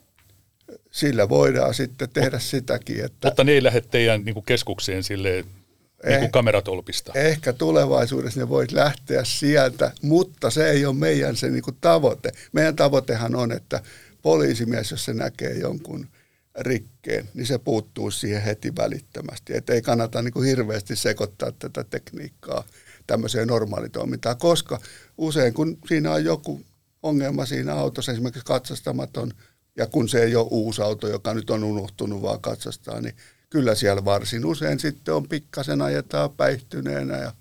Sillä 0.91 1.29
voidaan 1.29 1.75
sitten 1.75 2.09
tehdä 2.11 2.39
sitäkin, 2.39 3.05
että 3.05 3.29
Mutta 3.29 3.45
ne 3.45 3.53
ei 3.53 3.63
lähde 3.63 3.81
teidän 3.81 4.25
niin 4.25 4.35
kuin 4.35 4.47
keskukseen 4.47 5.03
silleen, 5.03 5.45
niin 5.45 6.19
kuin 6.19 6.25
Eh. 6.25 6.31
kameratolpista. 6.31 7.13
ehkä 7.15 7.53
tulevaisuudessa 7.53 8.41
ne 8.41 8.49
voit 8.49 8.73
lähteä 8.73 9.25
sieltä, 9.25 9.93
mutta 10.03 10.51
se 10.51 10.71
ei 10.71 10.87
ole 10.87 10.95
meidän 10.95 11.37
se 11.37 11.51
niin 11.51 11.63
kuin 11.63 11.77
tavoite. 11.81 12.33
Meidän 12.53 12.77
tavoitehan 12.77 13.35
on, 13.35 13.53
että 13.53 13.83
poliisimies, 14.23 14.91
jos 14.91 15.05
se 15.05 15.15
näkee 15.15 15.59
jonkun 15.59 16.07
rikkeen, 16.61 17.29
niin 17.35 17.47
se 17.47 17.59
puuttuu 17.59 18.11
siihen 18.11 18.43
heti 18.43 18.77
välittömästi. 18.77 19.57
Että 19.57 19.73
ei 19.73 19.83
kannata 19.83 20.23
niin 20.23 20.33
kuin 20.33 20.47
hirveästi 20.47 20.97
sekoittaa 20.97 21.53
tätä 21.53 21.85
tekniikkaa 21.85 22.65
tämmöiseen 23.07 23.49
normaalitoimintaan, 23.49 24.37
koska 24.37 24.81
usein 25.19 25.55
kun 25.55 25.79
siinä 25.89 26.13
on 26.13 26.25
joku 26.25 26.61
ongelma 27.03 27.47
siinä 27.47 27.75
autossa, 27.75 28.13
esimerkiksi 28.13 28.45
katsastamaton, 28.45 29.33
ja 29.77 29.87
kun 29.87 30.09
se 30.09 30.23
ei 30.23 30.37
ole 30.37 30.49
uusi 30.51 30.83
auto, 30.83 31.09
joka 31.09 31.35
nyt 31.35 31.51
on 31.51 31.65
unohtunut 31.65 32.23
vaan 32.23 32.41
katsastaa, 32.41 33.01
niin 33.01 33.15
kyllä 33.51 33.75
siellä 33.75 34.05
varsin 34.05 34.47
usein 34.47 34.81
sitten 34.81 35.15
on 35.15 35.29
pikkasen 35.29 35.83
ajetaan 35.83 36.31
päihtyneenä 36.31 37.19
ja 37.19 37.33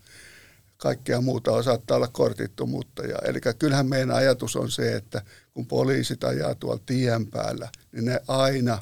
kaikkea 0.78 1.22
muuta 1.22 1.64
saattaa 1.64 1.98
olla 1.98 2.08
kortittomuutta. 2.08 3.04
Ja, 3.04 3.18
eli 3.26 3.40
kyllähän 3.60 3.88
meidän 3.88 4.12
ajatus 4.12 4.56
on 4.56 4.72
se, 4.72 4.96
että 4.96 5.22
kun 5.54 5.66
poliisit 5.66 6.24
ajaa 6.24 6.56
tuolla 6.56 6.82
tien 6.86 7.28
päällä, 7.28 7.70
niin 7.92 8.06
ne 8.06 8.20
aina 8.28 8.82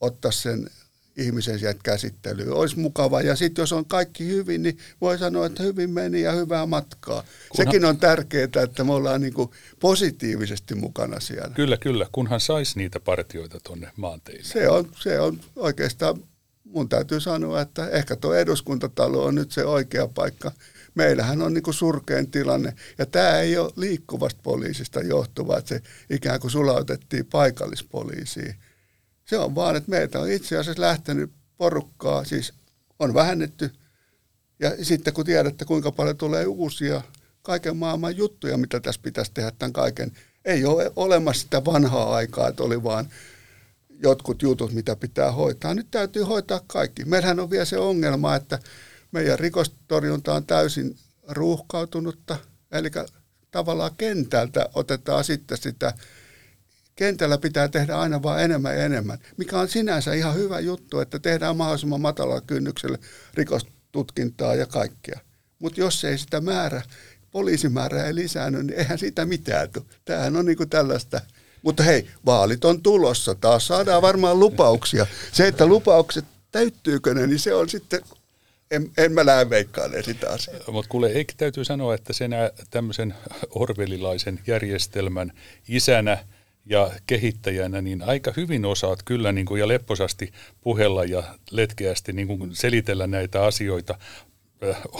ottaa 0.00 0.30
sen 0.30 0.70
ihmisen 1.16 1.58
sieltä 1.58 1.80
käsittelyyn. 1.82 2.52
Olisi 2.52 2.78
mukava. 2.78 3.20
Ja 3.20 3.36
sitten 3.36 3.62
jos 3.62 3.72
on 3.72 3.84
kaikki 3.86 4.26
hyvin, 4.26 4.62
niin 4.62 4.78
voi 5.00 5.18
sanoa, 5.18 5.46
että 5.46 5.62
hyvin 5.62 5.90
meni 5.90 6.22
ja 6.22 6.32
hyvää 6.32 6.66
matkaa. 6.66 7.22
Kunhan- 7.22 7.56
Sekin 7.56 7.84
on 7.84 7.98
tärkeää, 7.98 8.48
että 8.64 8.84
me 8.84 8.92
ollaan 8.92 9.20
niin 9.20 9.34
kuin 9.34 9.50
positiivisesti 9.80 10.74
mukana 10.74 11.20
siellä. 11.20 11.54
Kyllä, 11.54 11.76
kyllä, 11.76 12.06
kunhan 12.12 12.40
saisi 12.40 12.78
niitä 12.78 13.00
partioita 13.00 13.60
tuonne 13.60 13.90
maanteille. 13.96 14.44
Se 14.44 14.68
on, 14.68 14.88
se 15.00 15.20
on 15.20 15.40
oikeastaan, 15.56 16.24
mun 16.64 16.88
täytyy 16.88 17.20
sanoa, 17.20 17.60
että 17.60 17.88
ehkä 17.88 18.16
tuo 18.16 18.34
eduskuntatalo 18.34 19.24
on 19.24 19.34
nyt 19.34 19.52
se 19.52 19.64
oikea 19.64 20.08
paikka. 20.08 20.52
Meillähän 20.94 21.42
on 21.42 21.54
niin 21.54 21.62
kuin 21.62 21.74
surkein 21.74 22.30
tilanne, 22.30 22.74
ja 22.98 23.06
tämä 23.06 23.40
ei 23.40 23.58
ole 23.58 23.72
liikkuvasta 23.76 24.40
poliisista 24.42 25.00
johtuva, 25.00 25.58
että 25.58 25.68
se 25.68 25.82
ikään 26.10 26.40
kuin 26.40 26.50
sulautettiin 26.50 27.26
paikallispoliisiin. 27.26 28.54
Se 29.24 29.38
on 29.38 29.54
vaan, 29.54 29.76
että 29.76 29.90
meiltä 29.90 30.20
on 30.20 30.30
itse 30.30 30.58
asiassa 30.58 30.82
lähtenyt 30.82 31.30
porukkaa, 31.56 32.24
siis 32.24 32.52
on 32.98 33.14
vähennetty, 33.14 33.70
ja 34.58 34.84
sitten 34.84 35.14
kun 35.14 35.24
tiedätte, 35.24 35.64
kuinka 35.64 35.92
paljon 35.92 36.16
tulee 36.16 36.46
uusia 36.46 37.02
kaiken 37.42 37.76
maailman 37.76 38.16
juttuja, 38.16 38.56
mitä 38.56 38.80
tässä 38.80 39.00
pitäisi 39.04 39.30
tehdä 39.34 39.52
tämän 39.58 39.72
kaiken, 39.72 40.12
ei 40.44 40.64
ole 40.64 40.92
olemassa 40.96 41.42
sitä 41.42 41.64
vanhaa 41.64 42.14
aikaa, 42.14 42.48
että 42.48 42.62
oli 42.62 42.82
vaan 42.82 43.08
jotkut 44.02 44.42
jutut, 44.42 44.72
mitä 44.72 44.96
pitää 44.96 45.32
hoitaa. 45.32 45.74
Nyt 45.74 45.86
täytyy 45.90 46.22
hoitaa 46.22 46.60
kaikki. 46.66 47.04
Meillähän 47.04 47.40
on 47.40 47.50
vielä 47.50 47.64
se 47.64 47.78
ongelma, 47.78 48.36
että 48.36 48.58
meidän 49.12 49.38
rikostorjunta 49.38 50.34
on 50.34 50.46
täysin 50.46 50.96
ruuhkautunutta, 51.28 52.36
eli 52.72 52.90
tavallaan 53.50 53.90
kentältä 53.98 54.68
otetaan 54.74 55.24
sitten 55.24 55.58
sitä, 55.58 55.94
kentällä 56.96 57.38
pitää 57.38 57.68
tehdä 57.68 57.96
aina 57.96 58.22
vaan 58.22 58.42
enemmän 58.42 58.76
ja 58.76 58.84
enemmän, 58.84 59.18
mikä 59.36 59.58
on 59.58 59.68
sinänsä 59.68 60.14
ihan 60.14 60.34
hyvä 60.34 60.60
juttu, 60.60 61.00
että 61.00 61.18
tehdään 61.18 61.56
mahdollisimman 61.56 62.00
matalalla 62.00 62.40
kynnyksellä 62.40 62.98
rikostutkintaa 63.34 64.54
ja 64.54 64.66
kaikkea. 64.66 65.20
Mutta 65.58 65.80
jos 65.80 66.04
ei 66.04 66.18
sitä 66.18 66.40
määrä, 66.40 66.82
poliisimäärä 67.30 68.04
ei 68.04 68.14
lisäänny, 68.14 68.62
niin 68.62 68.78
eihän 68.78 68.98
siitä 68.98 69.24
mitään 69.24 69.70
tule. 69.70 69.84
Tämähän 70.04 70.36
on 70.36 70.44
niinku 70.44 70.66
tällaista 70.66 71.20
mutta 71.64 71.82
hei, 71.82 72.06
vaalit 72.26 72.64
on 72.64 72.82
tulossa. 72.82 73.34
Taas 73.34 73.66
saadaan 73.66 74.02
varmaan 74.02 74.40
lupauksia. 74.40 75.06
Se, 75.32 75.48
että 75.48 75.66
lupaukset 75.66 76.24
täyttyykö 76.52 77.14
ne, 77.14 77.26
niin 77.26 77.38
se 77.38 77.54
on 77.54 77.68
sitten, 77.68 78.00
en, 78.70 78.90
en 78.98 79.12
mä 79.12 79.26
lähde 79.26 79.50
veikkailemaan 79.50 80.04
sitä 80.04 80.30
asiaa. 80.30 80.72
Mutta 80.72 80.88
kuule, 80.88 81.08
eikö 81.08 81.32
täytyy 81.36 81.64
sanoa, 81.64 81.94
että 81.94 82.12
sen 82.12 82.30
tämmöisen 82.70 83.14
orvelilaisen 83.50 84.40
järjestelmän 84.46 85.32
isänä 85.68 86.18
ja 86.66 86.90
kehittäjänä, 87.06 87.82
niin 87.82 88.02
aika 88.02 88.32
hyvin 88.36 88.64
osaat 88.64 89.02
kyllä 89.04 89.32
niin 89.32 89.46
kuin, 89.46 89.60
ja 89.60 89.68
lepposasti 89.68 90.32
puhella 90.60 91.04
ja 91.04 91.22
letkeästi 91.50 92.12
niin 92.12 92.28
kuin 92.28 92.54
selitellä 92.54 93.06
näitä 93.06 93.44
asioita 93.44 93.98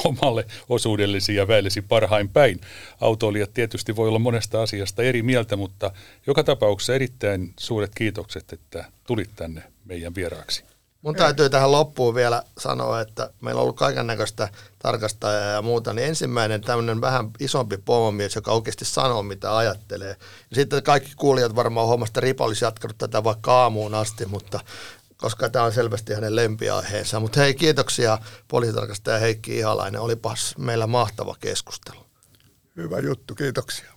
omalle 0.05 0.47
osuudellesi 0.69 1.35
ja 1.35 1.49
väellesi 1.49 1.83
parhain 1.83 2.29
päin. 2.29 2.61
Autoilijat 3.01 3.55
tietysti 3.55 3.97
voi 3.97 4.09
olla 4.09 4.19
monesta 4.19 4.63
asiasta 4.63 5.03
eri 5.03 5.23
mieltä, 5.23 5.57
mutta 5.57 5.91
joka 6.27 6.45
tapauksessa 6.45 6.95
erittäin 6.95 7.53
suuret 7.61 7.91
kiitokset, 7.95 8.53
että 8.53 8.85
tulit 9.07 9.31
tänne 9.37 9.63
meidän 9.85 10.15
vieraaksi. 10.15 10.65
Mun 11.05 11.15
täytyy 11.15 11.51
tähän 11.51 11.73
loppuun 11.73 12.15
vielä 12.15 12.43
sanoa, 12.59 13.01
että 13.01 13.31
meillä 13.41 13.59
on 13.59 13.63
ollut 13.63 13.77
kaiken 13.77 14.07
näköistä 14.07 14.49
tarkastajaa 14.79 15.51
ja 15.51 15.63
muuta, 15.63 15.93
niin 15.93 16.09
ensimmäinen 16.09 16.61
tämmöinen 16.61 17.01
vähän 17.01 17.31
isompi 17.41 17.77
pomomies, 17.77 18.35
joka 18.35 18.53
oikeasti 18.53 18.85
sanoo, 18.85 19.23
mitä 19.23 19.57
ajattelee. 19.57 20.17
Ja 20.51 20.55
sitten 20.55 20.83
kaikki 20.83 21.13
kuulijat 21.17 21.55
varmaan 21.55 21.87
huomasta 21.87 22.21
Ripa 22.21 22.45
olisi 22.45 22.65
jatkanut 22.65 22.99
tätä 22.99 23.25
vaikka 23.25 23.63
aamuun 23.63 23.95
asti, 23.95 24.27
mutta 24.27 24.61
koska 25.17 25.49
tämä 25.49 25.65
on 25.65 25.73
selvästi 25.73 26.15
hänen 26.15 26.37
lempiaiheensa. 26.37 27.21
Mutta 27.21 27.41
hei, 27.41 27.55
kiitoksia 27.55 28.19
poliisitarkastaja 28.49 29.19
Heikki 29.19 29.59
Ihalainen. 29.59 30.01
Olipas 30.01 30.55
meillä 30.59 30.87
mahtava 30.87 31.37
keskustelu. 31.41 32.01
Hyvä 32.77 32.99
juttu, 32.99 33.35
kiitoksia. 33.35 33.94